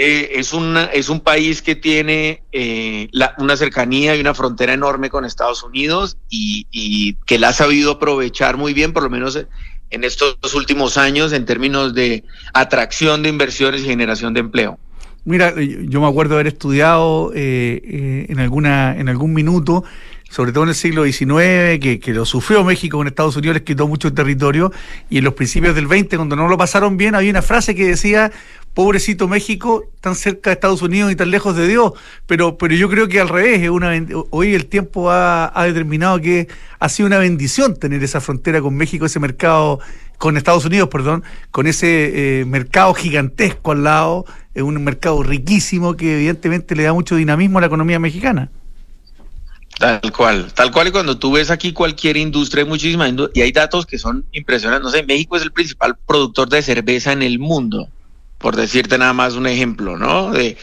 eh, 0.00 0.30
es, 0.38 0.52
una, 0.52 0.84
es 0.84 1.08
un 1.08 1.20
país 1.20 1.62
que 1.62 1.74
tiene 1.74 2.42
eh, 2.52 3.08
la, 3.12 3.34
una 3.38 3.56
cercanía 3.56 4.16
y 4.16 4.20
una 4.20 4.34
frontera 4.34 4.72
enorme 4.72 5.10
con 5.10 5.24
Estados 5.24 5.62
Unidos 5.62 6.16
y, 6.28 6.66
y, 6.70 7.14
que 7.26 7.38
la 7.38 7.48
ha 7.48 7.52
sabido 7.52 7.92
aprovechar 7.92 8.56
muy 8.56 8.74
bien, 8.74 8.92
por 8.92 9.02
lo 9.02 9.10
menos 9.10 9.38
en 9.90 10.04
estos 10.04 10.54
últimos 10.54 10.96
años, 10.96 11.32
en 11.32 11.44
términos 11.44 11.94
de 11.94 12.24
atracción 12.52 13.22
de 13.22 13.28
inversiones 13.28 13.82
y 13.82 13.84
generación 13.84 14.34
de 14.34 14.40
empleo. 14.40 14.78
Mira, 15.24 15.54
yo 15.60 16.00
me 16.00 16.06
acuerdo 16.06 16.34
haber 16.34 16.46
estudiado 16.46 17.32
eh, 17.34 18.26
en, 18.28 18.38
alguna, 18.38 18.96
en 18.98 19.08
algún 19.08 19.34
minuto 19.34 19.84
sobre 20.28 20.52
todo 20.52 20.64
en 20.64 20.70
el 20.70 20.74
siglo 20.74 21.04
XIX, 21.04 21.80
que, 21.80 21.98
que, 22.02 22.12
lo 22.12 22.24
sufrió 22.24 22.62
México 22.64 22.98
con 22.98 23.06
Estados 23.06 23.36
Unidos, 23.36 23.54
les 23.54 23.62
quitó 23.62 23.88
mucho 23.88 24.12
territorio, 24.12 24.72
y 25.08 25.18
en 25.18 25.24
los 25.24 25.34
principios 25.34 25.74
del 25.74 25.86
20, 25.86 26.16
cuando 26.16 26.36
no 26.36 26.48
lo 26.48 26.58
pasaron 26.58 26.96
bien, 26.96 27.14
había 27.14 27.30
una 27.30 27.42
frase 27.42 27.74
que 27.74 27.86
decía, 27.86 28.30
pobrecito 28.74 29.26
México, 29.26 29.84
tan 30.00 30.14
cerca 30.14 30.50
de 30.50 30.54
Estados 30.54 30.82
Unidos 30.82 31.10
y 31.10 31.16
tan 31.16 31.30
lejos 31.30 31.56
de 31.56 31.66
Dios, 31.66 31.92
pero, 32.26 32.58
pero 32.58 32.74
yo 32.74 32.88
creo 32.88 33.08
que 33.08 33.20
al 33.20 33.28
revés, 33.28 33.62
es 33.62 33.70
una, 33.70 33.92
hoy 34.30 34.54
el 34.54 34.66
tiempo 34.66 35.10
ha, 35.10 35.50
ha 35.58 35.64
determinado 35.64 36.20
que 36.20 36.48
ha 36.78 36.88
sido 36.88 37.06
una 37.06 37.18
bendición 37.18 37.76
tener 37.76 38.04
esa 38.04 38.20
frontera 38.20 38.60
con 38.60 38.76
México, 38.76 39.06
ese 39.06 39.20
mercado, 39.20 39.80
con 40.18 40.36
Estados 40.36 40.64
Unidos, 40.64 40.88
perdón, 40.90 41.24
con 41.50 41.66
ese 41.66 42.40
eh, 42.40 42.44
mercado 42.44 42.92
gigantesco 42.92 43.72
al 43.72 43.84
lado, 43.84 44.26
es 44.54 44.62
un 44.62 44.82
mercado 44.84 45.22
riquísimo 45.22 45.96
que 45.96 46.14
evidentemente 46.14 46.76
le 46.76 46.82
da 46.82 46.92
mucho 46.92 47.16
dinamismo 47.16 47.58
a 47.58 47.60
la 47.62 47.68
economía 47.68 47.98
mexicana. 47.98 48.50
Tal 49.78 50.12
cual, 50.12 50.52
tal 50.54 50.72
cual 50.72 50.88
y 50.88 50.90
cuando 50.90 51.18
tú 51.18 51.30
ves 51.30 51.50
aquí 51.50 51.72
cualquier 51.72 52.16
industria, 52.16 52.64
hay 52.64 52.68
muchísima 52.68 53.08
y 53.08 53.40
hay 53.40 53.52
datos 53.52 53.86
que 53.86 53.96
son 53.96 54.24
impresionantes. 54.32 54.84
No 54.84 54.90
sé, 54.90 55.04
México 55.04 55.36
es 55.36 55.42
el 55.42 55.52
principal 55.52 55.96
productor 56.04 56.48
de 56.48 56.62
cerveza 56.62 57.12
en 57.12 57.22
el 57.22 57.38
mundo, 57.38 57.88
por 58.38 58.56
decirte 58.56 58.98
nada 58.98 59.12
más 59.12 59.34
un 59.34 59.46
ejemplo, 59.46 59.96
¿no? 59.96 60.32
De, 60.32 60.56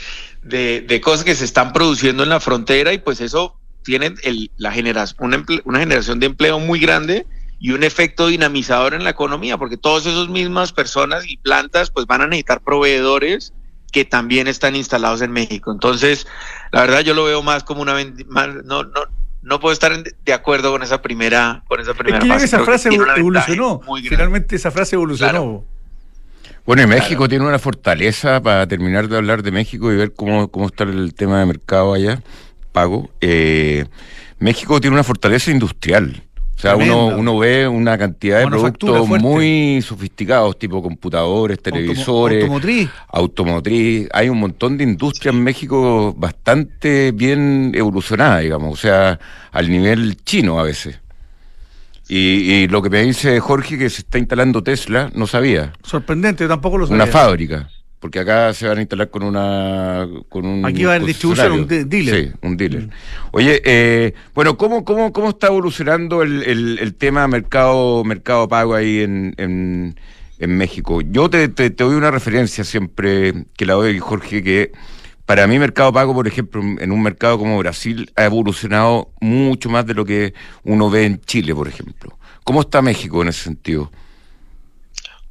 de, 0.43 0.81
de 0.81 1.01
cosas 1.01 1.23
que 1.23 1.33
se 1.35 1.45
están 1.45 1.71
produciendo 1.71 2.23
en 2.23 2.29
la 2.29 2.41
frontera 2.41 2.91
y 2.91 2.97
pues 2.97 3.21
eso 3.21 3.55
tiene 3.83 4.15
el, 4.23 4.51
la 4.57 4.73
generación, 4.73 5.17
una, 5.19 5.45
una 5.63 5.79
generación 5.79 6.19
de 6.19 6.25
empleo 6.25 6.59
muy 6.59 6.79
grande 6.79 7.25
y 7.57 7.71
un 7.71 7.83
efecto 7.83 8.27
dinamizador 8.27 8.93
en 8.93 9.05
la 9.05 9.11
economía, 9.11 9.57
porque 9.57 9.77
todas 9.77 10.05
esas 10.05 10.27
mismas 10.27 10.73
personas 10.73 11.23
y 11.25 11.37
plantas 11.37 11.89
pues 11.89 12.05
van 12.05 12.21
a 12.21 12.27
necesitar 12.27 12.61
proveedores 12.61 13.53
que 13.95 14.03
también 14.03 14.49
están 14.49 14.75
instalados 14.75 15.21
en 15.21 15.31
México. 15.31 15.71
Entonces, 15.71 16.27
la 16.73 16.81
verdad 16.81 16.99
yo 16.99 17.13
lo 17.13 17.23
veo 17.23 17.41
más 17.41 17.63
como 17.63 17.81
una 17.81 17.95
más, 18.27 18.49
no 18.65 18.83
no 18.83 19.01
no 19.41 19.59
puedo 19.61 19.71
estar 19.71 20.03
de 20.03 20.33
acuerdo 20.33 20.69
con 20.73 20.83
esa 20.83 21.01
primera 21.01 21.63
con 21.65 21.79
esa 21.79 21.93
primera 21.93 22.17
es 22.17 22.39
que 22.39 22.43
esa 22.43 22.65
frase 22.65 22.89
evolucionó. 22.89 23.79
Finalmente 24.03 24.57
esa 24.57 24.69
frase 24.69 24.97
evolucionó. 24.97 25.31
Claro. 25.31 25.65
Bueno, 26.65 26.81
y 26.81 26.87
México 26.87 27.19
claro. 27.19 27.29
tiene 27.29 27.45
una 27.45 27.57
fortaleza 27.57 28.41
para 28.41 28.67
terminar 28.67 29.07
de 29.07 29.15
hablar 29.15 29.43
de 29.43 29.51
México 29.51 29.89
y 29.93 29.95
ver 29.95 30.11
cómo, 30.13 30.49
cómo 30.49 30.65
está 30.65 30.83
el 30.83 31.13
tema 31.13 31.39
de 31.39 31.45
mercado 31.45 31.93
allá, 31.93 32.21
pago. 32.73 33.09
Eh, 33.21 33.85
México 34.39 34.81
tiene 34.81 34.95
una 34.95 35.05
fortaleza 35.05 35.51
industrial. 35.51 36.21
O 36.55 36.57
sea, 36.57 36.77
uno, 36.77 37.07
uno, 37.07 37.37
ve 37.37 37.67
una 37.67 37.97
cantidad 37.97 38.39
de 38.39 38.47
productos 38.47 39.09
muy 39.09 39.81
sofisticados, 39.81 40.57
tipo 40.57 40.81
computadores, 40.81 41.61
televisores, 41.61 42.43
automotriz. 42.43 42.89
automotriz. 43.09 44.07
Hay 44.13 44.29
un 44.29 44.39
montón 44.39 44.77
de 44.77 44.85
industria 44.85 45.31
en 45.31 45.43
México 45.43 46.13
bastante 46.17 47.11
bien 47.11 47.73
evolucionada, 47.75 48.39
digamos, 48.39 48.73
o 48.73 48.77
sea, 48.77 49.19
al 49.51 49.69
nivel 49.69 50.15
chino 50.23 50.57
a 50.57 50.63
veces. 50.63 50.99
Y, 52.07 52.17
y, 52.17 52.67
lo 52.67 52.81
que 52.81 52.89
me 52.89 53.01
dice 53.01 53.39
Jorge 53.39 53.77
que 53.77 53.89
se 53.89 54.01
está 54.01 54.17
instalando 54.17 54.63
Tesla, 54.63 55.11
no 55.13 55.27
sabía. 55.27 55.73
Sorprendente, 55.83 56.47
tampoco 56.47 56.77
lo 56.77 56.87
sabía. 56.87 57.03
Una 57.03 57.11
fábrica 57.11 57.69
porque 58.05 58.19
acá 58.19 58.53
se 58.53 58.67
van 58.67 58.77
a 58.77 58.81
instalar 58.81 59.09
con 59.09 59.23
una 59.23 60.07
con 60.29 60.45
un 60.45 60.63
aquí 60.63 60.83
va 60.83 60.91
a 60.91 60.95
haber 60.97 61.07
distribución 61.07 61.53
un 61.53 61.67
dealer. 61.67 62.25
Sí 62.25 62.31
un 62.43 62.55
dealer. 62.55 62.89
Oye 63.31 63.63
eh, 63.65 64.13
bueno 64.35 64.57
cómo 64.57 64.85
cómo 64.85 65.11
cómo 65.11 65.29
está 65.29 65.47
evolucionando 65.47 66.21
el, 66.21 66.43
el, 66.43 66.77
el 66.77 66.93
tema 66.93 67.27
mercado 67.27 68.03
mercado 68.03 68.47
pago 68.47 68.75
ahí 68.75 68.99
en, 68.99 69.33
en, 69.37 69.95
en 70.37 70.55
México 70.55 71.01
yo 71.01 71.31
te, 71.31 71.47
te, 71.47 71.71
te, 71.71 71.83
doy 71.83 71.95
una 71.95 72.11
referencia 72.11 72.63
siempre 72.63 73.33
que 73.57 73.65
la 73.65 73.73
doy 73.73 73.97
Jorge 73.97 74.43
que 74.43 74.71
para 75.25 75.47
mí 75.47 75.57
mercado 75.57 75.91
pago 75.91 76.13
por 76.13 76.27
ejemplo 76.27 76.61
en 76.61 76.91
un 76.91 77.01
mercado 77.01 77.39
como 77.39 77.57
Brasil 77.57 78.11
ha 78.15 78.25
evolucionado 78.25 79.09
mucho 79.19 79.67
más 79.67 79.87
de 79.87 79.95
lo 79.95 80.05
que 80.05 80.35
uno 80.63 80.91
ve 80.91 81.05
en 81.05 81.21
Chile 81.21 81.55
por 81.55 81.67
ejemplo. 81.67 82.19
Cómo 82.43 82.61
está 82.61 82.83
México 82.83 83.23
en 83.23 83.29
ese 83.29 83.45
sentido 83.45 83.89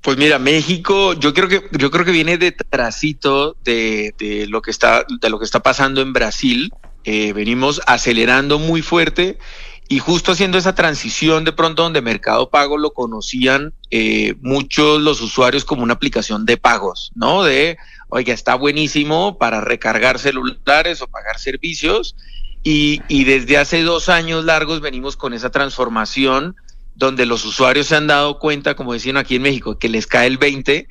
pues 0.04 0.18
mira, 0.18 0.38
México, 0.38 1.14
yo 1.14 1.32
creo 1.32 1.48
que 1.48 1.66
yo 1.72 1.90
creo 1.90 2.04
que 2.04 2.12
viene 2.12 2.36
detrásito 2.36 3.56
de, 3.64 4.14
de 4.18 4.46
lo 4.46 4.60
que 4.60 4.70
está 4.70 5.06
de 5.08 5.30
lo 5.30 5.38
que 5.38 5.46
está 5.46 5.60
pasando 5.60 6.02
en 6.02 6.12
Brasil. 6.12 6.70
Eh, 7.04 7.32
venimos 7.32 7.80
acelerando 7.86 8.58
muy 8.58 8.82
fuerte 8.82 9.38
y 9.88 10.00
justo 10.00 10.32
haciendo 10.32 10.58
esa 10.58 10.74
transición 10.74 11.44
de 11.44 11.52
pronto 11.52 11.84
donde 11.84 12.02
Mercado 12.02 12.50
Pago 12.50 12.76
lo 12.76 12.92
conocían 12.92 13.72
eh, 13.90 14.34
muchos 14.42 15.00
los 15.00 15.22
usuarios 15.22 15.64
como 15.64 15.82
una 15.82 15.94
aplicación 15.94 16.44
de 16.44 16.58
pagos, 16.58 17.10
¿no? 17.14 17.42
De, 17.42 17.78
oiga, 18.10 18.34
está 18.34 18.56
buenísimo 18.56 19.38
para 19.38 19.62
recargar 19.62 20.18
celulares 20.18 21.00
o 21.00 21.06
pagar 21.06 21.38
servicios 21.38 22.14
y, 22.62 23.00
y 23.08 23.24
desde 23.24 23.56
hace 23.56 23.82
dos 23.82 24.10
años 24.10 24.44
largos 24.44 24.82
venimos 24.82 25.16
con 25.16 25.32
esa 25.32 25.50
transformación 25.50 26.56
donde 26.94 27.26
los 27.26 27.44
usuarios 27.44 27.88
se 27.88 27.96
han 27.96 28.06
dado 28.06 28.38
cuenta, 28.38 28.74
como 28.76 28.92
decían 28.92 29.16
aquí 29.16 29.36
en 29.36 29.42
México, 29.42 29.78
que 29.78 29.88
les 29.88 30.06
cae 30.06 30.26
el 30.26 30.38
20, 30.38 30.88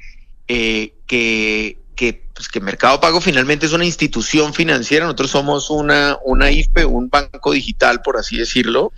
eh, 0.47 0.93
que, 1.07 1.77
que, 1.95 2.27
pues, 2.33 2.47
que 2.49 2.59
Mercado 2.59 2.99
Pago 2.99 3.21
finalmente 3.21 3.65
es 3.65 3.73
una 3.73 3.85
institución 3.85 4.53
financiera, 4.53 5.05
nosotros 5.05 5.31
somos 5.31 5.69
una, 5.69 6.17
una 6.25 6.51
IFPE, 6.51 6.85
un 6.85 7.09
banco 7.09 7.51
digital, 7.51 8.01
por 8.01 8.17
así 8.17 8.37
decirlo, 8.37 8.91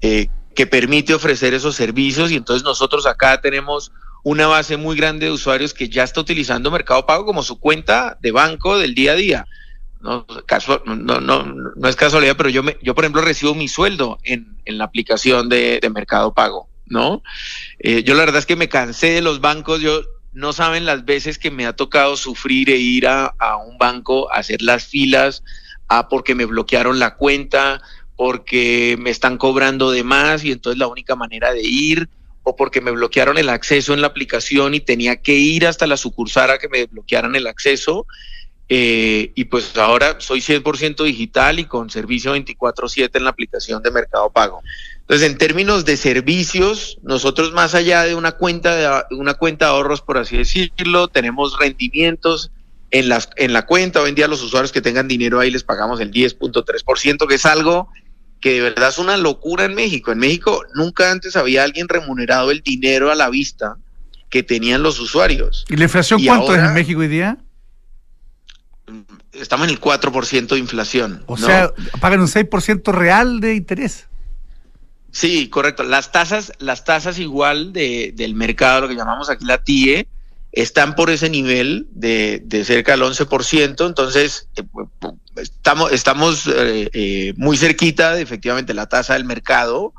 eh, 0.00 0.28
que 0.54 0.66
permite 0.66 1.14
ofrecer 1.14 1.54
esos 1.54 1.74
servicios. 1.74 2.30
Y 2.30 2.36
entonces 2.36 2.62
nosotros 2.62 3.06
acá 3.06 3.40
tenemos 3.40 3.90
una 4.22 4.46
base 4.46 4.76
muy 4.76 4.96
grande 4.96 5.26
de 5.26 5.32
usuarios 5.32 5.74
que 5.74 5.88
ya 5.88 6.04
está 6.04 6.20
utilizando 6.20 6.70
Mercado 6.70 7.06
Pago 7.06 7.24
como 7.24 7.42
su 7.42 7.58
cuenta 7.58 8.18
de 8.20 8.30
banco 8.30 8.78
del 8.78 8.94
día 8.94 9.12
a 9.12 9.16
día 9.16 9.46
no, 10.02 10.26
caso, 10.46 10.82
no, 10.84 11.20
no, 11.20 11.42
no 11.42 11.88
es 11.88 11.96
casualidad, 11.96 12.36
pero 12.36 12.48
yo, 12.48 12.62
me, 12.62 12.76
yo 12.82 12.94
por 12.94 13.04
ejemplo, 13.04 13.22
recibo 13.22 13.54
mi 13.54 13.68
sueldo 13.68 14.18
en, 14.24 14.56
en 14.64 14.78
la 14.78 14.84
aplicación 14.84 15.48
de, 15.48 15.78
de, 15.80 15.90
Mercado 15.90 16.34
Pago, 16.34 16.68
¿no? 16.86 17.22
Eh, 17.78 18.02
yo 18.02 18.14
la 18.14 18.24
verdad 18.24 18.40
es 18.40 18.46
que 18.46 18.56
me 18.56 18.68
cansé 18.68 19.10
de 19.10 19.22
los 19.22 19.40
bancos, 19.40 19.80
yo 19.80 20.02
no 20.32 20.52
saben 20.52 20.86
las 20.86 21.04
veces 21.04 21.38
que 21.38 21.50
me 21.50 21.66
ha 21.66 21.74
tocado 21.74 22.16
sufrir 22.16 22.70
e 22.70 22.76
ir 22.76 23.06
a, 23.06 23.26
a 23.38 23.56
un 23.56 23.78
banco 23.78 24.32
a 24.32 24.38
hacer 24.38 24.62
las 24.62 24.86
filas, 24.86 25.44
a 25.88 26.08
porque 26.08 26.34
me 26.34 26.46
bloquearon 26.46 26.98
la 26.98 27.14
cuenta, 27.14 27.80
porque 28.16 28.96
me 28.98 29.10
están 29.10 29.38
cobrando 29.38 29.90
de 29.90 30.04
más 30.04 30.44
y 30.44 30.52
entonces 30.52 30.78
la 30.78 30.86
única 30.86 31.16
manera 31.16 31.52
de 31.52 31.62
ir 31.62 32.08
o 32.42 32.56
porque 32.56 32.80
me 32.80 32.90
bloquearon 32.90 33.38
el 33.38 33.48
acceso 33.48 33.94
en 33.94 34.00
la 34.00 34.08
aplicación 34.08 34.74
y 34.74 34.80
tenía 34.80 35.16
que 35.16 35.34
ir 35.34 35.66
hasta 35.66 35.86
la 35.86 35.96
sucursal 35.96 36.50
a 36.50 36.58
que 36.58 36.68
me 36.68 36.86
bloquearan 36.86 37.36
el 37.36 37.46
acceso. 37.46 38.06
Eh, 38.74 39.32
y 39.34 39.44
pues 39.44 39.76
ahora 39.76 40.16
soy 40.18 40.40
100% 40.40 41.04
digital 41.04 41.58
y 41.58 41.66
con 41.66 41.90
servicio 41.90 42.32
24/7 42.34 43.18
en 43.18 43.24
la 43.24 43.28
aplicación 43.28 43.82
de 43.82 43.90
Mercado 43.90 44.30
Pago. 44.30 44.62
Entonces, 45.00 45.28
en 45.28 45.36
términos 45.36 45.84
de 45.84 45.98
servicios, 45.98 46.96
nosotros 47.02 47.52
más 47.52 47.74
allá 47.74 48.04
de 48.04 48.14
una 48.14 48.32
cuenta 48.32 49.04
de 49.10 49.14
una 49.14 49.34
cuenta 49.34 49.66
de 49.66 49.72
ahorros, 49.72 50.00
por 50.00 50.16
así 50.16 50.38
decirlo, 50.38 51.08
tenemos 51.08 51.58
rendimientos 51.58 52.50
en, 52.90 53.10
las, 53.10 53.28
en 53.36 53.52
la 53.52 53.66
cuenta. 53.66 54.00
Hoy 54.00 54.08
en 54.08 54.14
día 54.14 54.26
los 54.26 54.42
usuarios 54.42 54.72
que 54.72 54.80
tengan 54.80 55.06
dinero 55.06 55.38
ahí 55.38 55.50
les 55.50 55.64
pagamos 55.64 56.00
el 56.00 56.10
10.3%, 56.10 57.26
que 57.28 57.34
es 57.34 57.44
algo 57.44 57.90
que 58.40 58.52
de 58.54 58.60
verdad 58.62 58.88
es 58.88 58.96
una 58.96 59.18
locura 59.18 59.66
en 59.66 59.74
México. 59.74 60.12
En 60.12 60.18
México 60.18 60.64
nunca 60.74 61.10
antes 61.10 61.36
había 61.36 61.62
alguien 61.62 61.88
remunerado 61.88 62.50
el 62.50 62.62
dinero 62.62 63.12
a 63.12 63.16
la 63.16 63.28
vista 63.28 63.76
que 64.30 64.42
tenían 64.42 64.82
los 64.82 64.98
usuarios. 64.98 65.66
¿Y 65.68 65.76
la 65.76 65.84
inflación 65.84 66.24
cuánto 66.24 66.54
es 66.54 66.62
en 66.62 66.72
México 66.72 67.00
hoy 67.00 67.08
día? 67.08 67.36
Estamos 69.32 69.66
en 69.66 69.74
el 69.74 69.80
4% 69.80 70.46
de 70.46 70.58
inflación. 70.58 71.24
O 71.26 71.36
sea, 71.36 71.72
pagan 72.00 72.20
un 72.20 72.28
6% 72.28 72.92
real 72.92 73.40
de 73.40 73.54
interés. 73.54 74.08
Sí, 75.10 75.48
correcto. 75.48 75.82
Las 75.82 76.10
tasas, 76.10 76.52
las 76.58 76.84
tasas 76.84 77.18
igual 77.18 77.72
de, 77.72 78.12
del 78.14 78.34
mercado, 78.34 78.82
lo 78.82 78.88
que 78.88 78.94
llamamos 78.94 79.28
aquí 79.28 79.44
la 79.44 79.62
TIE, 79.62 80.08
están 80.52 80.94
por 80.94 81.10
ese 81.10 81.30
nivel 81.30 81.86
de, 81.92 82.42
de 82.44 82.64
cerca 82.64 82.92
del 82.92 83.02
11%, 83.02 83.86
entonces 83.86 84.48
eh, 84.56 84.62
estamos, 85.36 85.92
estamos 85.92 86.46
eh, 86.46 86.90
eh, 86.92 87.34
muy 87.36 87.56
cerquita 87.56 88.14
de 88.14 88.22
efectivamente 88.22 88.74
la 88.74 88.86
tasa 88.86 89.14
del 89.14 89.24
mercado 89.24 89.94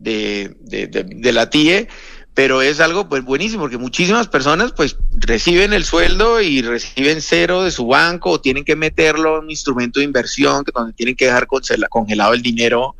de, 0.00 0.56
de, 0.60 0.88
de, 0.88 1.32
la 1.32 1.48
TIE, 1.50 1.88
pero 2.34 2.62
es 2.62 2.80
algo 2.80 3.08
pues 3.08 3.22
buenísimo 3.22 3.62
porque 3.62 3.76
muchísimas 3.76 4.26
personas 4.28 4.72
pues 4.72 4.96
reciben 5.18 5.72
el 5.72 5.84
sueldo 5.84 6.40
y 6.40 6.62
reciben 6.62 7.20
cero 7.20 7.62
de 7.62 7.70
su 7.70 7.86
banco 7.86 8.30
o 8.30 8.40
tienen 8.40 8.64
que 8.64 8.76
meterlo 8.76 9.38
en 9.38 9.44
un 9.44 9.50
instrumento 9.50 10.00
de 10.00 10.04
inversión 10.04 10.64
que 10.64 10.72
donde 10.74 10.94
tienen 10.94 11.14
que 11.14 11.26
dejar 11.26 11.46
congelado 11.46 12.32
el 12.32 12.42
dinero 12.42 12.96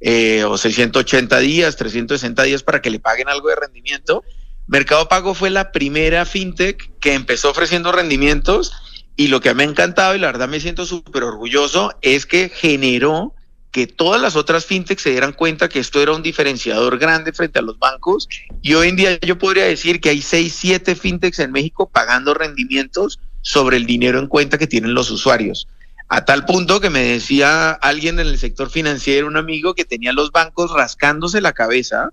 eh, 0.00 0.44
o 0.44 0.58
680 0.58 1.38
días, 1.38 1.76
360 1.76 2.42
días 2.42 2.62
para 2.62 2.82
que 2.82 2.90
le 2.90 3.00
paguen 3.00 3.28
algo 3.28 3.48
de 3.48 3.56
rendimiento. 3.56 4.22
Mercado 4.66 5.08
Pago 5.08 5.34
fue 5.34 5.48
la 5.48 5.72
primera 5.72 6.26
fintech 6.26 6.98
que 7.00 7.14
empezó 7.14 7.50
ofreciendo 7.50 7.90
rendimientos 7.90 8.72
y 9.16 9.28
lo 9.28 9.40
que 9.40 9.54
me 9.54 9.62
ha 9.62 9.66
encantado 9.66 10.14
y 10.14 10.18
la 10.18 10.26
verdad 10.26 10.48
me 10.48 10.60
siento 10.60 10.84
súper 10.84 11.22
orgulloso 11.22 11.94
es 12.02 12.26
que 12.26 12.50
generó 12.50 13.34
que 13.74 13.88
todas 13.88 14.22
las 14.22 14.36
otras 14.36 14.66
fintechs 14.66 15.02
se 15.02 15.10
dieran 15.10 15.32
cuenta 15.32 15.68
que 15.68 15.80
esto 15.80 16.00
era 16.00 16.12
un 16.12 16.22
diferenciador 16.22 16.96
grande 16.96 17.32
frente 17.32 17.58
a 17.58 17.62
los 17.62 17.76
bancos 17.76 18.28
y 18.62 18.74
hoy 18.74 18.86
en 18.86 18.94
día 18.94 19.18
yo 19.18 19.36
podría 19.36 19.64
decir 19.64 20.00
que 20.00 20.10
hay 20.10 20.22
6, 20.22 20.54
7 20.56 20.94
fintechs 20.94 21.40
en 21.40 21.50
México 21.50 21.90
pagando 21.92 22.34
rendimientos 22.34 23.18
sobre 23.42 23.76
el 23.76 23.84
dinero 23.84 24.20
en 24.20 24.28
cuenta 24.28 24.58
que 24.58 24.68
tienen 24.68 24.94
los 24.94 25.10
usuarios. 25.10 25.66
A 26.08 26.24
tal 26.24 26.44
punto 26.44 26.80
que 26.80 26.88
me 26.88 27.02
decía 27.02 27.72
alguien 27.72 28.20
en 28.20 28.28
el 28.28 28.38
sector 28.38 28.70
financiero, 28.70 29.26
un 29.26 29.36
amigo, 29.36 29.74
que 29.74 29.84
tenía 29.84 30.12
los 30.12 30.30
bancos 30.30 30.70
rascándose 30.70 31.40
la 31.40 31.52
cabeza 31.52 32.10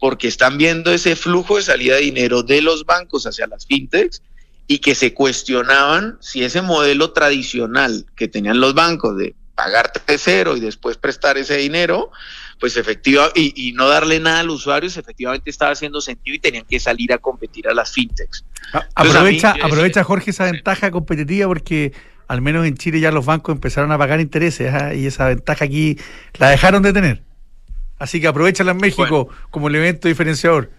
porque 0.00 0.26
están 0.26 0.58
viendo 0.58 0.90
ese 0.90 1.14
flujo 1.14 1.58
de 1.58 1.62
salida 1.62 1.94
de 1.94 2.00
dinero 2.00 2.42
de 2.42 2.60
los 2.60 2.86
bancos 2.86 3.24
hacia 3.24 3.46
las 3.46 3.66
fintechs 3.66 4.20
y 4.66 4.78
que 4.78 4.96
se 4.96 5.14
cuestionaban 5.14 6.18
si 6.20 6.42
ese 6.42 6.60
modelo 6.60 7.12
tradicional 7.12 8.04
que 8.16 8.26
tenían 8.26 8.58
los 8.58 8.74
bancos 8.74 9.16
de 9.16 9.36
pagarte 9.54 10.18
cero 10.18 10.56
y 10.56 10.60
después 10.60 10.96
prestar 10.96 11.38
ese 11.38 11.56
dinero, 11.56 12.10
pues 12.58 12.76
efectiva 12.76 13.30
y, 13.34 13.52
y, 13.56 13.72
no 13.72 13.88
darle 13.88 14.20
nada 14.20 14.40
al 14.40 14.50
usuario, 14.50 14.88
efectivamente 14.88 15.50
estaba 15.50 15.72
haciendo 15.72 16.00
sentido 16.00 16.36
y 16.36 16.38
tenían 16.38 16.64
que 16.64 16.80
salir 16.80 17.12
a 17.12 17.18
competir 17.18 17.68
a 17.68 17.74
las 17.74 17.92
fintechs. 17.92 18.44
aprovecha, 18.94 19.54
aprovecha 19.62 20.04
Jorge 20.04 20.30
esa 20.30 20.44
ventaja 20.44 20.90
competitiva 20.90 21.46
porque 21.46 21.92
al 22.26 22.40
menos 22.40 22.66
en 22.66 22.76
Chile 22.76 23.00
ya 23.00 23.10
los 23.10 23.26
bancos 23.26 23.54
empezaron 23.54 23.92
a 23.92 23.98
pagar 23.98 24.20
intereses 24.20 24.72
¿ah? 24.72 24.94
y 24.94 25.06
esa 25.06 25.28
ventaja 25.28 25.64
aquí 25.64 25.98
la 26.38 26.50
dejaron 26.50 26.82
de 26.82 26.92
tener. 26.92 27.22
Así 27.98 28.20
que 28.20 28.26
aprovechala 28.26 28.72
en 28.72 28.78
México 28.78 29.28
como 29.50 29.68
elemento 29.68 30.08
diferenciador. 30.08 30.70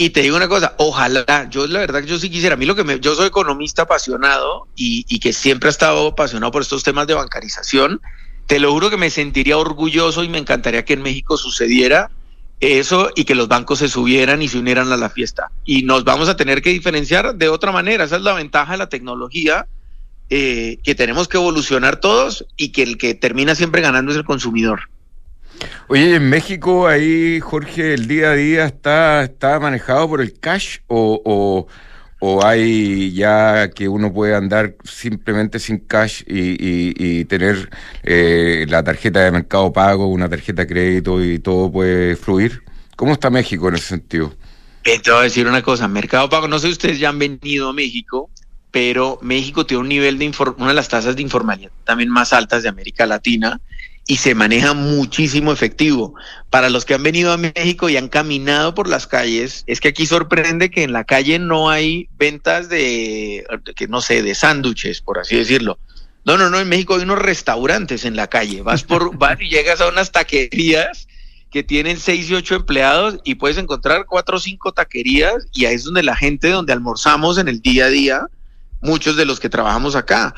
Y 0.00 0.08
te 0.08 0.22
digo 0.22 0.34
una 0.34 0.48
cosa, 0.48 0.74
ojalá, 0.78 1.46
yo 1.50 1.66
la 1.66 1.80
verdad 1.80 2.00
que 2.00 2.06
yo 2.06 2.18
sí 2.18 2.30
quisiera, 2.30 2.54
a 2.54 2.56
mí 2.56 2.64
lo 2.64 2.74
que 2.74 2.84
me, 2.84 2.98
yo 3.00 3.14
soy 3.14 3.26
economista 3.26 3.82
apasionado 3.82 4.66
y, 4.74 5.04
y 5.10 5.20
que 5.20 5.34
siempre 5.34 5.68
he 5.68 5.70
estado 5.70 6.06
apasionado 6.06 6.50
por 6.50 6.62
estos 6.62 6.82
temas 6.82 7.06
de 7.06 7.12
bancarización, 7.12 8.00
te 8.46 8.58
lo 8.60 8.72
juro 8.72 8.88
que 8.88 8.96
me 8.96 9.10
sentiría 9.10 9.58
orgulloso 9.58 10.24
y 10.24 10.30
me 10.30 10.38
encantaría 10.38 10.86
que 10.86 10.94
en 10.94 11.02
México 11.02 11.36
sucediera 11.36 12.10
eso 12.60 13.10
y 13.14 13.24
que 13.24 13.34
los 13.34 13.48
bancos 13.48 13.80
se 13.80 13.90
subieran 13.90 14.40
y 14.40 14.48
se 14.48 14.58
unieran 14.58 14.90
a 14.90 14.96
la 14.96 15.10
fiesta. 15.10 15.50
Y 15.66 15.82
nos 15.82 16.04
vamos 16.04 16.30
a 16.30 16.36
tener 16.36 16.62
que 16.62 16.70
diferenciar 16.70 17.34
de 17.34 17.50
otra 17.50 17.70
manera, 17.70 18.04
esa 18.04 18.16
es 18.16 18.22
la 18.22 18.32
ventaja 18.32 18.72
de 18.72 18.78
la 18.78 18.88
tecnología 18.88 19.66
eh, 20.30 20.78
que 20.82 20.94
tenemos 20.94 21.28
que 21.28 21.36
evolucionar 21.36 21.96
todos 22.00 22.46
y 22.56 22.70
que 22.70 22.84
el 22.84 22.96
que 22.96 23.14
termina 23.14 23.54
siempre 23.54 23.82
ganando 23.82 24.12
es 24.12 24.16
el 24.16 24.24
consumidor. 24.24 24.88
Oye, 25.88 26.16
en 26.16 26.28
México 26.28 26.86
ahí, 26.86 27.40
Jorge, 27.40 27.94
el 27.94 28.06
día 28.06 28.30
a 28.30 28.34
día 28.34 28.64
está, 28.64 29.24
está 29.24 29.58
manejado 29.58 30.08
por 30.08 30.20
el 30.20 30.38
cash 30.38 30.78
o, 30.86 31.66
o, 32.20 32.44
hay 32.44 33.12
ya 33.12 33.70
que 33.70 33.88
uno 33.88 34.12
puede 34.12 34.34
andar 34.34 34.76
simplemente 34.84 35.58
sin 35.58 35.78
cash 35.78 36.22
y, 36.26 37.24
tener 37.24 37.70
eh, 38.02 38.66
la 38.68 38.82
tarjeta 38.84 39.20
de 39.20 39.30
mercado 39.30 39.72
pago, 39.72 40.06
una 40.06 40.28
tarjeta 40.28 40.62
de 40.62 40.68
crédito 40.68 41.24
y 41.24 41.38
todo 41.38 41.70
puede 41.72 42.16
fluir. 42.16 42.62
¿Cómo 42.96 43.12
está 43.12 43.30
México 43.30 43.68
en 43.68 43.76
ese 43.76 43.86
sentido? 43.86 44.34
Eh, 44.84 44.98
te 44.98 45.10
voy 45.10 45.20
a 45.20 45.22
decir 45.24 45.46
una 45.46 45.62
cosa, 45.62 45.88
Mercado 45.88 46.28
Pago, 46.28 46.48
no 46.48 46.58
sé 46.58 46.68
si 46.68 46.72
ustedes 46.72 46.98
ya 46.98 47.10
han 47.10 47.18
venido 47.18 47.68
a 47.68 47.72
México, 47.72 48.30
pero 48.70 49.18
México 49.22 49.66
tiene 49.66 49.82
un 49.82 49.88
nivel 49.88 50.18
de 50.18 50.32
una 50.56 50.68
de 50.68 50.74
las 50.74 50.88
tasas 50.88 51.16
de 51.16 51.22
informalidad 51.22 51.70
también 51.84 52.08
más 52.08 52.32
altas 52.32 52.62
de 52.62 52.68
América 52.68 53.04
Latina 53.06 53.60
y 54.10 54.16
se 54.16 54.34
maneja 54.34 54.74
muchísimo 54.74 55.52
efectivo. 55.52 56.16
Para 56.50 56.68
los 56.68 56.84
que 56.84 56.94
han 56.94 57.02
venido 57.04 57.30
a 57.30 57.36
México 57.36 57.88
y 57.88 57.96
han 57.96 58.08
caminado 58.08 58.74
por 58.74 58.88
las 58.88 59.06
calles, 59.06 59.62
es 59.68 59.80
que 59.80 59.86
aquí 59.86 60.04
sorprende 60.04 60.68
que 60.68 60.82
en 60.82 60.92
la 60.92 61.04
calle 61.04 61.38
no 61.38 61.70
hay 61.70 62.08
ventas 62.18 62.68
de, 62.68 63.46
que 63.76 63.86
no 63.86 64.00
sé, 64.00 64.24
de 64.24 64.34
sándwiches, 64.34 65.00
por 65.00 65.20
así 65.20 65.36
decirlo. 65.36 65.78
No, 66.24 66.36
no, 66.36 66.50
no, 66.50 66.58
en 66.58 66.68
México 66.68 66.96
hay 66.96 67.02
unos 67.02 67.20
restaurantes 67.20 68.04
en 68.04 68.16
la 68.16 68.26
calle. 68.26 68.62
Vas 68.62 68.82
por, 68.82 69.16
vas 69.16 69.40
y 69.40 69.48
llegas 69.48 69.80
a 69.80 69.86
unas 69.86 70.10
taquerías 70.10 71.06
que 71.52 71.62
tienen 71.62 71.96
seis 71.96 72.28
y 72.28 72.34
ocho 72.34 72.56
empleados 72.56 73.20
y 73.22 73.36
puedes 73.36 73.58
encontrar 73.58 74.06
cuatro 74.06 74.38
o 74.38 74.40
cinco 74.40 74.72
taquerías 74.72 75.46
y 75.52 75.66
ahí 75.66 75.76
es 75.76 75.84
donde 75.84 76.02
la 76.02 76.16
gente, 76.16 76.50
donde 76.50 76.72
almorzamos 76.72 77.38
en 77.38 77.46
el 77.46 77.60
día 77.60 77.84
a 77.84 77.90
día, 77.90 78.22
muchos 78.80 79.14
de 79.14 79.24
los 79.24 79.38
que 79.38 79.48
trabajamos 79.48 79.94
acá. 79.94 80.34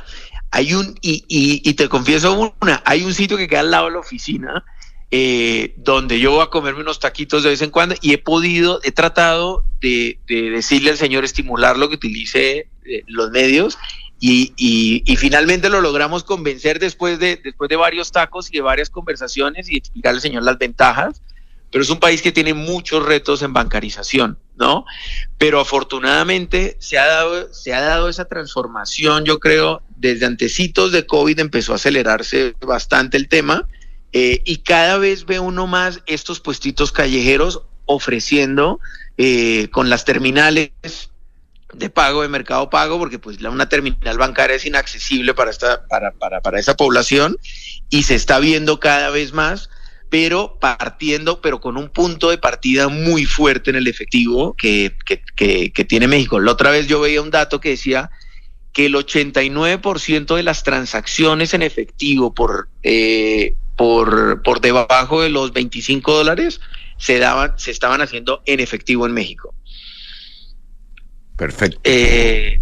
Hay 0.52 0.74
un, 0.74 0.94
y, 1.00 1.24
y, 1.28 1.74
te 1.74 1.88
confieso 1.88 2.54
una, 2.60 2.82
hay 2.84 3.04
un 3.04 3.14
sitio 3.14 3.36
que 3.36 3.48
queda 3.48 3.60
al 3.60 3.70
lado 3.70 3.86
de 3.86 3.92
la 3.92 3.98
oficina 3.98 4.64
eh, 5.10 5.74
donde 5.76 6.20
yo 6.20 6.32
voy 6.32 6.42
a 6.42 6.46
comerme 6.46 6.82
unos 6.82 7.00
taquitos 7.00 7.42
de 7.42 7.50
vez 7.50 7.62
en 7.62 7.70
cuando 7.70 7.94
y 8.00 8.12
he 8.12 8.18
podido, 8.18 8.80
he 8.82 8.92
tratado 8.92 9.64
de, 9.80 10.18
decirle 10.26 10.90
al 10.90 10.98
señor 10.98 11.24
estimular 11.24 11.78
lo 11.78 11.88
que 11.88 11.96
utilice 11.96 12.68
eh, 12.84 13.02
los 13.06 13.30
medios 13.30 13.78
y, 14.20 14.52
y, 14.56 15.02
y, 15.04 15.16
finalmente 15.16 15.68
lo 15.68 15.80
logramos 15.80 16.22
convencer 16.22 16.78
después 16.78 17.18
de, 17.18 17.40
después 17.42 17.68
de 17.68 17.76
varios 17.76 18.12
tacos 18.12 18.50
y 18.50 18.58
de 18.58 18.60
varias 18.60 18.90
conversaciones 18.90 19.70
y 19.70 19.78
explicarle 19.78 20.18
al 20.18 20.22
señor 20.22 20.42
las 20.44 20.58
ventajas 20.58 21.22
pero 21.72 21.82
es 21.82 21.90
un 21.90 21.98
país 21.98 22.20
que 22.20 22.30
tiene 22.30 22.52
muchos 22.52 23.04
retos 23.04 23.42
en 23.42 23.54
bancarización, 23.54 24.38
¿no? 24.56 24.84
Pero 25.38 25.60
afortunadamente 25.60 26.76
se 26.78 26.98
ha 26.98 27.06
dado, 27.06 27.52
se 27.52 27.74
ha 27.74 27.80
dado 27.80 28.08
esa 28.08 28.26
transformación, 28.26 29.24
yo 29.24 29.38
creo, 29.38 29.82
desde 29.96 30.26
antecitos 30.26 30.92
de 30.92 31.06
COVID 31.06 31.38
empezó 31.40 31.72
a 31.72 31.76
acelerarse 31.76 32.54
bastante 32.60 33.16
el 33.16 33.28
tema 33.28 33.68
eh, 34.12 34.42
y 34.44 34.58
cada 34.58 34.98
vez 34.98 35.24
ve 35.24 35.40
uno 35.40 35.66
más 35.66 36.00
estos 36.06 36.40
puestitos 36.40 36.92
callejeros 36.92 37.62
ofreciendo 37.86 38.80
eh, 39.16 39.68
con 39.70 39.90
las 39.90 40.04
terminales 40.04 40.70
de 41.72 41.88
pago, 41.88 42.22
de 42.22 42.28
mercado 42.28 42.68
pago, 42.68 42.98
porque 42.98 43.18
pues 43.18 43.40
una 43.40 43.68
terminal 43.68 44.18
bancaria 44.18 44.56
es 44.56 44.66
inaccesible 44.66 45.32
para, 45.32 45.50
esta, 45.50 45.86
para, 45.86 46.12
para, 46.12 46.42
para 46.42 46.60
esa 46.60 46.76
población 46.76 47.38
y 47.88 48.02
se 48.02 48.14
está 48.14 48.38
viendo 48.38 48.78
cada 48.78 49.10
vez 49.10 49.32
más 49.32 49.70
pero 50.12 50.59
partiendo, 50.61 51.40
pero 51.40 51.59
con 51.59 51.79
un 51.79 51.88
punto 51.88 52.29
de 52.29 52.37
partida 52.37 52.88
muy 52.88 53.25
fuerte 53.25 53.70
en 53.70 53.77
el 53.77 53.87
efectivo 53.87 54.53
que, 54.53 54.94
que, 55.07 55.85
tiene 55.88 56.07
México. 56.07 56.38
La 56.38 56.53
otra 56.53 56.70
vez 56.70 56.87
yo 56.87 57.01
veía 57.01 57.22
un 57.22 57.31
dato 57.31 57.62
que 57.62 57.70
decía 57.70 58.11
que 58.75 58.85
el 58.85 58.94
89% 58.94 60.37
de 60.37 60.42
las 60.42 60.64
transacciones 60.64 61.55
en 61.55 61.62
efectivo 61.62 62.35
por, 62.35 62.68
eh, 62.83 63.55
por, 63.75 64.42
por 64.42 64.61
debajo 64.61 65.22
de 65.22 65.31
los 65.31 65.55
25 65.55 66.12
dólares 66.12 66.61
se, 66.98 67.18
daban, 67.18 67.55
se 67.57 67.70
estaban 67.70 68.03
haciendo 68.03 68.42
en 68.44 68.61
efectivo 68.61 69.07
en 69.07 69.14
México. 69.14 69.55
Perfecto. 71.38 71.81
Eh, 71.85 72.61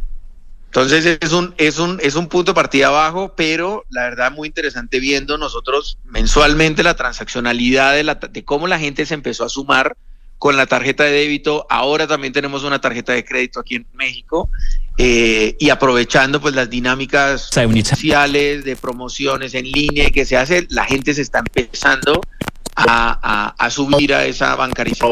Entonces 0.71 1.19
es 1.21 1.33
un, 1.33 1.53
es 1.59 1.81
un, 1.81 1.99
es 2.01 2.15
un 2.15 2.29
punto 2.29 2.53
de 2.53 2.55
partida 2.55 2.91
bajo, 2.91 3.35
pero 3.35 3.85
la 3.91 4.03
verdad 4.03 4.31
muy 4.31 4.47
interesante 4.47 5.01
viendo 5.01 5.37
nosotros 5.37 5.99
mensualmente 6.05 6.85
la 6.85 6.95
transaccionalidad 6.95 7.95
de, 7.95 8.05
la, 8.05 8.15
de 8.15 8.45
cómo 8.45 8.69
la 8.69 8.79
gente 8.79 9.05
se 9.05 9.15
empezó 9.15 9.45
a 9.45 9.49
sumar 9.49 9.97
con 10.39 10.57
la 10.57 10.67
tarjeta 10.67 11.03
de 11.03 11.11
débito. 11.11 11.67
Ahora 11.69 12.07
también 12.07 12.33
tenemos 12.33 12.63
una 12.63 12.81
tarjeta 12.81 13.13
de 13.13 13.25
crédito 13.25 13.59
aquí 13.59 13.75
en 13.75 13.87
México 13.95 14.49
eh, 14.97 15.57
y 15.59 15.71
aprovechando 15.71 16.41
pues 16.41 16.55
las 16.55 16.71
dinámicas 16.71 17.51
sociales 17.97 18.65
de 18.65 18.77
promociones 18.77 19.55
en 19.55 19.65
línea 19.65 20.11
que 20.11 20.25
se 20.25 20.37
hace, 20.37 20.69
la 20.71 20.85
gente 20.85 21.15
se 21.15 21.23
está 21.23 21.41
empezando 21.41 22.21
a, 22.77 23.19
a, 23.21 23.49
a 23.59 23.71
subir 23.71 24.15
a 24.15 24.25
esa 24.25 24.55
bancarización. 24.55 25.11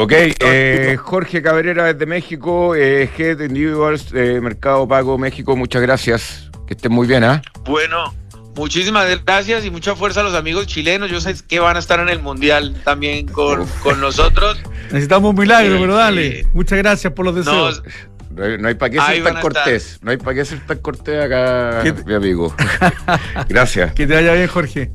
Ok, 0.00 0.12
eh, 0.14 0.96
Jorge 0.96 1.42
Cabrera 1.42 1.92
desde 1.92 2.06
México, 2.06 2.76
eh, 2.76 3.10
Head 3.18 3.40
Individuals, 3.40 4.06
eh, 4.14 4.38
Mercado 4.40 4.86
Pago 4.86 5.18
México, 5.18 5.56
muchas 5.56 5.82
gracias. 5.82 6.52
Que 6.68 6.74
estén 6.74 6.92
muy 6.92 7.08
bien, 7.08 7.24
¿ah? 7.24 7.42
Bueno, 7.64 8.14
muchísimas 8.54 9.08
gracias 9.24 9.64
y 9.64 9.72
mucha 9.72 9.96
fuerza 9.96 10.20
a 10.20 10.22
los 10.22 10.34
amigos 10.34 10.68
chilenos. 10.68 11.10
Yo 11.10 11.20
sé 11.20 11.34
que 11.48 11.58
van 11.58 11.74
a 11.74 11.80
estar 11.80 11.98
en 11.98 12.10
el 12.10 12.22
Mundial 12.22 12.80
también 12.84 13.26
con, 13.26 13.66
con 13.82 14.00
nosotros. 14.00 14.62
Necesitamos 14.84 15.30
un 15.30 15.40
milagro, 15.40 15.80
pero 15.80 15.96
dale. 15.96 16.46
Muchas 16.52 16.78
gracias 16.78 17.12
por 17.12 17.24
los 17.24 17.34
deseos. 17.34 17.82
No, 18.30 18.56
no 18.56 18.68
hay, 18.68 18.74
para 18.74 18.90
qué 18.90 19.00
ser 19.00 19.24
tan 19.24 19.40
cortés. 19.40 19.98
No 20.00 20.12
hay 20.12 20.16
para 20.16 20.34
qué 20.36 20.44
ser 20.44 20.64
tan 20.64 20.78
cortés 20.78 21.24
acá, 21.24 21.82
mi 22.06 22.14
amigo. 22.14 22.54
gracias. 23.48 23.94
Que 23.94 24.06
te 24.06 24.14
vaya 24.14 24.34
bien, 24.34 24.46
Jorge. 24.46 24.92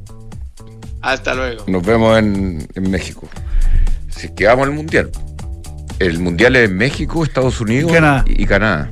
Hasta 1.01 1.35
luego. 1.35 1.65
Nos 1.67 1.85
vemos 1.85 2.17
en, 2.17 2.65
en 2.73 2.89
México 2.89 3.27
si 4.15 4.27
es 4.27 4.31
que 4.33 4.45
vamos 4.45 4.67
al 4.67 4.73
Mundial. 4.73 5.11
El 5.99 6.19
Mundial 6.19 6.55
es 6.55 6.69
en 6.69 6.77
México, 6.77 7.23
Estados 7.23 7.61
Unidos 7.61 7.91
y 8.25 8.45
Canadá. 8.45 8.89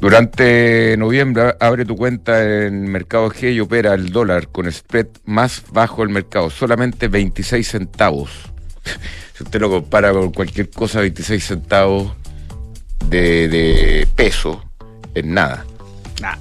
Durante 0.00 0.96
noviembre 0.98 1.54
abre 1.60 1.84
tu 1.84 1.94
cuenta 1.96 2.42
en 2.42 2.90
Mercado 2.90 3.30
G 3.30 3.54
y 3.54 3.60
opera 3.60 3.94
el 3.94 4.10
dólar 4.10 4.48
con 4.48 4.70
spread 4.70 5.06
más 5.24 5.62
bajo 5.70 6.02
del 6.02 6.10
mercado, 6.10 6.50
solamente 6.50 7.06
26 7.06 7.68
centavos. 7.68 8.30
si 9.36 9.44
usted 9.44 9.60
lo 9.60 9.70
compara 9.70 10.12
con 10.12 10.32
cualquier 10.32 10.70
cosa, 10.70 11.00
26 11.00 11.44
centavos 11.44 12.12
de, 13.08 14.08
peso, 14.16 14.64
es 15.14 15.24
nada. 15.24 15.64
Nada. 16.20 16.38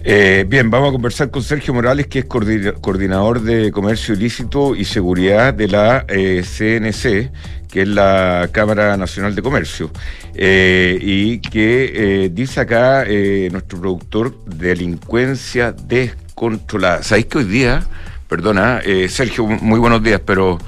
Eh, 0.06 0.44
bien, 0.46 0.68
vamos 0.68 0.90
a 0.90 0.92
conversar 0.92 1.30
con 1.30 1.42
Sergio 1.42 1.72
Morales, 1.72 2.08
que 2.08 2.18
es 2.18 2.24
coordinador 2.26 3.40
de 3.40 3.72
Comercio 3.72 4.14
Ilícito 4.14 4.76
y 4.76 4.84
Seguridad 4.84 5.54
de 5.54 5.66
la 5.66 6.04
CNC, 6.06 7.04
eh, 7.06 7.32
que 7.70 7.82
es 7.82 7.88
la 7.88 8.50
Cámara 8.52 8.98
Nacional 8.98 9.34
de 9.34 9.40
Comercio, 9.40 9.90
eh, 10.34 10.98
y 11.00 11.38
que 11.38 12.30
dice 12.30 12.60
acá 12.60 13.06
nuestro 13.50 13.80
productor, 13.80 14.44
delincuencia 14.44 15.72
descontrolada. 15.72 17.02
¿Sabéis 17.02 17.26
que 17.26 17.38
hoy 17.38 17.44
día, 17.44 17.82
perdona, 18.28 18.82
Sergio, 19.08 19.46
muy 19.46 19.78
buenos 19.78 20.02
días, 20.02 20.20
pero... 20.24 20.58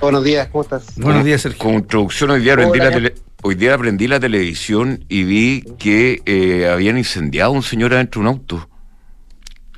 buenos 0.00 0.24
días, 0.24 0.48
¿cómo 0.48 0.62
estás? 0.62 0.94
Buenos 0.96 1.24
días, 1.24 1.42
Sergio. 1.42 1.58
Con 1.58 1.74
introducción 1.74 2.30
hoy 2.30 2.40
día 2.40 2.56
vendí 2.56 2.78
la, 2.78 2.90
tele, 2.90 3.14
Hoy 3.42 3.54
día 3.54 3.74
aprendí 3.74 4.06
la 4.06 4.20
televisión 4.20 5.04
y 5.08 5.24
vi 5.24 5.64
que 5.78 6.20
eh, 6.26 6.68
habían 6.68 6.98
incendiado 6.98 7.52
a 7.52 7.54
un 7.54 7.62
señor 7.62 7.94
adentro 7.94 8.20
de 8.20 8.28
un 8.28 8.34
auto. 8.34 8.68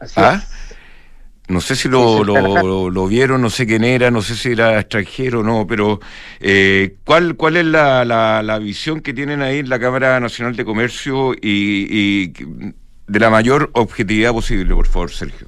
Así 0.00 0.14
¿Ah? 0.16 0.42
No 1.48 1.60
sé 1.60 1.76
si 1.76 1.88
lo, 1.88 2.24
lo, 2.24 3.06
vieron, 3.06 3.42
no 3.42 3.50
sé 3.50 3.66
quién 3.66 3.84
era, 3.84 4.10
no 4.10 4.22
sé 4.22 4.36
si 4.36 4.52
era 4.52 4.80
extranjero 4.80 5.40
o 5.40 5.42
no, 5.42 5.66
pero 5.66 6.00
eh, 6.40 6.96
¿cuál, 7.04 7.36
¿cuál 7.36 7.56
es 7.58 7.66
la, 7.66 8.04
la, 8.04 8.58
visión 8.58 9.00
que 9.00 9.12
tienen 9.12 9.42
ahí 9.42 9.58
en 9.58 9.68
la 9.68 9.78
Cámara 9.78 10.18
Nacional 10.18 10.56
de 10.56 10.64
Comercio 10.64 11.34
y, 11.34 11.42
y 11.42 12.32
de 13.06 13.20
la 13.20 13.28
mayor 13.28 13.70
objetividad 13.74 14.32
posible, 14.32 14.74
por 14.74 14.86
favor, 14.86 15.10
Sergio? 15.10 15.46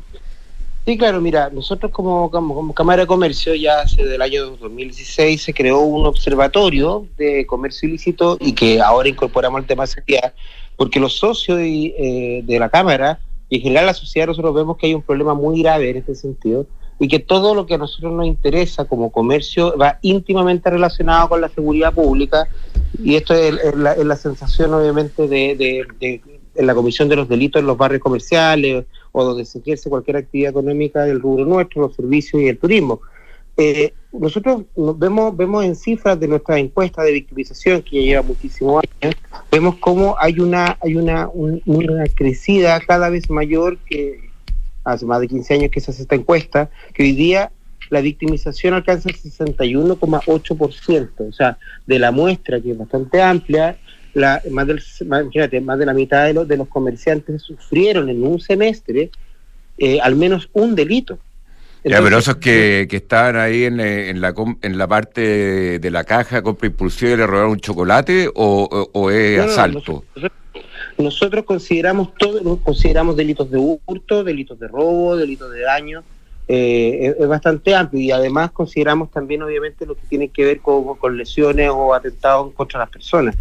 Sí, 0.87 0.99
claro, 0.99 1.18
mira, 1.23 1.49
nosotros 1.49 1.90
como, 1.90 2.31
como, 2.31 2.75
Cámara 2.75 3.03
de 3.03 3.07
Comercio 3.07 3.55
ya 3.55 3.81
hace 3.81 4.05
del 4.05 4.20
año 4.20 4.51
2016 4.51 5.42
se 5.42 5.55
creó 5.55 5.81
un 5.81 6.05
observatorio 6.05 7.07
de 7.16 7.47
comercio 7.47 7.88
ilícito 7.88 8.37
y 8.38 8.53
que 8.53 8.83
ahora 8.83 9.09
incorporamos 9.09 9.62
el 9.62 9.66
tema 9.66 9.87
de 9.87 10.33
porque 10.77 11.01
los 11.01 11.16
socios 11.16 11.59
eh, 11.62 12.42
de 12.44 12.59
la 12.59 12.68
Cámara 12.68 13.18
y 13.49 13.57
en 13.57 13.62
general 13.62 13.87
la 13.87 13.94
sociedad 13.94 14.27
nosotros 14.27 14.55
vemos 14.55 14.77
que 14.77 14.88
hay 14.88 14.94
un 14.94 15.01
problema 15.01 15.33
muy 15.33 15.62
grave 15.62 15.88
en 15.88 15.97
este 15.97 16.14
sentido 16.14 16.66
y 16.99 17.09
que 17.09 17.18
todo 17.18 17.55
lo 17.55 17.64
que 17.64 17.75
a 17.75 17.79
nosotros 17.79 18.12
nos 18.12 18.27
interesa 18.27 18.85
como 18.85 19.11
comercio 19.11 19.79
va 19.79 19.99
íntimamente 20.03 20.68
relacionado 20.68 21.31
con 21.31 21.40
la 21.40 21.49
seguridad 21.49 21.94
pública 21.94 22.47
y 23.03 23.14
esto 23.14 23.33
es, 23.33 23.75
la, 23.75 24.16
sensación 24.16 24.75
obviamente 24.75 25.29
de, 25.29 25.57
de 25.57 26.20
en 26.55 26.66
la 26.66 26.75
comisión 26.75 27.09
de 27.09 27.16
los 27.16 27.29
delitos 27.29 27.61
en 27.61 27.66
los 27.66 27.77
barrios 27.77 28.03
comerciales 28.03 28.85
o 29.16 29.24
donde 29.24 29.44
se 29.44 29.61
ejerce 29.61 29.88
cualquier 29.88 30.16
actividad 30.16 30.50
económica 30.50 31.05
del 31.05 31.20
rubro 31.20 31.44
nuestro, 31.44 31.83
los 31.83 31.94
servicios 31.94 32.42
y 32.42 32.48
el 32.48 32.59
turismo. 32.59 33.00
Eh, 33.57 33.94
nosotros 34.12 34.64
vemos, 34.74 35.37
vemos 35.37 35.64
en 35.64 35.77
cifras 35.77 36.18
de 36.18 36.27
nuestra 36.27 36.59
encuesta 36.59 37.05
de 37.05 37.12
victimización, 37.12 37.83
que 37.83 37.96
ya 37.96 38.03
lleva 38.03 38.22
muchísimos 38.22 38.83
años, 39.00 39.14
vemos 39.53 39.77
cómo 39.77 40.16
hay 40.18 40.40
una, 40.40 40.77
hay 40.83 40.96
una, 40.96 41.31
una 41.33 42.09
crecida 42.09 42.81
cada 42.81 43.09
vez 43.09 43.31
mayor 43.31 43.79
que 43.87 44.18
hace 44.83 45.07
más 45.07 45.20
de 45.20 45.29
15 45.29 45.55
años 45.55 45.70
que 45.70 45.81
se 45.81 45.92
hace 45.92 46.03
esta 46.03 46.16
encuesta, 46.16 46.68
que 46.92 47.05
hoy 47.05 47.12
día 47.12 47.53
la 47.90 48.00
victimización 48.00 48.74
alcanza 48.74 49.11
el 49.11 49.16
61,8%, 49.16 51.29
o 51.29 51.33
sea, 51.33 51.57
de 51.87 52.00
la 52.00 52.11
muestra 52.11 52.61
que 52.61 52.72
es 52.72 52.79
bastante 52.79 53.22
amplia, 53.22 53.79
la, 54.15 54.42
más, 54.50 54.67
del, 54.67 54.83
más 55.62 55.79
de 55.79 55.87
la 55.87 55.94
mitad 55.94 56.25
de 56.25 56.35
los, 56.35 56.48
de 56.48 56.56
los 56.56 56.69
comerciantes 56.69 57.42
sufrieron 57.42 58.08
en 58.08 58.25
un 58.25 58.40
semestre 58.40 59.10
eh, 59.79 59.98
al 60.00 60.15
menos 60.15 60.48
un 60.52 60.75
delito. 60.75 61.19
ya, 61.83 62.00
pero 62.00 62.19
esos 62.19 62.37
que, 62.37 62.87
que 62.88 62.96
estaban 62.96 63.37
ahí 63.37 63.65
en, 63.65 63.81
eh, 63.81 64.10
en, 64.10 64.21
la, 64.21 64.33
en 64.62 64.79
la 64.79 64.87
parte 64.87 65.79
de 65.81 65.90
la 65.90 66.04
caja, 66.04 66.42
compra 66.42 66.69
impulsiva 66.69 67.12
y 67.12 67.17
le 67.17 67.27
robaron 67.27 67.52
un 67.52 67.60
chocolate 67.60 68.31
o, 68.35 68.88
o, 68.92 69.10
es 69.10 69.40
asalto? 69.40 70.04
nosotros, 70.96 71.44
consideramos 71.44 72.15
todo, 72.15 72.56
consideramos 72.58 73.17
delitos 73.17 73.50
de 73.50 73.58
hurto, 73.58 74.23
delitos 74.23 74.60
de 74.60 74.69
robo, 74.69 75.17
delitos 75.17 75.50
de 75.50 75.62
daño, 75.62 76.04
eh, 76.46 77.17
es, 77.19 77.27
bastante 77.27 77.75
amplio 77.75 78.00
y 78.00 78.10
además 78.12 78.52
consideramos 78.52 79.10
también 79.10 79.42
obviamente 79.42 79.87
lo 79.87 79.96
que 79.96 80.06
tiene 80.06 80.29
que 80.29 80.44
ver 80.44 80.60
con, 80.60 80.96
con 80.96 81.17
lesiones 81.17 81.69
o 81.73 81.94
atentados 81.94 82.52
contra 82.52 82.79
las 82.79 82.90
personas. 82.90 83.37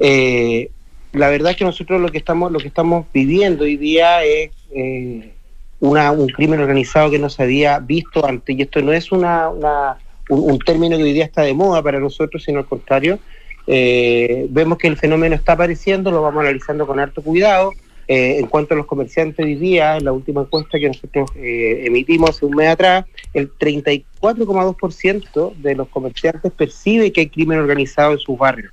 Eh, 0.00 0.70
la 1.12 1.28
verdad 1.28 1.52
es 1.52 1.56
que 1.56 1.64
nosotros 1.64 2.00
lo 2.00 2.08
que 2.08 2.18
estamos, 2.18 2.50
lo 2.50 2.58
que 2.58 2.68
estamos 2.68 3.06
viviendo 3.12 3.64
hoy 3.64 3.76
día 3.76 4.24
es 4.24 4.50
eh, 4.74 5.32
una, 5.78 6.10
un 6.10 6.28
crimen 6.28 6.60
organizado 6.60 7.10
que 7.10 7.18
no 7.18 7.30
se 7.30 7.42
había 7.42 7.78
visto 7.78 8.26
antes 8.26 8.56
y 8.56 8.62
esto 8.62 8.82
no 8.82 8.92
es 8.92 9.12
una, 9.12 9.48
una 9.48 9.96
un, 10.28 10.58
término 10.58 10.96
que 10.96 11.02
hoy 11.02 11.12
día 11.12 11.24
está 11.24 11.42
de 11.42 11.54
moda 11.54 11.82
para 11.82 12.00
nosotros, 12.00 12.42
sino 12.42 12.60
al 12.60 12.66
contrario. 12.66 13.18
vemos 13.66 14.78
que 14.78 14.88
el 14.88 14.96
fenómeno 14.96 15.34
está 15.34 15.52
apareciendo, 15.52 16.10
lo 16.10 16.22
vamos 16.22 16.42
analizando 16.42 16.86
con 16.86 16.98
harto 16.98 17.22
cuidado 17.22 17.72
eh, 18.12 18.40
en 18.40 18.46
cuanto 18.48 18.74
a 18.74 18.76
los 18.76 18.86
comerciantes 18.86 19.46
hoy 19.46 19.54
día, 19.54 19.96
en 19.96 20.04
la 20.04 20.10
última 20.10 20.40
encuesta 20.40 20.80
que 20.80 20.88
nosotros 20.88 21.30
eh, 21.36 21.84
emitimos 21.86 22.30
hace 22.30 22.44
un 22.44 22.56
mes 22.56 22.68
atrás, 22.68 23.04
el 23.34 23.56
34,2% 23.56 25.54
de 25.54 25.76
los 25.76 25.86
comerciantes 25.86 26.50
percibe 26.50 27.12
que 27.12 27.20
hay 27.20 27.28
crimen 27.28 27.60
organizado 27.60 28.10
en 28.14 28.18
sus 28.18 28.36
barrios. 28.36 28.72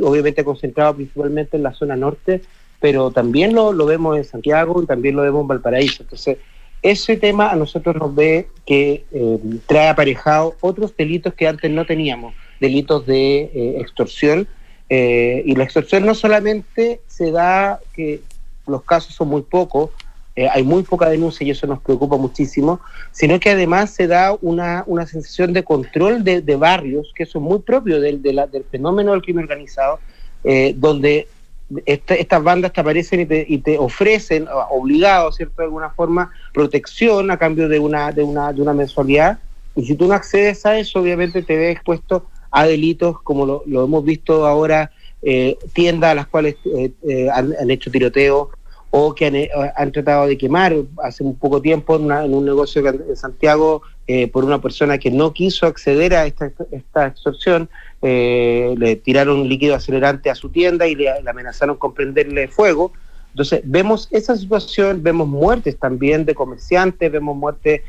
Obviamente 0.00 0.44
concentrado 0.44 0.94
principalmente 0.94 1.56
en 1.56 1.62
la 1.62 1.72
zona 1.72 1.96
norte, 1.96 2.42
pero 2.80 3.10
también 3.10 3.54
lo, 3.54 3.74
vemos 3.86 4.16
en 4.16 4.24
Santiago 4.24 4.82
y 4.82 4.86
también 4.86 5.16
lo 5.16 5.22
vemos 5.22 5.42
en 5.42 5.48
Valparaíso. 5.48 6.02
Entonces, 6.02 6.38
ese 6.82 7.16
tema 7.16 7.50
a 7.50 7.56
nosotros 7.56 7.94
nos 7.94 8.14
ve 8.14 8.48
que 8.66 9.04
eh, 9.12 9.38
trae 9.66 9.88
aparejado 9.88 10.56
otros 10.60 10.96
delitos 10.96 11.34
que 11.34 11.46
antes 11.46 11.70
no 11.70 11.86
teníamos, 11.86 12.34
delitos 12.60 13.06
de 13.06 13.78
extorsión. 13.80 14.48
y 14.88 15.54
la 15.54 15.64
extorsión 15.64 16.04
no 16.04 16.14
solamente 16.14 17.00
se 17.06 17.30
da 17.30 17.80
que 17.94 18.20
los 18.66 18.82
casos 18.82 19.14
son 19.14 19.28
muy 19.28 19.42
pocos, 19.42 19.90
eh, 20.34 20.48
hay 20.48 20.62
muy 20.62 20.82
poca 20.82 21.08
denuncia 21.08 21.46
y 21.46 21.50
eso 21.50 21.66
nos 21.66 21.80
preocupa 21.80 22.16
muchísimo, 22.16 22.80
sino 23.10 23.38
que 23.38 23.50
además 23.50 23.90
se 23.90 24.06
da 24.06 24.36
una, 24.40 24.84
una 24.86 25.06
sensación 25.06 25.52
de 25.52 25.62
control 25.62 26.24
de, 26.24 26.56
barrios, 26.56 27.12
que 27.14 27.24
eso 27.24 27.38
es 27.38 27.44
muy 27.44 27.58
propio 27.58 28.00
del, 28.00 28.22
del 28.22 28.64
fenómeno 28.70 29.12
del 29.12 29.22
crimen 29.22 29.44
organizado, 29.44 29.98
eh, 30.44 30.74
donde 30.76 31.28
estas 31.86 32.42
bandas 32.42 32.72
te 32.72 32.80
aparecen 32.80 33.20
y 33.20 33.26
te, 33.26 33.46
y 33.48 33.58
te 33.58 33.78
ofrecen, 33.78 34.46
obligados, 34.70 35.36
¿cierto?, 35.36 35.62
de 35.62 35.64
alguna 35.64 35.90
forma, 35.90 36.30
protección 36.52 37.30
a 37.30 37.38
cambio 37.38 37.68
de 37.68 37.78
una, 37.78 38.12
de, 38.12 38.22
una, 38.22 38.52
de 38.52 38.60
una 38.60 38.74
mensualidad. 38.74 39.38
Y 39.74 39.84
si 39.84 39.94
tú 39.96 40.06
no 40.06 40.14
accedes 40.14 40.66
a 40.66 40.78
eso, 40.78 41.00
obviamente 41.00 41.42
te 41.42 41.56
ves 41.56 41.72
expuesto 41.72 42.26
a 42.50 42.66
delitos 42.66 43.20
como 43.22 43.46
lo, 43.46 43.62
lo 43.66 43.84
hemos 43.84 44.04
visto 44.04 44.46
ahora 44.46 44.90
eh, 45.22 45.56
tiendas 45.72 46.10
a 46.10 46.14
las 46.16 46.26
cuales 46.26 46.56
eh, 46.64 47.30
han, 47.32 47.70
hecho 47.70 47.92
tiroteo 47.92 48.50
o 48.94 49.14
que 49.14 49.50
han, 49.74 49.90
tratado 49.90 50.26
de 50.26 50.36
quemar 50.36 50.74
hace 51.02 51.24
un 51.24 51.34
poco 51.34 51.62
tiempo 51.62 51.96
en, 51.96 52.34
un 52.34 52.44
negocio 52.44 52.86
en 52.86 53.16
Santiago 53.16 53.80
por 54.32 54.44
una 54.44 54.60
persona 54.60 54.98
que 54.98 55.10
no 55.10 55.32
quiso 55.32 55.66
acceder 55.66 56.14
a 56.14 56.26
esta, 56.26 56.52
esta 56.70 57.06
extorsión, 57.06 57.70
le 58.02 59.00
tiraron 59.02 59.40
un 59.40 59.48
líquido 59.48 59.74
acelerante 59.74 60.28
a 60.28 60.34
su 60.34 60.50
tienda 60.50 60.86
y 60.86 60.94
le, 60.94 61.08
amenazaron 61.26 61.76
con 61.76 61.94
prenderle 61.94 62.48
fuego. 62.48 62.92
Entonces, 63.30 63.62
vemos 63.64 64.08
esa 64.10 64.36
situación, 64.36 65.02
vemos 65.02 65.26
muertes 65.26 65.78
también 65.78 66.26
de 66.26 66.34
comerciantes, 66.34 67.10
vemos 67.10 67.34
muertes 67.34 67.80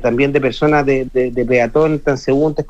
también 0.00 0.32
de 0.32 0.40
personas, 0.40 0.86
de, 0.86 1.04
de, 1.12 1.32
de 1.32 1.44
peatones, 1.44 2.02
transeúntes, 2.02 2.64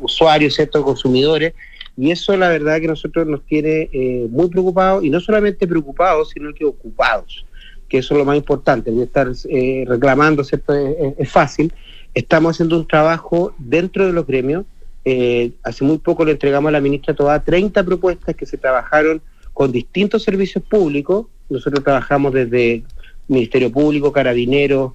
usuarios, 0.00 0.54
¿cierto? 0.54 0.84
consumidores, 0.84 1.54
y 1.96 2.10
eso 2.10 2.36
la 2.36 2.48
verdad 2.50 2.80
que 2.80 2.88
nosotros 2.88 3.26
nos 3.26 3.42
tiene 3.46 3.88
eh, 3.92 4.26
muy 4.30 4.48
preocupados, 4.48 5.02
y 5.02 5.10
no 5.10 5.20
solamente 5.20 5.66
preocupados, 5.66 6.30
sino 6.30 6.52
que 6.52 6.64
ocupados, 6.64 7.46
que 7.88 7.98
eso 7.98 8.14
es 8.14 8.18
lo 8.18 8.24
más 8.24 8.36
importante, 8.36 8.90
de 8.90 9.04
estar 9.04 9.28
eh, 9.48 9.84
reclamando, 9.86 10.44
¿cierto? 10.44 10.74
Es, 10.74 11.30
fácil. 11.30 11.72
Estamos 12.12 12.54
haciendo 12.54 12.76
un 12.76 12.86
trabajo 12.86 13.54
dentro 13.58 14.06
de 14.06 14.12
los 14.12 14.26
gremios. 14.26 14.64
Eh, 15.04 15.52
hace 15.62 15.84
muy 15.84 15.98
poco 15.98 16.24
le 16.24 16.32
entregamos 16.32 16.68
a 16.68 16.72
la 16.72 16.80
ministra 16.80 17.14
toda 17.14 17.42
30 17.42 17.82
propuestas 17.84 18.34
que 18.34 18.44
se 18.44 18.58
trabajaron 18.58 19.22
con 19.54 19.72
distintos 19.72 20.22
servicios 20.22 20.64
públicos. 20.64 21.26
Nosotros 21.48 21.82
trabajamos 21.82 22.32
desde 22.34 22.82
Ministerio 23.28 23.70
Público, 23.72 24.12
Carabineros, 24.12 24.92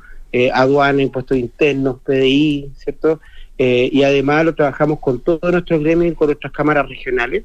aduana, 0.54 1.02
impuestos 1.02 1.38
internos, 1.38 1.98
PDI, 2.04 2.72
¿cierto? 2.78 3.20
Eh, 3.64 3.92
y 3.94 4.02
además 4.02 4.44
lo 4.44 4.56
trabajamos 4.56 4.98
con 5.00 5.20
todos 5.20 5.52
nuestros 5.52 5.82
gremios 5.82 6.14
y 6.14 6.16
con 6.16 6.26
nuestras 6.26 6.52
cámaras 6.52 6.90
regionales. 6.90 7.44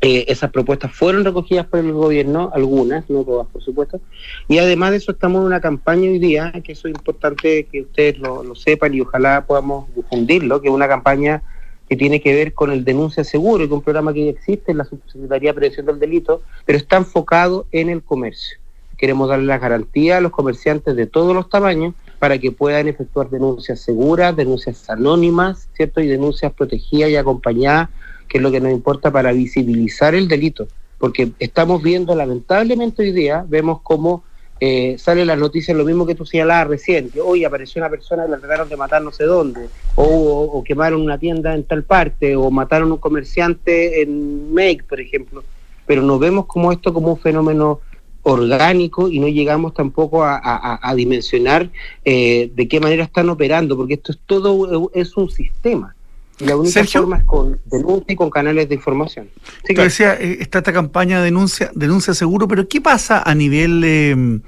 Eh, 0.00 0.24
esas 0.26 0.50
propuestas 0.50 0.92
fueron 0.92 1.24
recogidas 1.24 1.66
por 1.66 1.78
el 1.78 1.92
gobierno, 1.92 2.50
algunas, 2.52 3.08
no 3.08 3.22
todas, 3.22 3.46
por 3.46 3.62
supuesto. 3.62 4.00
Y 4.48 4.58
además 4.58 4.90
de 4.90 4.96
eso, 4.96 5.12
estamos 5.12 5.42
en 5.42 5.46
una 5.46 5.60
campaña 5.60 6.10
hoy 6.10 6.18
día, 6.18 6.50
que 6.64 6.72
eso 6.72 6.88
es 6.88 6.94
importante 6.96 7.68
que 7.70 7.82
ustedes 7.82 8.18
lo, 8.18 8.56
sepan 8.56 8.92
y 8.92 9.02
ojalá 9.02 9.46
podamos 9.46 9.94
difundirlo, 9.94 10.60
que 10.60 10.66
es 10.66 10.74
una 10.74 10.88
campaña 10.88 11.44
que 11.88 11.96
tiene 11.96 12.20
que 12.20 12.34
ver 12.34 12.52
con 12.52 12.72
el 12.72 12.84
denuncia 12.84 13.22
seguro, 13.22 13.58
que 13.58 13.66
es 13.66 13.70
un 13.70 13.82
programa 13.82 14.12
que 14.12 14.24
ya 14.24 14.30
existe 14.32 14.72
en 14.72 14.78
la 14.78 14.84
Subsecretaría 14.84 15.50
de 15.50 15.54
Prevención 15.54 15.86
del 15.86 16.00
Delito, 16.00 16.42
pero 16.64 16.76
está 16.76 16.96
enfocado 16.96 17.66
en 17.70 17.88
el 17.88 18.02
comercio. 18.02 18.58
Queremos 18.98 19.28
darle 19.28 19.46
las 19.46 19.60
garantías 19.60 20.18
a 20.18 20.20
los 20.22 20.32
comerciantes 20.32 20.96
de 20.96 21.06
todos 21.06 21.36
los 21.36 21.48
tamaños 21.48 21.94
para 22.20 22.38
que 22.38 22.52
puedan 22.52 22.86
efectuar 22.86 23.30
denuncias 23.30 23.80
seguras, 23.80 24.36
denuncias 24.36 24.88
anónimas, 24.90 25.68
¿cierto? 25.72 26.02
Y 26.02 26.06
denuncias 26.06 26.52
protegidas 26.52 27.10
y 27.10 27.16
acompañadas, 27.16 27.88
que 28.28 28.36
es 28.36 28.42
lo 28.42 28.52
que 28.52 28.60
nos 28.60 28.70
importa 28.70 29.10
para 29.10 29.32
visibilizar 29.32 30.14
el 30.14 30.28
delito. 30.28 30.68
Porque 30.98 31.32
estamos 31.38 31.82
viendo, 31.82 32.14
lamentablemente 32.14 33.02
hoy 33.02 33.12
día, 33.12 33.42
vemos 33.48 33.80
cómo 33.82 34.22
eh, 34.60 34.96
sale 34.98 35.24
la 35.24 35.34
noticia, 35.34 35.72
lo 35.72 35.86
mismo 35.86 36.04
que 36.04 36.14
tú 36.14 36.26
señalabas 36.26 36.68
recién, 36.68 37.08
que 37.08 37.22
hoy 37.22 37.46
apareció 37.46 37.80
una 37.80 37.88
persona 37.88 38.26
que 38.26 38.32
la 38.32 38.38
trataron 38.38 38.68
de 38.68 38.76
matar 38.76 39.00
no 39.00 39.12
sé 39.12 39.24
dónde, 39.24 39.70
o, 39.94 40.04
o, 40.04 40.62
quemaron 40.62 41.00
una 41.00 41.16
tienda 41.16 41.54
en 41.54 41.64
tal 41.64 41.84
parte, 41.84 42.36
o 42.36 42.50
mataron 42.50 42.92
un 42.92 42.98
comerciante 42.98 44.02
en 44.02 44.52
Make, 44.52 44.84
por 44.86 45.00
ejemplo. 45.00 45.42
Pero 45.86 46.02
no 46.02 46.18
vemos 46.18 46.44
como 46.44 46.70
esto 46.70 46.92
como 46.92 47.12
un 47.12 47.18
fenómeno 47.18 47.80
orgánico 48.22 49.08
y 49.08 49.18
no 49.18 49.28
llegamos 49.28 49.74
tampoco 49.74 50.24
a, 50.24 50.92
dimensionar 50.94 51.70
eh, 52.04 52.50
de 52.54 52.68
qué 52.68 52.80
manera 52.80 53.04
están 53.04 53.30
operando, 53.30 53.76
porque 53.76 53.94
esto 53.94 54.12
es 54.12 54.18
todo 54.26 54.90
es 54.94 55.16
un 55.16 55.30
sistema. 55.30 55.94
Y 56.38 56.46
la 56.46 56.56
única 56.56 56.84
forma 56.84 57.18
es 57.18 57.24
con 57.24 57.58
denuncia 57.66 58.12
y 58.12 58.16
con 58.16 58.30
canales 58.30 58.68
de 58.68 58.74
información. 58.74 59.28
Sí, 59.64 59.74
decía, 59.74 60.14
eh, 60.14 60.38
está 60.40 60.58
esta 60.58 60.72
campaña 60.72 61.18
de 61.18 61.24
denuncia, 61.24 61.70
denuncia 61.74 62.14
seguro, 62.14 62.48
pero 62.48 62.66
¿qué 62.66 62.80
pasa 62.80 63.22
a 63.22 63.34
nivel 63.34 63.84
em, 63.84 64.40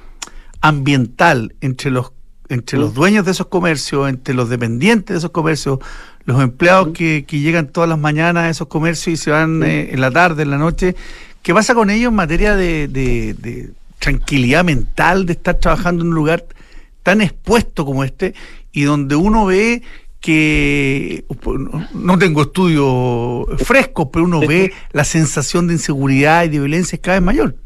ambiental 0.61 1.55
entre 1.61 1.91
los 1.91 2.13
entre 2.49 2.79
los 2.79 2.93
mm. 2.93 2.95
dueños 2.95 3.25
de 3.25 3.31
esos 3.31 3.47
comercios, 3.47 4.09
entre 4.11 4.35
los 4.35 4.51
dependientes 4.51 5.15
de 5.15 5.19
esos 5.19 5.31
comercios, 5.31 5.79
los 6.25 6.43
empleados 6.43 6.89
mm. 6.89 6.93
que, 6.93 7.25
que, 7.27 7.41
llegan 7.41 7.69
todas 7.69 7.89
las 7.89 7.99
mañanas 7.99 8.45
a 8.45 8.51
esos 8.51 8.69
comercios 8.69 9.15
y 9.15 9.17
se 9.17 9.31
van 9.31 9.61
mm. 9.61 9.63
eh, 9.63 9.89
en 9.93 10.01
la 10.01 10.11
tarde, 10.11 10.43
en 10.43 10.51
la 10.51 10.59
noche, 10.59 10.95
¿Qué 11.43 11.53
pasa 11.53 11.75
con 11.75 11.91
ellos 11.91 12.11
en 12.11 12.15
materia 12.15 12.55
de, 12.55 13.71
tranquilidad 13.99 14.65
mental, 14.65 15.27
de 15.27 15.33
estar 15.33 15.57
trabajando 15.59 16.03
en 16.03 16.09
un 16.09 16.15
lugar 16.15 16.45
tan 17.03 17.21
expuesto 17.21 17.85
como 17.85 18.05
este 18.05 18.35
y 18.73 18.83
donde 18.83 19.17
uno 19.17 19.47
ve 19.47 19.83
que 20.21 21.25
no 21.95 22.17
tengo 22.19 22.43
estudios 22.43 23.61
frescos, 23.61 24.09
pero 24.13 24.25
uno 24.25 24.39
ve 24.41 24.73
la 24.93 25.05
sensación 25.05 25.67
de 25.67 25.75
inseguridad 25.75 26.45
y 26.45 26.49
de 26.49 26.59
violencia 26.61 26.97
cada 26.99 27.19
vez 27.19 27.25
mayor. 27.25 27.57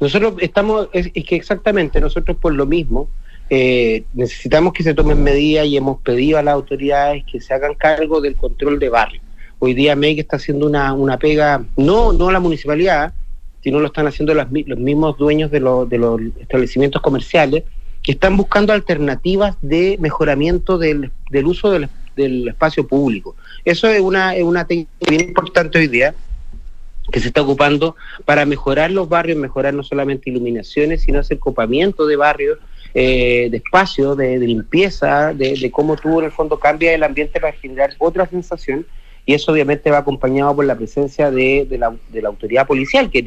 Nosotros 0.00 0.34
estamos, 0.38 0.88
es, 0.92 1.12
que 1.12 1.36
exactamente, 1.36 2.00
nosotros 2.00 2.38
por 2.38 2.54
lo 2.54 2.64
mismo 2.64 3.08
eh, 3.50 4.04
necesitamos 4.14 4.72
que 4.72 4.82
se 4.82 4.94
tomen 4.94 5.22
medidas 5.22 5.66
y 5.66 5.76
hemos 5.76 6.00
pedido 6.00 6.38
a 6.38 6.42
las 6.42 6.54
autoridades 6.54 7.22
que 7.30 7.38
se 7.40 7.52
hagan 7.52 7.74
cargo 7.74 8.22
del 8.22 8.34
control 8.34 8.78
de 8.78 8.88
barrio. 8.88 9.20
Hoy 9.64 9.72
día 9.72 9.96
MEC 9.96 10.18
está 10.18 10.36
haciendo 10.36 10.66
una, 10.66 10.92
una 10.92 11.18
pega, 11.18 11.64
no, 11.78 12.12
no 12.12 12.30
la 12.30 12.38
municipalidad, 12.38 13.14
sino 13.62 13.80
lo 13.80 13.86
están 13.86 14.06
haciendo 14.06 14.34
los 14.34 14.50
mismos 14.50 15.16
dueños 15.16 15.50
de, 15.50 15.58
de 15.58 15.98
los 15.98 16.20
establecimientos 16.38 17.00
comerciales, 17.00 17.64
que 18.02 18.12
están 18.12 18.36
buscando 18.36 18.74
alternativas 18.74 19.56
de 19.62 19.96
mejoramiento 19.98 20.76
del, 20.76 21.10
del 21.30 21.46
uso 21.46 21.70
del, 21.70 21.88
del, 22.14 22.48
espacio 22.48 22.86
público. 22.86 23.36
Eso 23.64 23.88
es 23.88 24.02
una, 24.02 24.36
es 24.36 24.42
una 24.42 24.66
técnica 24.66 24.90
bien 25.08 25.28
importante 25.28 25.78
hoy 25.78 25.88
día, 25.88 26.14
que 27.10 27.20
se 27.20 27.28
está 27.28 27.40
ocupando 27.40 27.96
para 28.26 28.44
mejorar 28.44 28.90
los 28.90 29.08
barrios, 29.08 29.38
mejorar 29.38 29.72
no 29.72 29.82
solamente 29.82 30.28
iluminaciones, 30.28 31.00
sino 31.00 31.20
hacer 31.20 31.38
copamiento 31.38 32.06
de 32.06 32.16
barrios, 32.16 32.58
eh, 32.92 33.48
de 33.50 33.56
espacio, 33.56 34.14
de, 34.14 34.36
limpieza, 34.40 35.32
de, 35.32 35.70
cómo 35.70 35.96
tú 35.96 36.18
en 36.18 36.26
el 36.26 36.32
fondo 36.32 36.58
cambia 36.58 36.92
el 36.92 37.02
ambiente 37.02 37.40
para 37.40 37.54
generar 37.54 37.94
otra 37.98 38.26
sensación 38.26 38.84
y 39.26 39.34
eso 39.34 39.52
obviamente 39.52 39.90
va 39.90 39.98
acompañado 39.98 40.54
por 40.54 40.64
la 40.64 40.76
presencia 40.76 41.30
de, 41.30 41.66
la, 41.78 41.94
la, 42.12 42.28
autoridad 42.28 42.66
policial 42.66 43.10
que, 43.10 43.24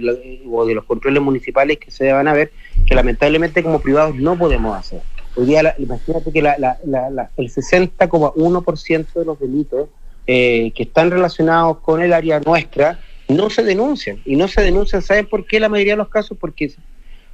o 0.50 0.66
de 0.66 0.76
los 0.76 0.86
controles 0.86 1.22
municipales 1.22 1.80
que 1.80 1.90
se 1.90 2.12
van 2.12 2.28
a 2.28 2.34
ver, 2.34 2.52
que 2.86 2.94
lamentablemente 2.94 3.64
como 3.64 3.80
privados 3.80 4.16
no 4.16 4.38
podemos 4.38 4.78
hacer. 4.78 5.02
Hoy 5.36 5.46
día, 5.46 5.76
imagínate 5.78 6.32
que 6.32 6.42
la, 6.42 6.58
la, 6.58 7.30
el 7.38 7.52
60,1% 7.52 9.14
de 9.14 9.26
los 9.26 9.40
delitos 9.40 9.90
eh, 10.28 10.72
que 10.76 10.84
están 10.84 11.10
relacionados 11.10 11.78
con 11.80 12.02
el 12.02 12.14
área 12.14 12.40
nuestra 12.40 13.00
no 13.28 13.50
se 13.50 13.64
denuncian. 13.64 14.22
Y 14.26 14.36
no 14.36 14.48
se 14.48 14.62
denuncian, 14.62 15.02
¿saben 15.02 15.28
por 15.28 15.46
qué 15.46 15.60
la 15.60 15.70
mayoría 15.70 15.94
de 15.94 15.98
los 15.98 16.10
casos? 16.10 16.38
Porque 16.40 16.74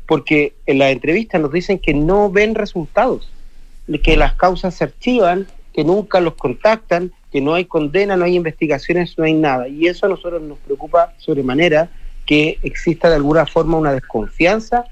porque 0.06 0.54
en 0.66 0.80
las 0.80 0.92
entrevistas 0.92 1.40
nos 1.42 1.52
dicen 1.52 1.80
que 1.80 1.94
no 1.94 2.30
ven 2.30 2.56
resultados, 2.56 3.30
que 4.04 4.18
las 4.18 4.34
causas 4.34 4.76
se 4.76 4.84
archivan, 4.84 5.48
que 5.74 5.84
nunca 5.84 6.20
los 6.20 6.36
contactan, 6.36 7.12
que 7.32 7.42
no 7.42 7.56
hay 7.56 7.66
condena, 7.66 8.16
no 8.16 8.26
hay 8.26 8.36
investigaciones, 8.36 9.18
no 9.18 9.24
hay 9.24 9.34
nada. 9.34 9.68
Y 9.68 9.88
eso 9.88 10.06
a 10.06 10.10
nosotros 10.10 10.42
nos 10.42 10.60
preocupa 10.60 11.14
sobremanera 11.18 11.90
que 12.26 12.60
exista 12.62 13.10
de 13.10 13.16
alguna 13.16 13.46
forma 13.46 13.78
una 13.78 13.94
desconfianza 13.94 14.86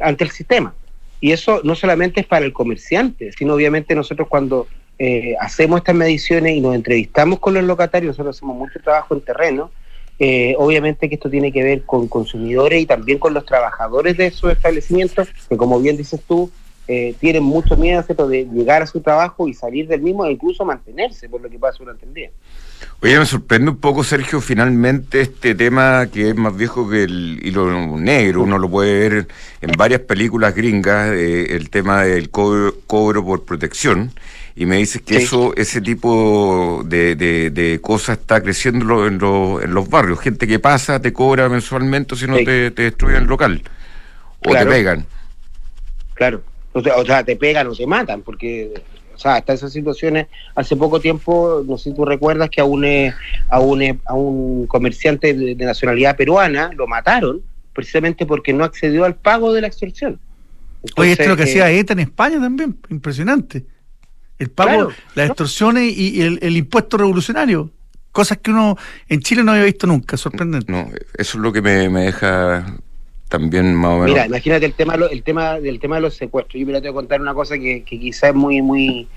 ante 0.00 0.24
el 0.24 0.30
sistema. 0.30 0.74
Y 1.20 1.32
eso 1.32 1.60
no 1.64 1.74
solamente 1.74 2.20
es 2.20 2.26
para 2.26 2.44
el 2.44 2.52
comerciante, 2.52 3.30
sino 3.32 3.54
obviamente 3.54 3.94
nosotros 3.94 4.26
cuando 4.28 4.66
eh, 4.98 5.36
hacemos 5.38 5.78
estas 5.78 5.94
mediciones 5.94 6.56
y 6.56 6.60
nos 6.60 6.74
entrevistamos 6.74 7.38
con 7.38 7.54
los 7.54 7.64
locatarios, 7.64 8.10
nosotros 8.10 8.36
hacemos 8.36 8.56
mucho 8.56 8.80
trabajo 8.80 9.14
en 9.14 9.20
terreno, 9.20 9.70
eh, 10.18 10.54
obviamente 10.58 11.08
que 11.08 11.14
esto 11.16 11.30
tiene 11.30 11.52
que 11.52 11.62
ver 11.62 11.82
con 11.82 12.08
consumidores 12.08 12.80
y 12.80 12.86
también 12.86 13.18
con 13.18 13.34
los 13.34 13.44
trabajadores 13.44 14.16
de 14.16 14.26
esos 14.26 14.52
establecimientos, 14.52 15.28
que 15.48 15.56
como 15.56 15.80
bien 15.80 15.96
dices 15.96 16.20
tú, 16.26 16.50
eh, 16.88 17.14
tienen 17.20 17.44
mucho 17.44 17.76
miedo 17.76 18.02
de 18.28 18.44
llegar 18.52 18.82
a 18.82 18.86
su 18.86 19.00
trabajo 19.00 19.46
y 19.46 19.54
salir 19.54 19.86
del 19.86 20.02
mismo 20.02 20.26
e 20.26 20.32
incluso 20.32 20.64
mantenerse 20.64 21.28
por 21.28 21.40
lo 21.40 21.48
que 21.48 21.58
pasa 21.58 21.78
durante 21.78 22.04
el 22.06 22.12
día. 22.12 22.30
Oye, 23.00 23.18
me 23.18 23.26
sorprende 23.26 23.70
un 23.70 23.76
poco, 23.76 24.02
Sergio, 24.04 24.40
finalmente 24.40 25.20
este 25.20 25.54
tema 25.54 26.06
que 26.12 26.30
es 26.30 26.36
más 26.36 26.56
viejo 26.56 26.88
que 26.88 27.04
el 27.04 27.40
hilo 27.42 27.96
negro, 27.96 28.42
uno 28.42 28.58
lo 28.58 28.68
puede 28.68 29.08
ver 29.08 29.28
en 29.60 29.72
varias 29.76 30.00
películas 30.00 30.54
gringas, 30.54 31.10
eh, 31.12 31.54
el 31.54 31.70
tema 31.70 32.02
del 32.02 32.30
cobro, 32.30 32.74
por 32.86 33.44
protección, 33.44 34.12
y 34.54 34.66
me 34.66 34.76
dices 34.76 35.02
que 35.02 35.16
eso, 35.16 35.54
ese 35.56 35.80
tipo 35.80 36.82
de, 36.84 37.16
de, 37.16 37.80
cosas 37.80 38.18
está 38.18 38.40
creciendo 38.40 39.06
en, 39.06 39.14
en, 39.14 39.74
los 39.74 39.88
barrios, 39.88 40.20
gente 40.20 40.46
que 40.46 40.58
pasa, 40.58 41.00
te 41.00 41.12
cobra 41.12 41.48
mensualmente 41.48 42.16
si 42.16 42.26
no 42.26 42.36
te, 42.36 42.70
destruyen 42.70 43.22
el 43.22 43.28
local, 43.28 43.62
o 44.44 44.52
te 44.52 44.66
pegan. 44.66 45.06
Claro, 46.14 46.42
o 46.72 47.04
sea, 47.04 47.24
te 47.24 47.36
pegan 47.36 47.66
o 47.66 47.74
te 47.74 47.86
matan, 47.86 48.22
porque 48.22 48.72
o 49.14 49.18
sea, 49.18 49.36
hasta 49.36 49.52
esas 49.52 49.72
situaciones, 49.72 50.26
hace 50.54 50.76
poco 50.76 51.00
tiempo, 51.00 51.62
no 51.66 51.78
sé 51.78 51.90
si 51.90 51.96
tú 51.96 52.04
recuerdas 52.04 52.50
que 52.50 52.60
a 52.60 52.64
un, 52.64 52.84
eh, 52.84 53.14
a 53.48 53.60
un, 53.60 53.82
eh, 53.82 53.98
a 54.06 54.14
un 54.14 54.66
comerciante 54.66 55.34
de, 55.34 55.54
nacionalidad 55.54 56.16
peruana 56.16 56.70
lo 56.74 56.86
mataron 56.86 57.42
precisamente 57.72 58.26
porque 58.26 58.52
no 58.52 58.64
accedió 58.64 59.04
al 59.04 59.14
pago 59.14 59.52
de 59.52 59.60
la 59.60 59.66
extorsión. 59.66 60.18
Oye, 60.96 61.12
esto 61.12 61.24
es 61.24 61.28
lo 61.28 61.36
que 61.36 61.44
hacía 61.44 61.70
ETA 61.70 61.92
en 61.92 62.00
España 62.00 62.40
también, 62.40 62.76
impresionante. 62.90 63.64
El 64.38 64.50
pago, 64.50 64.90
las 65.14 65.28
extorsiones 65.28 65.96
y, 65.96 66.20
el, 66.20 66.56
impuesto 66.56 66.96
revolucionario. 66.96 67.70
Cosas 68.10 68.38
que 68.38 68.50
uno 68.50 68.76
en 69.08 69.20
Chile 69.20 69.42
no 69.42 69.52
había 69.52 69.64
visto 69.64 69.86
nunca, 69.86 70.16
sorprendente. 70.16 70.70
No, 70.70 70.90
eso 71.16 71.38
es 71.38 71.42
lo 71.42 71.52
que 71.52 71.62
me, 71.62 71.88
me 71.88 72.06
deja 72.06 72.76
también 73.32 73.74
más 73.74 73.92
o 73.92 73.94
menos. 73.94 74.10
Mira, 74.10 74.26
imagínate 74.26 74.66
el 74.66 74.74
tema, 74.74 74.94
el 75.10 75.22
tema 75.22 75.58
del 75.58 75.80
tema 75.80 75.96
de 75.96 76.02
los 76.02 76.14
secuestros. 76.14 76.60
Yo 76.60 76.66
me 76.66 76.74
te 76.74 76.80
voy 76.80 76.90
a 76.90 76.92
contar 76.92 77.18
una 77.18 77.32
cosa 77.32 77.56
que, 77.56 77.82
que 77.82 77.98
quizás 77.98 78.30
es 78.30 78.34
muy, 78.34 78.60
muy, 78.60 79.08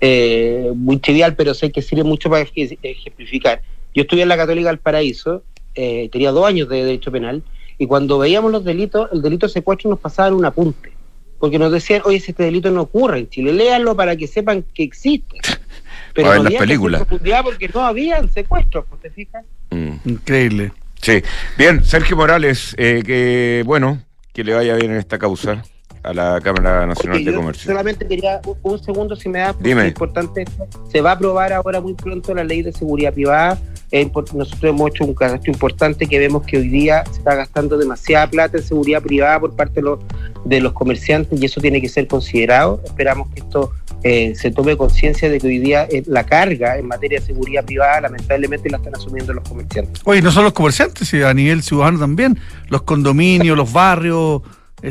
eh, 0.00 0.70
muy 0.76 0.98
trivial, 0.98 1.34
pero 1.34 1.54
sé 1.54 1.72
que 1.72 1.82
sirve 1.82 2.04
mucho 2.04 2.30
para 2.30 2.46
ejemplificar. 2.54 3.62
Yo 3.92 4.02
estudié 4.02 4.22
en 4.22 4.28
la 4.28 4.36
Católica 4.36 4.68
del 4.68 4.78
Paraíso, 4.78 5.42
eh, 5.74 6.08
tenía 6.12 6.30
dos 6.30 6.46
años 6.46 6.68
de 6.68 6.84
derecho 6.84 7.10
penal, 7.10 7.42
y 7.76 7.86
cuando 7.88 8.16
veíamos 8.16 8.52
los 8.52 8.64
delitos, 8.64 9.10
el 9.12 9.22
delito 9.22 9.48
de 9.48 9.52
secuestro 9.52 9.90
nos 9.90 9.98
pasaba 9.98 10.28
en 10.28 10.34
un 10.34 10.44
apunte, 10.44 10.92
porque 11.40 11.58
nos 11.58 11.72
decían, 11.72 12.02
oye, 12.04 12.20
si 12.20 12.30
este 12.30 12.44
delito 12.44 12.70
no 12.70 12.82
ocurre 12.82 13.18
en 13.18 13.28
Chile, 13.28 13.52
léanlo 13.52 13.96
para 13.96 14.14
que 14.14 14.28
sepan 14.28 14.64
que 14.72 14.84
existe. 14.84 15.38
Pero 16.14 16.28
no 16.28 16.34
había 16.34 16.50
las 16.50 16.60
películas. 16.60 17.02
porque 17.42 17.68
no 17.74 17.80
habían 17.80 18.32
secuestros, 18.32 18.84
¿te 19.02 19.10
fijas? 19.10 19.44
Mm. 19.70 19.94
Increíble. 20.04 20.70
Sí. 21.04 21.22
Bien, 21.58 21.84
Sergio 21.84 22.16
Morales, 22.16 22.74
eh, 22.78 23.02
que 23.04 23.62
bueno, 23.66 24.00
que 24.32 24.42
le 24.42 24.54
vaya 24.54 24.74
bien 24.74 24.92
en 24.92 24.96
esta 24.96 25.18
causa 25.18 25.62
a 26.02 26.14
la 26.14 26.40
Cámara 26.42 26.86
Nacional 26.86 27.22
de 27.22 27.34
Comercio. 27.34 27.70
Solamente 27.70 28.06
quería 28.06 28.40
un, 28.62 28.82
segundo, 28.82 29.14
si 29.14 29.28
me 29.28 29.40
da, 29.40 29.52
porque 29.52 29.70
es 29.70 29.86
importante. 29.86 30.46
Se 30.90 31.02
va 31.02 31.10
a 31.10 31.14
aprobar 31.14 31.52
ahora 31.52 31.82
muy 31.82 31.92
pronto 31.92 32.34
la 32.34 32.42
ley 32.42 32.62
de 32.62 32.72
seguridad 32.72 33.12
privada. 33.12 33.58
nosotros 33.92 34.64
hemos 34.64 34.90
hecho 34.92 35.04
un 35.04 35.12
caso 35.12 35.38
importante 35.44 36.06
que 36.06 36.18
vemos 36.18 36.42
que 36.46 36.56
hoy 36.56 36.68
día 36.68 37.04
se 37.04 37.18
está 37.18 37.34
gastando 37.34 37.76
demasiada 37.76 38.26
plata 38.30 38.56
en 38.56 38.64
seguridad 38.64 39.02
privada 39.02 39.40
por 39.40 39.54
parte 39.54 39.74
de 39.74 39.82
los, 39.82 39.98
de 40.46 40.60
los 40.60 40.72
comerciantes 40.72 41.38
y 41.38 41.44
eso 41.44 41.60
tiene 41.60 41.82
que 41.82 41.88
ser 41.90 42.06
considerado. 42.06 42.80
Esperamos 42.82 43.28
que 43.28 43.40
esto 43.40 43.72
eh, 44.04 44.34
se 44.36 44.50
tome 44.50 44.76
conciencia 44.76 45.28
de 45.28 45.40
que 45.40 45.46
hoy 45.46 45.58
día 45.58 45.88
eh, 45.90 46.02
la 46.06 46.24
carga 46.24 46.78
en 46.78 46.86
materia 46.86 47.18
de 47.20 47.26
seguridad 47.26 47.64
privada 47.64 48.02
lamentablemente 48.02 48.70
la 48.70 48.76
están 48.76 48.94
asumiendo 48.94 49.32
los 49.32 49.48
comerciantes. 49.48 50.02
Oye, 50.04 50.22
no 50.22 50.30
solo 50.30 50.44
los 50.44 50.52
comerciantes, 50.52 51.08
sino 51.08 51.26
a 51.26 51.34
nivel 51.34 51.62
ciudadano 51.62 51.98
también, 51.98 52.38
los 52.68 52.82
condominios, 52.82 53.56
los 53.56 53.72
barrios, 53.72 54.42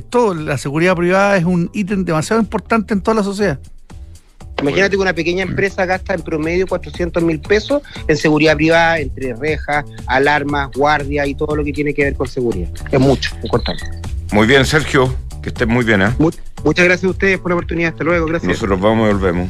todo, 0.10 0.34
la 0.34 0.58
seguridad 0.58 0.96
privada 0.96 1.38
es 1.38 1.46
un 1.46 1.70
ítem 1.74 2.04
demasiado 2.04 2.42
importante 2.42 2.94
en 2.94 3.02
toda 3.02 3.16
la 3.16 3.24
sociedad. 3.24 3.60
Imagínate 4.62 4.96
que 4.96 5.02
una 5.02 5.14
pequeña 5.14 5.44
empresa 5.44 5.86
gasta 5.86 6.14
en 6.14 6.22
promedio 6.22 6.68
400 6.68 7.22
mil 7.24 7.40
pesos 7.40 7.82
en 8.08 8.16
seguridad 8.16 8.56
privada, 8.56 9.00
entre 9.00 9.36
rejas, 9.36 9.86
alarmas, 10.08 10.72
guardia 10.72 11.26
y 11.26 11.36
todo 11.36 11.56
lo 11.56 11.64
que 11.64 11.74
tiene 11.74 11.94
que 11.94 12.04
ver 12.04 12.16
con 12.16 12.28
seguridad. 12.28 12.70
Es 12.92 13.00
mucho, 13.00 13.36
importante. 13.44 13.84
Muy 14.32 14.48
bien, 14.48 14.66
Sergio. 14.66 15.14
Que 15.44 15.50
estén 15.50 15.70
muy 15.70 15.84
bien, 15.84 16.02
¿eh? 16.02 16.16
muchas 16.64 16.86
gracias 16.86 17.04
a 17.04 17.10
ustedes 17.10 17.38
por 17.38 17.52
la 17.52 17.56
oportunidad. 17.56 17.92
Hasta 17.92 18.06
luego. 18.06 18.26
Gracias. 18.26 18.54
Nosotros 18.54 18.80
vamos 18.80 19.10
y 19.10 19.14
volvemos. 19.14 19.50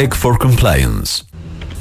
Tech 0.00 0.14
for 0.14 0.38
Compliance. 0.38 1.24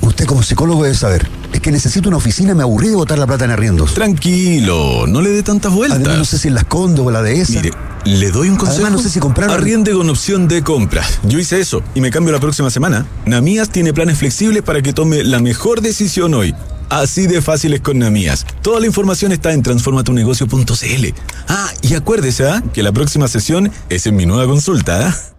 Usted 0.01 0.25
como 0.25 0.43
psicólogo 0.43 0.83
debe 0.83 0.93
saber. 0.93 1.25
Es 1.53 1.61
que 1.61 1.71
necesito 1.71 2.09
una 2.09 2.17
oficina, 2.17 2.53
me 2.53 2.63
aburrí 2.63 2.89
de 2.89 2.95
botar 2.97 3.17
la 3.17 3.25
plata 3.25 3.45
en 3.45 3.51
arriendos. 3.51 3.93
Tranquilo, 3.93 5.07
no 5.07 5.21
le 5.21 5.29
dé 5.29 5.41
tantas 5.41 5.71
vueltas. 5.71 5.99
Además, 5.99 6.17
no 6.17 6.25
sé 6.25 6.37
si 6.37 6.49
en 6.49 6.55
las 6.55 6.65
Condo 6.65 7.05
o 7.05 7.11
la 7.11 7.21
de 7.21 7.39
esa. 7.39 7.53
Mire, 7.53 7.71
le 8.03 8.29
doy 8.29 8.49
un 8.49 8.57
consejo. 8.57 8.81
Además, 8.81 8.91
no 8.91 9.01
sé 9.01 9.09
si 9.09 9.21
comprar. 9.21 9.49
Arriende 9.49 9.93
con 9.93 10.09
opción 10.09 10.49
de 10.49 10.61
compra. 10.63 11.01
Yo 11.23 11.39
hice 11.39 11.61
eso 11.61 11.81
y 11.95 12.01
me 12.01 12.11
cambio 12.11 12.33
la 12.33 12.41
próxima 12.41 12.69
semana. 12.69 13.05
Namías 13.25 13.69
tiene 13.69 13.93
planes 13.93 14.17
flexibles 14.17 14.63
para 14.63 14.81
que 14.81 14.91
tome 14.91 15.23
la 15.23 15.39
mejor 15.39 15.79
decisión 15.79 16.33
hoy. 16.33 16.53
Así 16.89 17.25
de 17.25 17.41
fácil 17.41 17.73
es 17.73 17.79
con 17.79 17.99
Namías. 17.99 18.45
Toda 18.61 18.81
la 18.81 18.85
información 18.85 19.31
está 19.31 19.53
en 19.53 19.63
transformatunegocio.cl. 19.63 21.05
Ah, 21.47 21.71
y 21.83 21.93
acuérdese 21.93 22.49
¿ah? 22.49 22.61
que 22.73 22.83
la 22.83 22.91
próxima 22.91 23.29
sesión 23.29 23.71
es 23.87 24.07
en 24.07 24.17
mi 24.17 24.25
nueva 24.25 24.45
consulta. 24.45 25.07
¿ah? 25.07 25.38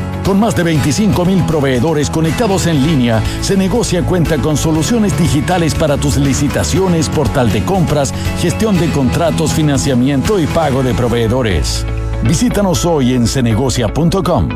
Con 0.23 0.39
más 0.39 0.55
de 0.55 0.63
25 0.63 1.25
mil 1.25 1.43
proveedores 1.45 2.09
conectados 2.09 2.67
en 2.67 2.85
línea, 2.85 3.21
Se 3.41 3.57
Negocia 3.57 4.03
cuenta 4.03 4.37
con 4.37 4.55
soluciones 4.55 5.17
digitales 5.17 5.73
para 5.73 5.97
tus 5.97 6.17
licitaciones, 6.17 7.09
portal 7.09 7.51
de 7.51 7.63
compras, 7.63 8.13
gestión 8.39 8.79
de 8.79 8.89
contratos, 8.91 9.53
financiamiento 9.53 10.39
y 10.39 10.45
pago 10.45 10.83
de 10.83 10.93
proveedores. 10.93 11.85
Visítanos 12.23 12.85
hoy 12.85 13.13
en 13.13 13.27
cenegocia.com. 13.27 14.49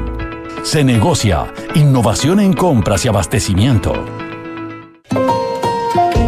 Se 0.64 0.84
Negocia, 0.84 1.52
innovación 1.74 2.40
en 2.40 2.54
compras 2.54 3.06
y 3.06 3.08
abastecimiento. 3.08 4.25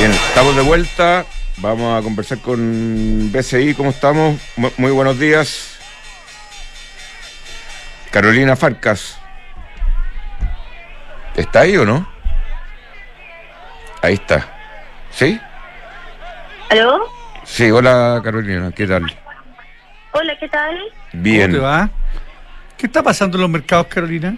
Bien, 0.00 0.12
estamos 0.12 0.56
de 0.56 0.62
vuelta. 0.62 1.26
Vamos 1.58 2.00
a 2.00 2.02
conversar 2.02 2.38
con 2.38 3.30
BCI. 3.30 3.74
¿Cómo 3.74 3.90
estamos? 3.90 4.40
Muy 4.78 4.92
buenos 4.92 5.18
días. 5.18 5.78
Carolina 8.10 8.56
Farcas. 8.56 9.20
¿Está 11.36 11.60
ahí 11.60 11.76
o 11.76 11.84
no? 11.84 12.10
Ahí 14.00 14.14
está. 14.14 14.48
¿Sí? 15.10 15.38
¿Aló? 16.70 17.02
Sí, 17.44 17.70
hola 17.70 18.22
Carolina, 18.24 18.72
¿qué 18.74 18.86
tal? 18.86 19.04
Hola, 20.12 20.32
¿qué 20.40 20.48
tal? 20.48 20.78
Bien. 21.12 21.50
¿Cómo 21.50 21.58
te 21.58 21.62
va? 21.62 21.90
¿Qué 22.78 22.86
está 22.86 23.02
pasando 23.02 23.36
en 23.36 23.42
los 23.42 23.50
mercados, 23.50 23.88
Carolina? 23.88 24.34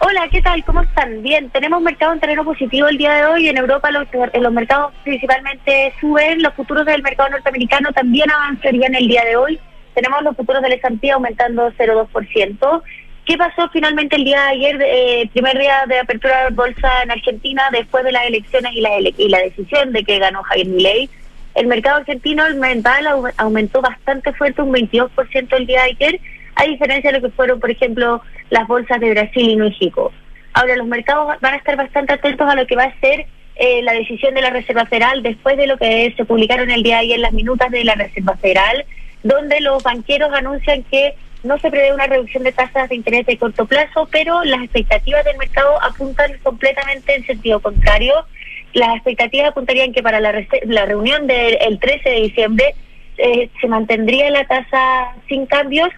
Hola, 0.00 0.28
¿qué 0.30 0.40
tal? 0.40 0.62
¿Cómo 0.64 0.80
están? 0.82 1.22
Bien, 1.22 1.50
tenemos 1.50 1.82
mercado 1.82 2.12
en 2.12 2.20
terreno 2.20 2.44
positivo 2.44 2.86
el 2.86 2.98
día 2.98 3.14
de 3.14 3.26
hoy. 3.26 3.48
En 3.48 3.56
Europa 3.56 3.90
los, 3.90 4.06
los 4.32 4.52
mercados 4.52 4.92
principalmente 5.02 5.92
suben, 6.00 6.40
los 6.40 6.54
futuros 6.54 6.86
del 6.86 7.02
mercado 7.02 7.30
norteamericano 7.30 7.92
también 7.92 8.30
avanzarían 8.30 8.94
el 8.94 9.08
día 9.08 9.24
de 9.24 9.34
hoy. 9.34 9.58
Tenemos 9.94 10.22
los 10.22 10.36
futuros 10.36 10.62
del 10.62 10.74
S&P 10.74 11.10
aumentando 11.10 11.72
0,2%. 11.72 12.82
¿Qué 13.26 13.36
pasó 13.36 13.68
finalmente 13.70 14.14
el 14.14 14.24
día 14.24 14.40
de 14.42 14.48
ayer, 14.50 14.78
eh, 14.80 15.30
primer 15.32 15.58
día 15.58 15.84
de 15.88 15.98
apertura 15.98 16.44
de 16.44 16.54
bolsa 16.54 17.02
en 17.02 17.10
Argentina, 17.10 17.64
después 17.72 18.04
de 18.04 18.12
las 18.12 18.24
elecciones 18.26 18.72
y 18.74 18.80
la, 18.80 19.00
y 19.00 19.28
la 19.28 19.38
decisión 19.40 19.92
de 19.92 20.04
que 20.04 20.20
ganó 20.20 20.44
Javier 20.44 20.68
Milei? 20.68 21.10
El 21.56 21.66
mercado 21.66 21.96
argentino 21.96 22.46
el 22.46 22.54
mental 22.54 23.04
aumentó 23.36 23.80
bastante 23.80 24.32
fuerte, 24.32 24.62
un 24.62 24.72
22% 24.72 25.56
el 25.56 25.66
día 25.66 25.82
de 25.82 25.90
ayer, 25.90 26.20
a 26.58 26.64
diferencia 26.64 27.12
de 27.12 27.20
lo 27.20 27.28
que 27.28 27.34
fueron, 27.34 27.60
por 27.60 27.70
ejemplo, 27.70 28.20
las 28.50 28.66
bolsas 28.66 28.98
de 28.98 29.10
Brasil 29.10 29.48
y 29.48 29.56
México. 29.56 30.12
Ahora, 30.54 30.74
los 30.74 30.88
mercados 30.88 31.40
van 31.40 31.54
a 31.54 31.56
estar 31.56 31.76
bastante 31.76 32.14
atentos 32.14 32.48
a 32.50 32.56
lo 32.56 32.66
que 32.66 32.74
va 32.74 32.84
a 32.84 33.00
ser 33.00 33.26
eh, 33.54 33.80
la 33.82 33.92
decisión 33.92 34.34
de 34.34 34.42
la 34.42 34.50
Reserva 34.50 34.84
Federal 34.86 35.22
después 35.22 35.56
de 35.56 35.68
lo 35.68 35.78
que 35.78 36.12
se 36.16 36.24
publicaron 36.24 36.68
el 36.70 36.82
día 36.82 36.96
de 36.96 37.02
ayer 37.02 37.18
las 37.20 37.32
minutas 37.32 37.70
de 37.70 37.84
la 37.84 37.94
Reserva 37.94 38.36
Federal, 38.36 38.84
donde 39.22 39.60
los 39.60 39.82
banqueros 39.84 40.32
anuncian 40.32 40.82
que 40.84 41.14
no 41.44 41.58
se 41.58 41.70
prevé 41.70 41.94
una 41.94 42.08
reducción 42.08 42.42
de 42.42 42.50
tasas 42.50 42.88
de 42.88 42.96
interés 42.96 43.24
de 43.26 43.38
corto 43.38 43.64
plazo, 43.66 44.08
pero 44.10 44.42
las 44.42 44.60
expectativas 44.62 45.24
del 45.24 45.38
mercado 45.38 45.80
apuntan 45.82 46.32
completamente 46.42 47.14
en 47.14 47.24
sentido 47.24 47.60
contrario. 47.60 48.14
Las 48.74 48.96
expectativas 48.96 49.50
apuntarían 49.50 49.92
que 49.92 50.02
para 50.02 50.18
la, 50.18 50.44
la 50.64 50.86
reunión 50.86 51.28
del 51.28 51.78
13 51.78 52.08
de 52.08 52.20
diciembre 52.22 52.74
eh, 53.18 53.48
se 53.60 53.68
mantendría 53.68 54.30
la 54.30 54.44
tasa 54.44 55.14
sin 55.28 55.46
cambios, 55.46 55.88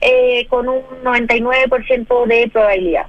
eh, 0.00 0.46
con 0.48 0.68
un 0.68 0.82
99% 1.02 2.26
de 2.26 2.48
probabilidad. 2.48 3.06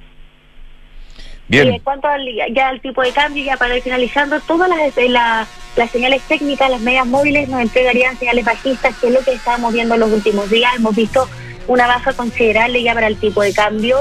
Bien. 1.48 1.68
en 1.68 1.80
cuanto 1.80 2.08
al, 2.08 2.24
ya 2.54 2.68
al 2.68 2.80
tipo 2.80 3.02
de 3.02 3.12
cambio, 3.12 3.44
ya 3.44 3.58
para 3.58 3.76
ir 3.76 3.82
finalizando, 3.82 4.40
todas 4.40 4.70
las, 4.70 4.96
las, 5.10 5.48
las 5.76 5.90
señales 5.90 6.22
técnicas, 6.22 6.70
las 6.70 6.80
medias 6.80 7.06
móviles 7.06 7.48
nos 7.48 7.60
entregarían 7.60 8.16
señales 8.16 8.44
bajistas, 8.44 8.96
que 8.98 9.08
es 9.08 9.12
lo 9.12 9.20
que 9.20 9.32
estábamos 9.32 9.74
viendo 9.74 9.94
en 9.94 10.00
los 10.00 10.10
últimos 10.10 10.48
días. 10.48 10.74
Hemos 10.76 10.96
visto 10.96 11.28
una 11.66 11.86
baja 11.86 12.12
considerable 12.14 12.82
ya 12.82 12.94
para 12.94 13.06
el 13.08 13.16
tipo 13.18 13.42
de 13.42 13.52
cambio. 13.52 13.98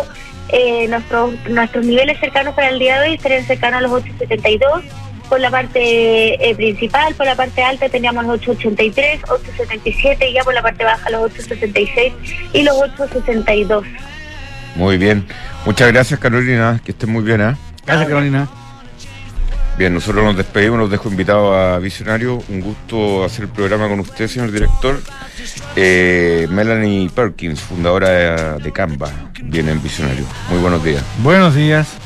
Eh, 0.50 0.88
nuestros, 0.88 1.34
nuestros 1.50 1.86
niveles 1.86 2.20
cercanos 2.20 2.54
para 2.56 2.70
el 2.70 2.80
día 2.80 3.02
de 3.02 3.10
hoy 3.10 3.16
estarían 3.16 3.44
cercanos 3.44 3.80
a 3.80 3.82
los 3.82 3.92
8.72 3.92 4.84
por 5.32 5.40
la 5.40 5.50
parte 5.50 5.80
eh, 6.50 6.54
principal, 6.56 7.16
por 7.16 7.26
la 7.26 7.38
parte 7.38 7.64
alta 7.64 7.88
teníamos 7.88 8.26
los 8.26 8.42
883, 8.42 9.22
877 9.30 10.30
y 10.30 10.34
ya 10.34 10.44
por 10.44 10.54
la 10.54 10.62
parte 10.62 10.84
baja 10.84 11.10
los 11.10 11.22
866 11.32 12.14
y 12.52 12.64
los 12.64 12.76
862. 12.76 13.86
Muy 14.76 14.98
bien. 14.98 15.26
Muchas 15.66 15.90
gracias, 15.94 16.20
Carolina. 16.20 16.82
Que 16.84 16.92
estés 16.92 17.08
muy 17.08 17.24
bien, 17.24 17.40
¿ah? 17.40 17.58
Gracias, 17.86 18.10
Carolina. 18.10 18.50
Bien, 19.78 19.94
nosotros 19.94 20.22
nos 20.26 20.36
despedimos, 20.36 20.78
los 20.78 20.92
dejo 20.92 21.08
invitados 21.08 21.56
a 21.56 21.80
Visionario. 21.80 22.44
Un 22.50 22.60
gusto 22.60 23.24
hacer 23.24 23.46
el 23.46 23.52
programa 23.52 23.88
con 23.88 24.02
usted, 24.02 24.28
señor 24.28 24.52
director. 24.52 25.00
Eh, 25.78 26.46
Melanie 26.52 27.10
Perkins, 27.10 27.62
fundadora 27.62 28.10
de, 28.10 28.64
de 28.64 28.72
Canva, 28.74 29.10
viene 29.44 29.72
en 29.72 29.82
Visionario. 29.82 30.26
Muy 30.50 30.60
buenos 30.60 30.84
días. 30.84 31.02
Buenos 31.24 31.56
días. 31.56 32.01